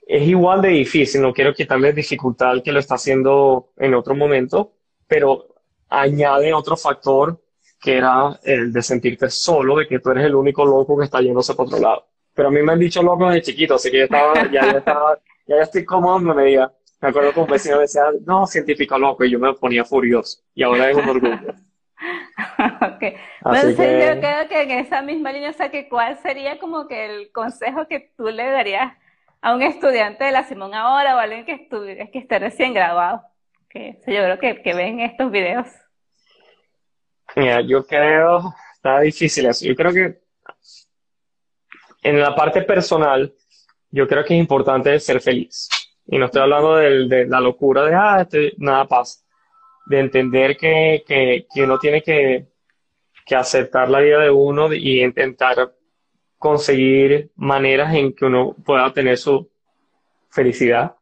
es 0.05 0.28
igual 0.28 0.61
de 0.61 0.67
difícil, 0.67 1.21
no 1.21 1.32
quiero 1.32 1.53
quitarle 1.53 1.93
dificultad 1.93 2.61
que 2.61 2.74
lo 2.74 2.80
está 2.80 2.95
haciendo 2.95 3.69
en 3.78 3.93
otro 3.93 4.13
momento, 4.13 4.74
pero 5.07 5.55
añade 5.88 6.53
otro 6.53 6.76
factor 6.76 7.41
que 7.84 7.97
era 7.97 8.39
el 8.43 8.71
de 8.71 8.81
sentirte 8.81 9.29
solo, 9.29 9.75
de 9.75 9.88
que 9.88 9.99
tú 9.99 10.11
eres 10.11 10.25
el 10.25 10.36
único 10.36 10.65
loco 10.65 10.97
que 10.97 11.03
está 11.03 11.19
yéndose 11.19 11.53
por 11.53 11.67
otro 11.67 11.79
lado. 11.79 12.05
Pero 12.34 12.47
a 12.47 12.51
mí 12.51 12.61
me 12.61 12.71
han 12.71 12.79
dicho 12.79 13.03
loco 13.03 13.27
desde 13.27 13.41
chiquito, 13.41 13.75
así 13.75 13.91
que 13.91 13.97
ya 13.97 14.03
estaba, 14.05 14.34
ya, 14.49 14.71
ya 14.71 14.77
estaba, 14.77 15.19
ya, 15.45 15.57
ya 15.57 15.63
estoy 15.63 15.84
cómodo, 15.84 16.19
me 16.34 16.45
diga, 16.45 16.71
me 17.01 17.09
acuerdo 17.09 17.34
que 17.34 17.39
un 17.41 17.47
vecino 17.47 17.79
decía, 17.79 18.03
no, 18.25 18.47
científico 18.47 18.97
loco, 18.97 19.25
y 19.25 19.31
yo 19.31 19.38
me 19.38 19.53
ponía 19.53 19.84
furioso. 19.84 20.39
Y 20.55 20.63
ahora 20.63 20.89
es 20.89 20.95
un 20.95 21.09
orgullo. 21.09 21.36
ok. 22.81 23.03
Bueno, 23.41 23.69
yo 23.69 23.75
creo 23.75 24.47
que 24.47 24.61
en 24.61 24.71
esa 24.71 25.01
misma 25.01 25.34
línea, 25.34 25.49
o 25.49 25.53
sea, 25.53 25.69
que 25.69 25.89
cuál 25.89 26.17
sería 26.19 26.59
como 26.59 26.88
que 26.88 27.05
el 27.05 27.31
consejo 27.34 27.86
que 27.89 28.11
tú 28.15 28.29
le 28.29 28.45
darías 28.49 28.93
a 29.41 29.53
un 29.53 29.61
estudiante 29.61 30.23
de 30.23 30.31
la 30.31 30.45
Simón 30.45 30.73
ahora 30.73 31.15
o 31.15 31.19
a 31.19 31.23
alguien 31.23 31.45
que, 31.45 31.67
que 31.67 32.19
esté 32.19 32.39
recién 32.39 32.73
graduado. 32.73 33.23
Que 33.69 33.99
yo 34.07 34.23
creo 34.23 34.39
que, 34.39 34.61
que 34.61 34.73
ven 34.73 35.01
estos 35.01 35.29
videos. 35.29 35.67
Mira, 37.36 37.61
yo 37.61 37.86
creo, 37.86 38.53
está 38.75 38.99
difícil 38.99 39.45
eso. 39.45 39.65
Yo 39.65 39.75
creo 39.75 39.91
que 39.93 40.23
en 42.03 42.19
la 42.19 42.36
parte 42.36 42.61
personal, 42.63 43.34
yo 43.89 44.07
creo 44.07 44.23
que 44.23 44.34
es 44.36 44.39
importante 44.39 44.99
ser 44.99 45.21
feliz. 45.21 45.69
Y 46.05 46.17
no 46.17 46.25
estoy 46.25 46.41
hablando 46.41 46.75
de, 46.75 47.25
la 47.27 47.39
locura 47.39 47.86
de, 47.86 47.95
ah, 47.95 48.21
este, 48.21 48.53
nada 48.57 48.86
pasa. 48.86 49.21
De 49.86 49.99
entender 49.99 50.57
que, 50.57 51.03
que, 51.07 51.45
que 51.53 51.63
uno 51.63 51.77
tiene 51.79 52.01
que, 52.01 52.47
que 53.25 53.36
aceptar 53.36 53.89
la 53.89 53.99
vida 53.99 54.19
de 54.19 54.29
uno 54.29 54.73
y 54.73 55.03
intentar 55.03 55.73
conseguir 56.38 57.31
maneras 57.36 57.93
en 57.95 58.13
que 58.13 58.25
uno 58.25 58.55
pueda 58.65 58.91
tener 58.91 59.17
su 59.17 59.49
felicidad. 60.29 60.95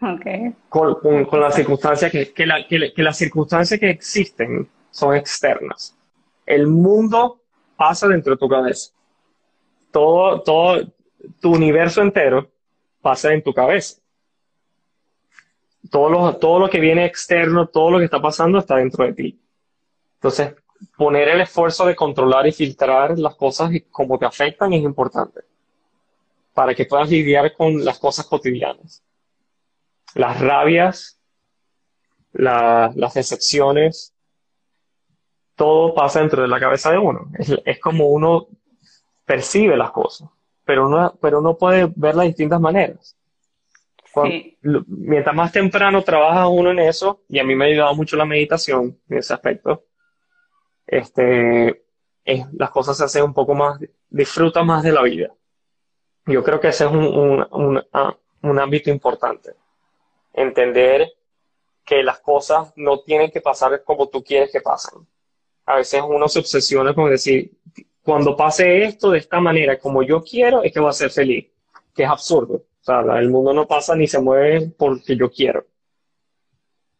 Okay. 0.00 0.54
Con, 0.68 1.24
con, 1.26 1.40
las 1.40 1.54
circunstancias 1.54 2.10
que, 2.10 2.32
que, 2.32 2.46
la, 2.46 2.66
que, 2.66 2.92
que, 2.92 3.02
las 3.02 3.16
circunstancias 3.16 3.80
que 3.80 3.90
existen 3.90 4.68
son 4.94 5.14
externas. 5.16 5.96
El 6.46 6.66
mundo 6.66 7.40
pasa 7.76 8.08
dentro 8.08 8.34
de 8.34 8.38
tu 8.38 8.48
cabeza. 8.48 8.92
Todo, 9.90 10.40
todo, 10.42 10.82
tu 11.40 11.52
universo 11.52 12.00
entero 12.00 12.50
pasa 13.02 13.32
en 13.32 13.42
tu 13.42 13.52
cabeza 13.52 14.00
todo 15.90 16.08
lo, 16.08 16.36
todo 16.36 16.58
lo 16.58 16.70
que 16.70 16.80
viene 16.80 17.04
externo, 17.04 17.66
todo 17.68 17.92
lo 17.92 17.98
que 17.98 18.06
está 18.06 18.20
pasando 18.20 18.58
está 18.58 18.76
dentro 18.76 19.04
de 19.04 19.12
ti. 19.12 19.40
Entonces, 20.14 20.54
poner 20.96 21.28
el 21.28 21.40
esfuerzo 21.40 21.86
de 21.86 21.94
controlar 21.94 22.46
y 22.46 22.52
filtrar 22.52 23.18
las 23.18 23.34
cosas 23.36 23.72
y 23.72 23.80
cómo 23.82 24.18
te 24.18 24.26
afectan 24.26 24.72
es 24.72 24.82
importante 24.82 25.40
para 26.52 26.74
que 26.74 26.86
puedas 26.86 27.10
lidiar 27.10 27.52
con 27.54 27.84
las 27.84 27.98
cosas 27.98 28.26
cotidianas. 28.26 29.02
Las 30.14 30.40
rabias, 30.40 31.18
las 32.32 33.14
decepciones, 33.14 34.13
todo 35.56 35.94
pasa 35.94 36.20
dentro 36.20 36.42
de 36.42 36.48
la 36.48 36.60
cabeza 36.60 36.90
de 36.90 36.98
uno. 36.98 37.30
Es, 37.38 37.54
es 37.64 37.80
como 37.80 38.08
uno 38.08 38.48
percibe 39.24 39.76
las 39.76 39.90
cosas, 39.90 40.28
pero 40.64 40.86
uno, 40.86 41.16
pero 41.20 41.40
uno 41.40 41.56
puede 41.56 41.90
verlas 41.94 42.24
de 42.24 42.28
distintas 42.28 42.60
maneras 42.60 43.16
mientras 44.86 45.34
más 45.34 45.52
temprano 45.52 46.02
trabaja 46.02 46.48
uno 46.48 46.70
en 46.70 46.78
eso, 46.80 47.22
y 47.28 47.38
a 47.38 47.44
mí 47.44 47.54
me 47.54 47.64
ha 47.64 47.68
ayudado 47.68 47.94
mucho 47.94 48.16
la 48.16 48.24
meditación 48.24 48.98
en 49.08 49.18
ese 49.18 49.34
aspecto, 49.34 49.84
este, 50.86 51.84
las 52.52 52.70
cosas 52.70 52.96
se 52.96 53.04
hacen 53.04 53.24
un 53.24 53.34
poco 53.34 53.54
más, 53.54 53.80
disfruta 54.08 54.62
más 54.62 54.82
de 54.82 54.92
la 54.92 55.02
vida. 55.02 55.30
Yo 56.26 56.42
creo 56.42 56.60
que 56.60 56.68
ese 56.68 56.84
es 56.84 56.90
un, 56.90 57.82
ah, 57.92 58.16
un 58.42 58.58
ámbito 58.58 58.90
importante. 58.90 59.54
Entender 60.32 61.12
que 61.84 62.02
las 62.02 62.20
cosas 62.20 62.72
no 62.76 63.00
tienen 63.00 63.30
que 63.30 63.42
pasar 63.42 63.82
como 63.84 64.08
tú 64.08 64.22
quieres 64.24 64.50
que 64.50 64.60
pasen. 64.60 65.06
A 65.66 65.76
veces 65.76 66.02
uno 66.06 66.28
se 66.28 66.40
obsesiona 66.40 66.94
con 66.94 67.10
decir, 67.10 67.52
cuando 68.02 68.36
pase 68.36 68.84
esto 68.84 69.10
de 69.10 69.18
esta 69.18 69.40
manera, 69.40 69.78
como 69.78 70.02
yo 70.02 70.22
quiero, 70.22 70.62
es 70.62 70.72
que 70.72 70.80
voy 70.80 70.90
a 70.90 70.92
ser 70.92 71.10
feliz, 71.10 71.46
que 71.94 72.02
es 72.02 72.08
absurdo. 72.08 72.54
O 72.54 72.84
sea, 72.84 73.00
el 73.18 73.30
mundo 73.30 73.54
no 73.54 73.66
pasa 73.66 73.96
ni 73.96 74.06
se 74.06 74.20
mueve 74.20 74.70
porque 74.76 75.16
yo 75.16 75.30
quiero. 75.30 75.64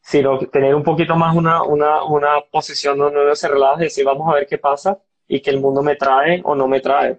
Sino 0.01 0.39
tener 0.39 0.75
un 0.75 0.83
poquito 0.83 1.15
más 1.15 1.37
una, 1.37 1.63
una, 1.63 2.05
una 2.05 2.41
posición 2.51 2.99
donde 2.99 3.23
uno 3.23 3.35
se 3.35 3.49
relaja 3.49 3.81
y 3.81 3.85
decir, 3.85 4.05
vamos 4.05 4.29
a 4.31 4.35
ver 4.35 4.47
qué 4.47 4.57
pasa 4.57 4.99
y 5.29 5.41
que 5.41 5.51
el 5.51 5.61
mundo 5.61 5.83
me 5.83 5.97
trae 5.97 6.41
o 6.43 6.55
no 6.55 6.67
me 6.67 6.81
trae. 6.81 7.19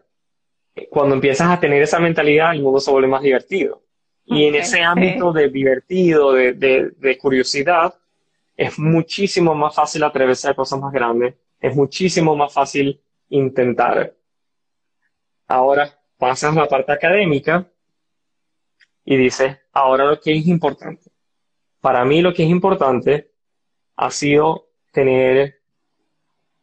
Cuando 0.90 1.16
empiezas 1.16 1.50
a 1.50 1.60
tener 1.60 1.82
esa 1.82 2.00
mentalidad, 2.00 2.54
el 2.54 2.64
mundo 2.64 2.80
se 2.80 2.92
vuelve 2.92 3.08
más 3.08 3.22
divertido. 3.22 3.82
Y 4.26 4.46
en 4.46 4.56
ese 4.56 4.82
ámbito 4.82 5.32
de 5.32 5.50
divertido, 5.50 6.34
de, 6.34 6.54
de, 6.54 6.90
de 6.98 7.18
curiosidad, 7.20 7.94
es 8.58 8.80
muchísimo 8.80 9.54
más 9.54 9.76
fácil 9.76 10.04
atreverse 10.04 10.50
a 10.50 10.54
cosas 10.54 10.80
más 10.80 10.94
grandes. 10.94 11.36
Es 11.60 11.76
muchísimo 11.76 12.36
más 12.36 12.54
fácil 12.54 13.02
intentar. 13.30 14.16
Ahora 15.48 16.00
pasas 16.18 16.56
la 16.56 16.68
parte 16.68 16.92
académica 16.92 17.70
y 19.04 19.18
dice, 19.18 19.62
ahora 19.74 20.06
lo 20.06 20.20
que 20.20 20.36
es 20.36 20.48
importante. 20.48 21.12
Para 21.82 22.06
mí 22.06 22.22
lo 22.22 22.34
que 22.34 22.44
es 22.44 22.50
importante 22.50 23.32
ha 23.96 24.10
sido 24.10 24.70
tener 24.92 25.62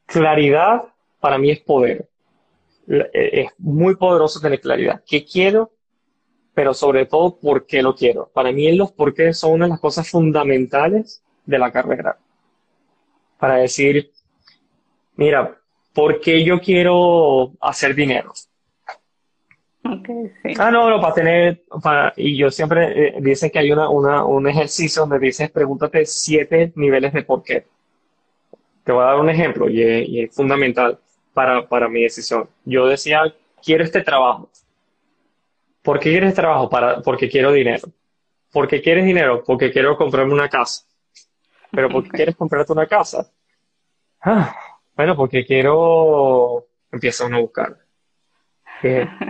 claridad, 0.06 0.82
para 1.20 1.38
mí 1.38 1.50
es 1.50 1.60
poder. 1.60 2.08
Eh, 2.88 3.10
es 3.44 3.52
muy 3.58 3.96
poderoso 3.96 4.40
tener 4.40 4.60
claridad. 4.60 5.02
¿Qué 5.06 5.24
quiero? 5.24 5.72
Pero 6.54 6.74
sobre 6.74 7.06
todo, 7.06 7.38
¿por 7.38 7.66
qué 7.66 7.82
lo 7.82 7.94
quiero? 7.94 8.30
Para 8.32 8.50
mí 8.50 8.70
los 8.72 8.92
por 8.92 9.14
qué 9.14 9.32
son 9.32 9.52
una 9.52 9.66
de 9.66 9.70
las 9.70 9.80
cosas 9.80 10.10
fundamentales 10.10 11.22
de 11.44 11.58
la 11.58 11.70
carrera. 11.70 12.16
Para 13.38 13.56
decir, 13.56 14.10
mira, 15.16 15.58
¿por 15.92 16.20
qué 16.20 16.44
yo 16.44 16.60
quiero 16.60 17.52
hacer 17.60 17.94
dinero? 17.94 18.32
Ah, 19.84 20.70
no, 20.70 20.88
no, 20.88 21.00
para 21.00 21.14
tener, 21.14 21.64
y 22.16 22.36
yo 22.36 22.50
siempre 22.50 23.08
eh, 23.08 23.14
dice 23.20 23.50
que 23.50 23.58
hay 23.58 23.72
una, 23.72 23.88
una, 23.88 24.24
un 24.24 24.46
ejercicio 24.48 25.02
donde 25.02 25.18
dices, 25.18 25.50
pregúntate 25.50 26.06
siete 26.06 26.72
niveles 26.76 27.12
de 27.12 27.22
por 27.22 27.42
qué. 27.42 27.66
Te 28.84 28.92
voy 28.92 29.02
a 29.02 29.06
dar 29.06 29.20
un 29.20 29.28
ejemplo 29.28 29.68
y 29.68 30.20
es, 30.20 30.34
fundamental. 30.34 30.98
para, 31.32 31.68
para 31.68 31.88
mi 31.88 32.02
decisión. 32.02 32.48
Yo 32.64 32.86
decía, 32.86 33.22
quiero 33.62 33.82
este 33.82 34.02
trabajo. 34.02 34.50
¿Por 35.82 35.98
qué 35.98 36.10
quieres 36.10 36.28
este 36.28 36.42
trabajo? 36.42 36.70
Para, 36.70 37.00
porque 37.02 37.28
quiero 37.28 37.52
dinero. 37.52 37.88
¿Por 38.52 38.68
qué 38.68 38.80
quieres 38.80 39.04
dinero? 39.04 39.42
Porque 39.44 39.72
quiero 39.72 39.96
comprarme 39.96 40.32
una 40.32 40.48
casa. 40.48 40.84
¿Pero 41.72 41.88
por 41.88 42.04
qué 42.04 42.10
quieres 42.10 42.36
comprarte 42.36 42.72
una 42.72 42.86
casa? 42.86 43.30
Ah, 44.20 44.54
bueno, 44.94 45.16
porque 45.16 45.44
quiero... 45.44 46.66
Empieza 46.90 47.26
uno 47.26 47.38
a 47.38 47.40
buscar. 47.40 47.78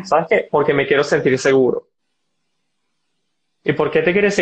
¿Sabes 0.05 0.27
qué? 0.29 0.49
Porque 0.51 0.75
me 0.75 0.87
quiero 0.87 1.05
sentir 1.05 1.39
seguro. 1.39 1.89
¿Y 3.65 3.73
por 3.75 3.91
qué 3.91 4.03
te 4.03 4.13
quieres 4.13 4.35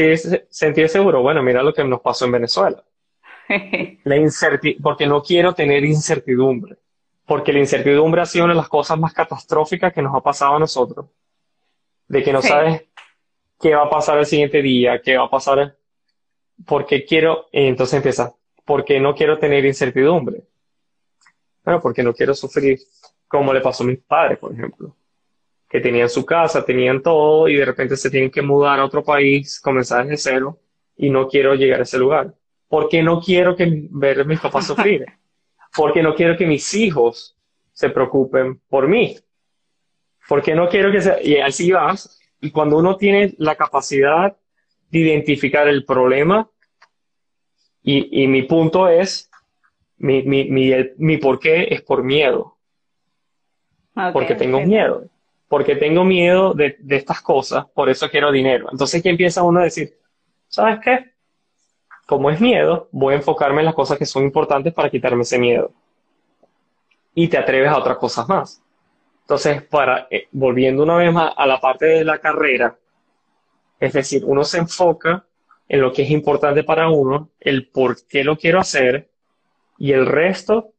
sentir 0.49 0.89
seguro? 0.89 1.21
Bueno, 1.21 1.43
mira 1.43 1.63
lo 1.63 1.75
que 1.75 1.85
nos 1.85 2.01
pasó 2.01 2.25
en 2.25 2.33
Venezuela. 2.33 2.83
La 4.05 4.17
porque 4.83 5.07
no 5.07 5.23
quiero 5.23 5.53
tener 5.53 5.85
incertidumbre. 5.85 6.77
Porque 7.27 7.53
la 7.53 7.61
incertidumbre 7.61 8.23
ha 8.23 8.27
sido 8.27 8.47
una 8.47 8.55
de 8.55 8.61
las 8.61 8.69
cosas 8.69 8.99
más 8.99 9.13
catastróficas 9.13 9.93
que 9.93 10.03
nos 10.03 10.15
ha 10.15 10.21
pasado 10.21 10.57
a 10.57 10.59
nosotros. 10.59 11.07
De 12.09 12.23
que 12.25 12.33
no 12.33 12.43
sabes 12.43 12.85
qué 13.61 13.75
va 13.75 13.85
a 13.85 13.91
pasar 13.91 14.19
el 14.19 14.27
siguiente 14.27 14.63
día, 14.63 15.01
qué 15.01 15.17
va 15.17 15.27
a 15.27 15.31
pasar. 15.31 15.77
Porque 16.67 17.05
quiero, 17.05 17.47
y 17.53 17.67
entonces 17.67 17.95
empieza, 17.95 18.35
porque 18.65 19.01
no 19.01 19.15
quiero 19.15 19.39
tener 19.39 19.65
incertidumbre. 19.65 20.43
Bueno, 21.65 21.81
porque 21.81 22.03
no 22.03 22.13
quiero 22.13 22.35
sufrir 22.35 22.79
como 23.29 23.53
le 23.53 23.61
pasó 23.61 23.85
a 23.85 23.87
mis 23.87 23.99
padres, 23.99 24.39
por 24.39 24.53
ejemplo 24.53 24.95
que 25.71 25.81
tenían 25.81 26.11
su 26.11 26.27
casa, 26.27 26.65
tenían 26.65 27.01
todo 27.01 27.49
y 27.49 27.55
de 27.55 27.65
repente 27.65 27.97
se 27.97 28.11
tienen 28.11 28.31
que 28.31 28.43
mudar 28.43 28.81
a 28.81 28.85
otro 28.85 29.05
país, 29.05 29.61
comenzar 29.61 30.05
desde 30.05 30.31
cero 30.31 30.59
y 30.97 31.11
no 31.11 31.29
quiero 31.29 31.55
llegar 31.55 31.79
a 31.79 31.85
ese 31.85 31.97
lugar. 31.97 32.35
Porque 32.69 33.05
no 33.05 33.21
quiero 33.21 33.55
que 33.55 33.87
ver 33.91 34.21
a 34.21 34.25
mis 34.25 34.41
papás 34.41 34.67
sufrir. 34.67 35.07
Porque 35.77 36.03
no 36.03 36.17
quiero 36.17 36.37
que 36.37 36.45
mis 36.45 36.75
hijos 36.75 37.37
se 37.73 37.89
preocupen 37.89 38.61
por 38.69 38.89
mí. 38.89 39.17
Porque 40.29 40.57
no 40.57 40.69
quiero 40.69 40.91
que 40.91 41.01
se... 41.01 41.23
Y 41.23 41.37
así 41.37 41.71
vas. 41.71 42.21
Y 42.41 42.51
cuando 42.51 42.77
uno 42.77 42.97
tiene 42.97 43.35
la 43.39 43.55
capacidad 43.55 44.37
de 44.91 44.99
identificar 44.99 45.69
el 45.69 45.85
problema, 45.85 46.49
y, 47.83 48.23
y 48.25 48.27
mi 48.29 48.43
punto 48.43 48.89
es, 48.89 49.31
mi, 49.97 50.23
mi, 50.23 50.45
mi, 50.45 50.73
mi 50.99 51.17
por 51.17 51.39
qué 51.39 51.69
es 51.71 51.83
por 51.83 52.03
miedo. 52.03 52.57
porque 54.13 54.35
tengo 54.35 54.61
miedo 54.61 55.11
porque 55.51 55.75
tengo 55.75 56.05
miedo 56.05 56.55
de, 56.55 56.77
estas 56.91 57.21
cosas, 57.21 57.67
por 57.75 57.91
eso 57.91 58.09
quiero 58.09 58.31
dinero. 58.31 58.69
Entonces 58.71 59.01
aquí 59.01 59.09
empieza 59.09 59.43
uno 59.43 59.59
a 59.59 59.65
decir, 59.65 59.99
¿sabes 60.47 60.79
qué? 60.79 61.11
Como 62.07 62.31
es 62.31 62.41
miedo, 62.41 62.89
voy 62.93 63.15
a 63.15 63.17
enfocarme 63.17 63.59
en 63.59 63.67
las 63.67 63.75
cosas 63.75 63.99
que 63.99 64.07
son 64.07 64.23
importantes 64.23 64.73
para 64.73 64.89
quitarme 64.89 65.23
ese 65.23 65.41
miedo. 65.41 65.73
Y 67.15 67.27
te 67.27 67.37
atreves 67.37 67.69
a 67.69 67.79
otras 67.79 67.97
cosas 67.97 68.29
más. 68.29 68.63
Entonces, 69.23 69.61
para, 69.65 70.07
eh, 70.09 70.29
volviendo 70.31 70.85
una 70.85 70.95
vez 70.95 71.13
más 71.13 71.33
a 71.37 71.45
la 71.49 71.61
parte 71.61 71.87
de 71.87 72.05
la 72.05 72.19
carrera, 72.19 72.79
es 73.81 73.95
decir, 73.95 74.23
uno 74.25 74.45
se 74.45 74.59
enfoca 74.59 75.25
en 75.69 75.81
lo 75.81 75.93
que 75.93 76.03
es 76.03 76.11
importante 76.11 76.63
para 76.63 76.91
uno, 76.91 77.31
el 77.41 77.69
por 77.69 77.97
qué 78.07 78.23
lo 78.23 78.37
quiero 78.37 78.61
hacer, 78.61 79.09
y 79.79 79.93
el 79.93 80.05
resto, 80.05 80.73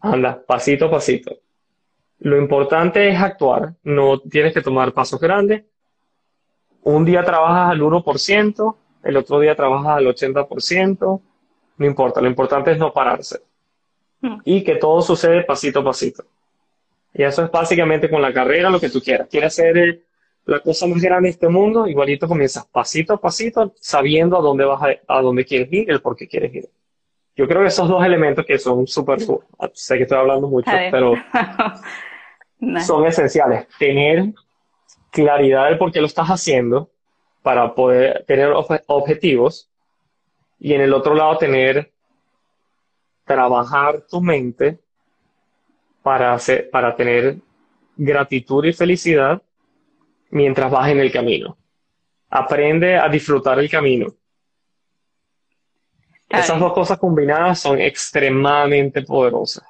anda, 0.00 0.42
pasito 0.46 0.86
a 0.86 0.90
pasito. 0.90 1.38
Lo 2.18 2.36
importante 2.38 3.08
es 3.08 3.18
actuar, 3.18 3.74
no 3.82 4.20
tienes 4.20 4.52
que 4.52 4.62
tomar 4.62 4.92
pasos 4.92 5.18
grandes. 5.18 5.64
Un 6.82 7.04
día 7.04 7.24
trabajas 7.24 7.70
al 7.70 7.80
1%, 7.80 8.76
el 9.04 9.16
otro 9.16 9.40
día 9.40 9.54
trabajas 9.54 9.98
al 9.98 10.06
80%, 10.06 11.20
no 11.78 11.86
importa, 11.86 12.20
lo 12.20 12.28
importante 12.28 12.72
es 12.72 12.78
no 12.78 12.92
pararse. 12.92 13.40
Hmm. 14.20 14.38
Y 14.44 14.62
que 14.62 14.76
todo 14.76 15.00
sucede 15.00 15.44
pasito 15.44 15.80
a 15.80 15.84
pasito. 15.84 16.24
Y 17.14 17.22
eso 17.22 17.44
es 17.44 17.50
básicamente 17.50 18.10
con 18.10 18.20
la 18.20 18.32
carrera 18.32 18.68
lo 18.68 18.80
que 18.80 18.90
tú 18.90 19.00
quieras. 19.00 19.28
Quieres 19.30 19.54
hacer 19.54 19.78
eh, 19.78 20.02
la 20.46 20.60
cosa 20.60 20.86
más 20.86 21.02
grande 21.02 21.26
de 21.26 21.32
este 21.32 21.48
mundo, 21.48 21.86
igualito 21.86 22.28
comienzas 22.28 22.66
pasito 22.66 23.14
a 23.14 23.20
pasito, 23.20 23.74
sabiendo 23.80 24.38
a 24.38 24.40
dónde 24.40 24.64
vas 24.64 24.80
a, 24.80 25.16
a 25.16 25.20
dónde 25.20 25.44
quieres 25.44 25.72
ir, 25.72 25.90
el 25.90 26.00
por 26.00 26.16
qué 26.16 26.28
quieres 26.28 26.54
ir. 26.54 26.70
Yo 27.34 27.46
creo 27.46 27.60
que 27.60 27.68
esos 27.68 27.88
dos 27.88 28.02
elementos 28.04 28.46
que 28.46 28.58
son 28.58 28.86
súper, 28.86 29.18
sé 29.74 29.96
que 29.96 30.04
estoy 30.04 30.18
hablando 30.18 30.48
mucho, 30.48 30.70
pero 30.90 31.14
son 32.86 33.06
esenciales. 33.06 33.66
Tener 33.78 34.32
claridad 35.10 35.66
del 35.66 35.78
por 35.78 35.92
qué 35.92 36.00
lo 36.00 36.06
estás 36.06 36.28
haciendo 36.28 36.90
para 37.42 37.74
poder 37.74 38.24
tener 38.26 38.52
objetivos 38.86 39.68
y 40.58 40.72
en 40.72 40.80
el 40.80 40.94
otro 40.94 41.14
lado 41.14 41.36
tener, 41.36 41.92
trabajar 43.24 44.02
tu 44.08 44.22
mente 44.22 44.78
para, 46.02 46.32
hacer, 46.32 46.70
para 46.70 46.96
tener 46.96 47.36
gratitud 47.96 48.64
y 48.64 48.72
felicidad 48.72 49.42
mientras 50.30 50.70
vas 50.70 50.90
en 50.90 51.00
el 51.00 51.12
camino. 51.12 51.58
Aprende 52.28 52.96
a 52.96 53.08
disfrutar 53.08 53.58
el 53.58 53.70
camino. 53.70 54.14
Esas 56.28 56.58
dos 56.58 56.72
cosas 56.72 56.98
combinadas 56.98 57.60
son 57.60 57.80
extremadamente 57.80 59.02
poderosas. 59.02 59.64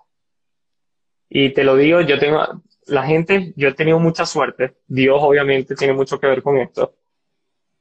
Y 1.29 1.51
te 1.51 1.65
lo 1.65 1.77
digo, 1.77 2.01
yo 2.01 2.19
tengo, 2.19 2.43
la 2.87 3.05
gente, 3.05 3.53
yo 3.57 3.69
he 3.69 3.75
tenido 3.75 3.99
mucha 3.99 4.25
suerte, 4.25 4.77
Dios 4.87 5.19
obviamente 5.21 5.75
tiene 5.75 5.93
mucho 5.93 6.19
que 6.19 6.29
ver 6.29 6.43
con 6.43 6.57
esto, 6.59 6.95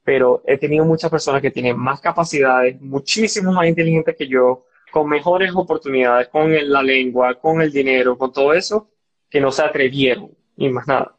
pero 0.03 0.43
he 0.45 0.57
tenido 0.57 0.83
muchas 0.83 1.09
personas 1.09 1.41
que 1.41 1.51
tienen 1.51 1.77
más 1.77 2.01
capacidades, 2.01 2.79
muchísimo 2.81 3.51
más 3.51 3.67
inteligentes 3.67 4.15
que 4.15 4.27
yo, 4.27 4.65
con 4.91 5.09
mejores 5.09 5.51
oportunidades, 5.53 6.27
con 6.29 6.53
la 6.69 6.81
lengua, 6.81 7.35
con 7.35 7.61
el 7.61 7.71
dinero, 7.71 8.17
con 8.17 8.31
todo 8.31 8.53
eso, 8.53 8.89
que 9.29 9.41
no 9.41 9.51
se 9.51 9.63
atrevieron, 9.63 10.31
y 10.57 10.69
más 10.69 10.87
nada. 10.87 11.14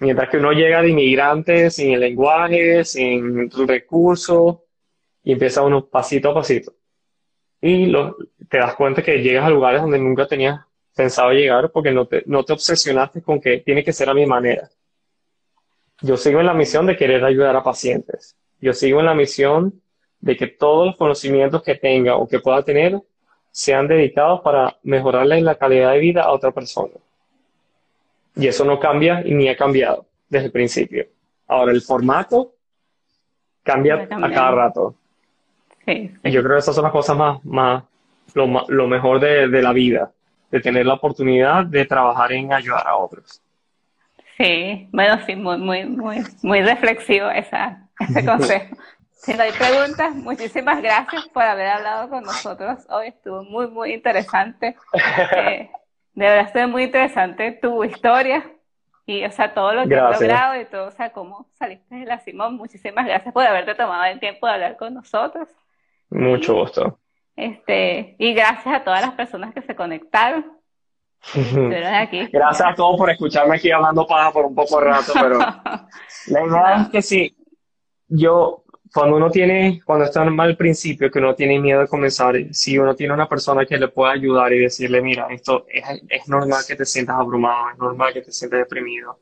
Mientras 0.00 0.28
que 0.28 0.36
uno 0.36 0.52
llega 0.52 0.82
de 0.82 0.90
inmigrante, 0.90 1.70
sin 1.70 1.92
el 1.92 2.00
lenguaje, 2.00 2.84
sin 2.84 3.50
recursos, 3.66 4.58
y 5.22 5.32
empieza 5.32 5.62
uno 5.62 5.86
pasito 5.86 6.30
a 6.30 6.34
pasito. 6.34 6.72
Y 7.60 7.92
te 8.48 8.58
das 8.58 8.74
cuenta 8.76 9.02
que 9.02 9.20
llegas 9.20 9.44
a 9.44 9.50
lugares 9.50 9.82
donde 9.82 9.98
nunca 9.98 10.26
tenías 10.26 10.60
pensado 10.94 11.32
llegar 11.32 11.70
porque 11.70 11.90
no 11.90 12.06
te, 12.06 12.22
no 12.26 12.44
te 12.44 12.52
obsesionaste 12.52 13.22
con 13.22 13.40
que 13.40 13.58
tiene 13.58 13.82
que 13.84 13.92
ser 13.92 14.08
a 14.08 14.14
mi 14.14 14.26
manera. 14.26 14.68
Yo 16.00 16.16
sigo 16.16 16.38
en 16.40 16.46
la 16.46 16.54
misión 16.54 16.86
de 16.86 16.96
querer 16.96 17.24
ayudar 17.24 17.56
a 17.56 17.62
pacientes. 17.62 18.36
Yo 18.60 18.72
sigo 18.72 19.00
en 19.00 19.06
la 19.06 19.14
misión 19.14 19.82
de 20.20 20.36
que 20.36 20.46
todos 20.46 20.86
los 20.86 20.96
conocimientos 20.96 21.62
que 21.62 21.74
tenga 21.74 22.16
o 22.16 22.28
que 22.28 22.40
pueda 22.40 22.62
tener 22.62 23.00
sean 23.50 23.88
dedicados 23.88 24.40
para 24.40 24.78
mejorarle 24.82 25.40
la 25.40 25.56
calidad 25.56 25.92
de 25.92 25.98
vida 25.98 26.22
a 26.22 26.32
otra 26.32 26.52
persona. 26.52 26.94
Y 28.38 28.46
eso 28.46 28.64
no 28.64 28.78
cambia 28.78 29.22
y 29.24 29.34
ni 29.34 29.48
ha 29.48 29.56
cambiado 29.56 30.06
desde 30.28 30.46
el 30.46 30.52
principio. 30.52 31.06
Ahora, 31.46 31.72
el 31.72 31.82
formato 31.82 32.54
cambia 33.62 34.08
a 34.10 34.30
cada 34.30 34.50
rato. 34.52 34.94
Y 35.86 36.30
yo 36.30 36.42
creo 36.42 36.54
que 36.54 36.58
esas 36.58 36.74
son 36.74 36.84
las 36.84 36.92
cosas 36.92 37.16
más, 37.16 37.44
más 37.44 37.82
lo, 38.34 38.46
lo 38.68 38.86
mejor 38.86 39.20
de, 39.20 39.48
de 39.48 39.62
la 39.62 39.72
vida 39.72 40.12
de 40.50 40.60
tener 40.60 40.86
la 40.86 40.94
oportunidad 40.94 41.64
de 41.64 41.84
trabajar 41.84 42.32
en 42.32 42.52
ayudar 42.52 42.86
a 42.86 42.96
otros. 42.96 43.42
Sí, 44.36 44.88
bueno, 44.92 45.18
sí, 45.26 45.34
muy, 45.34 45.58
muy, 45.58 45.84
muy, 45.84 46.24
muy 46.42 46.62
reflexivo 46.62 47.28
esa, 47.30 47.88
ese 47.98 48.24
consejo. 48.26 48.76
Si 49.10 49.34
no 49.34 49.42
hay 49.42 49.50
preguntas, 49.52 50.14
muchísimas 50.14 50.80
gracias 50.80 51.26
por 51.28 51.42
haber 51.42 51.66
hablado 51.66 52.08
con 52.08 52.22
nosotros 52.22 52.86
hoy. 52.88 53.08
Estuvo 53.08 53.42
muy, 53.42 53.66
muy 53.66 53.94
interesante. 53.94 54.76
Eh, 55.36 55.68
de 56.14 56.24
verdad 56.24 56.46
estuvo 56.46 56.68
muy 56.68 56.84
interesante 56.84 57.52
tu 57.52 57.84
historia 57.84 58.50
y, 59.06 59.24
o 59.24 59.30
sea, 59.30 59.54
todo 59.54 59.72
lo 59.72 59.88
que 59.88 59.96
has 59.96 60.20
logrado 60.20 60.60
y 60.60 60.66
todo, 60.66 60.88
o 60.88 60.90
sea, 60.90 61.12
cómo 61.12 61.46
saliste 61.54 61.94
de 61.94 62.04
la 62.04 62.18
Simón. 62.18 62.56
Muchísimas 62.56 63.06
gracias 63.06 63.32
por 63.32 63.46
haberte 63.46 63.74
tomado 63.74 64.04
el 64.04 64.20
tiempo 64.20 64.46
de 64.46 64.52
hablar 64.52 64.76
con 64.76 64.92
nosotros. 64.92 65.48
Mucho 66.10 66.54
gusto. 66.54 66.98
Este, 67.34 68.16
y 68.18 68.34
gracias 68.34 68.74
a 68.74 68.84
todas 68.84 69.00
las 69.00 69.12
personas 69.12 69.54
que 69.54 69.62
se 69.62 69.74
conectaron. 69.74 70.58
Aquí. 71.94 72.26
Gracias 72.26 72.68
a 72.68 72.74
todos 72.74 72.98
por 72.98 73.10
escucharme 73.10 73.56
aquí 73.56 73.70
hablando 73.70 74.06
paja 74.06 74.30
por 74.30 74.44
un 74.44 74.54
poco 74.54 74.78
de 74.78 74.84
rato, 74.86 75.12
pero 75.14 75.38
la 76.28 76.42
verdad 76.42 76.82
es 76.82 76.88
que 76.88 77.02
sí, 77.02 77.36
yo, 78.08 78.64
cuando 78.92 79.16
uno 79.16 79.30
tiene, 79.30 79.80
cuando 79.84 80.04
está 80.04 80.24
mal 80.24 80.50
al 80.50 80.56
principio, 80.56 81.10
que 81.10 81.18
uno 81.18 81.34
tiene 81.34 81.58
miedo 81.58 81.80
de 81.80 81.88
comenzar, 81.88 82.36
si 82.52 82.78
uno 82.78 82.94
tiene 82.94 83.14
una 83.14 83.28
persona 83.28 83.66
que 83.66 83.78
le 83.78 83.88
pueda 83.88 84.12
ayudar 84.12 84.52
y 84.52 84.60
decirle, 84.60 85.00
mira, 85.02 85.28
esto 85.30 85.66
es, 85.68 86.28
normal 86.28 86.62
que 86.66 86.76
te 86.76 86.84
sientas 86.84 87.16
abrumado, 87.16 87.70
es 87.70 87.78
normal 87.78 88.12
que 88.12 88.22
te 88.22 88.32
sientas 88.32 88.60
deprimido, 88.60 89.18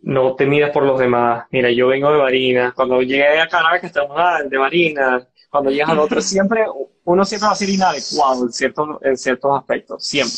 no 0.00 0.34
te 0.34 0.46
midas 0.46 0.70
por 0.70 0.84
los 0.84 0.98
demás. 0.98 1.46
Mira, 1.50 1.70
yo 1.70 1.88
vengo 1.88 2.12
de 2.12 2.18
Barinas. 2.18 2.72
Cuando 2.74 3.02
llegué 3.02 3.40
a 3.40 3.48
Caracas, 3.48 3.84
estamos 3.84 4.16
ah, 4.16 4.42
de 4.44 4.56
Barinas. 4.56 5.26
Cuando 5.50 5.70
llegas 5.70 5.90
al 5.90 5.98
otro, 5.98 6.20
siempre, 6.20 6.66
uno 7.04 7.24
siempre 7.24 7.46
va 7.46 7.52
a 7.52 7.56
ser 7.56 7.68
inadecuado 7.68 8.44
en 8.44 8.52
ciertos, 8.52 8.88
en 9.02 9.16
ciertos 9.16 9.58
aspectos. 9.58 10.04
Siempre. 10.06 10.36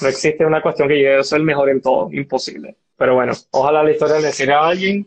No 0.00 0.08
existe 0.08 0.46
una 0.46 0.62
cuestión 0.62 0.88
que 0.88 1.02
yo 1.02 1.22
soy 1.22 1.40
el 1.40 1.44
mejor 1.44 1.68
en 1.68 1.82
todo. 1.82 2.10
Imposible. 2.12 2.76
Pero 2.96 3.14
bueno, 3.14 3.34
ojalá 3.50 3.82
la 3.82 3.90
historia 3.90 4.18
le 4.20 4.32
sirva 4.32 4.64
a 4.64 4.68
alguien. 4.68 5.06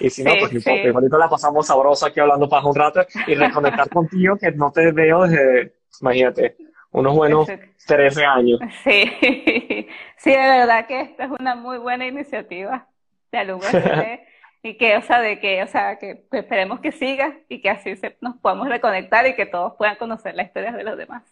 Y 0.00 0.10
si 0.10 0.24
no, 0.24 0.32
pues 0.38 0.62
sí. 0.62 0.70
Ahorita 0.86 1.18
la 1.18 1.28
pasamos 1.28 1.66
sabrosa 1.66 2.08
aquí 2.08 2.20
hablando 2.20 2.48
para 2.48 2.66
un 2.66 2.74
rato 2.74 3.04
y 3.26 3.34
reconectar 3.34 3.88
contigo, 3.90 4.36
que 4.36 4.50
no 4.52 4.72
te 4.72 4.92
veo 4.92 5.22
desde, 5.22 5.74
imagínate, 6.00 6.56
unos 6.90 7.14
buenos 7.14 7.48
13 7.86 8.24
años. 8.24 8.60
Sí, 8.84 9.12
sí, 10.16 10.30
de 10.30 10.36
verdad 10.36 10.86
que 10.86 11.00
esta 11.00 11.24
es 11.24 11.30
una 11.38 11.54
muy 11.54 11.78
buena 11.78 12.06
iniciativa 12.06 12.88
de 13.30 13.38
alumnos 13.38 13.70
y 14.62 14.76
que, 14.76 14.96
o 14.96 15.02
sea, 15.02 15.20
de 15.20 15.40
que, 15.40 15.62
o 15.62 15.66
sea, 15.66 15.98
que, 15.98 16.24
esperemos 16.32 16.80
que 16.80 16.92
siga 16.92 17.38
y 17.48 17.60
que 17.60 17.70
así 17.70 17.94
nos 18.20 18.36
podamos 18.36 18.68
reconectar 18.68 19.26
y 19.26 19.34
que 19.34 19.46
todos 19.46 19.74
puedan 19.76 19.96
conocer 19.96 20.34
la 20.34 20.44
historia 20.44 20.72
de 20.72 20.84
los 20.84 20.96
demás. 20.96 21.24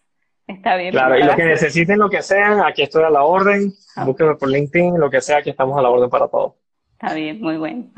Está 0.46 0.76
bien. 0.76 0.90
Claro, 0.90 1.16
y 1.16 1.22
lo 1.22 1.36
que 1.36 1.44
necesiten, 1.44 1.98
lo 1.98 2.10
que 2.10 2.22
sean, 2.22 2.60
aquí 2.60 2.82
estoy 2.82 3.04
a 3.04 3.10
la 3.10 3.22
orden. 3.22 3.72
Ah. 3.94 4.04
Búsquenme 4.04 4.34
por 4.34 4.48
LinkedIn, 4.48 4.98
lo 4.98 5.08
que 5.08 5.20
sea, 5.20 5.38
aquí 5.38 5.50
estamos 5.50 5.78
a 5.78 5.82
la 5.82 5.90
orden 5.90 6.10
para 6.10 6.26
todo. 6.26 6.56
Está 7.00 7.14
bien, 7.14 7.40
muy 7.40 7.56
bueno. 7.56 7.90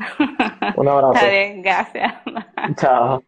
Un 0.75 0.87
abrazo. 0.87 1.27
Está 1.27 1.29
bien, 1.29 1.61
gracias. 1.61 2.13
Chao. 2.77 3.23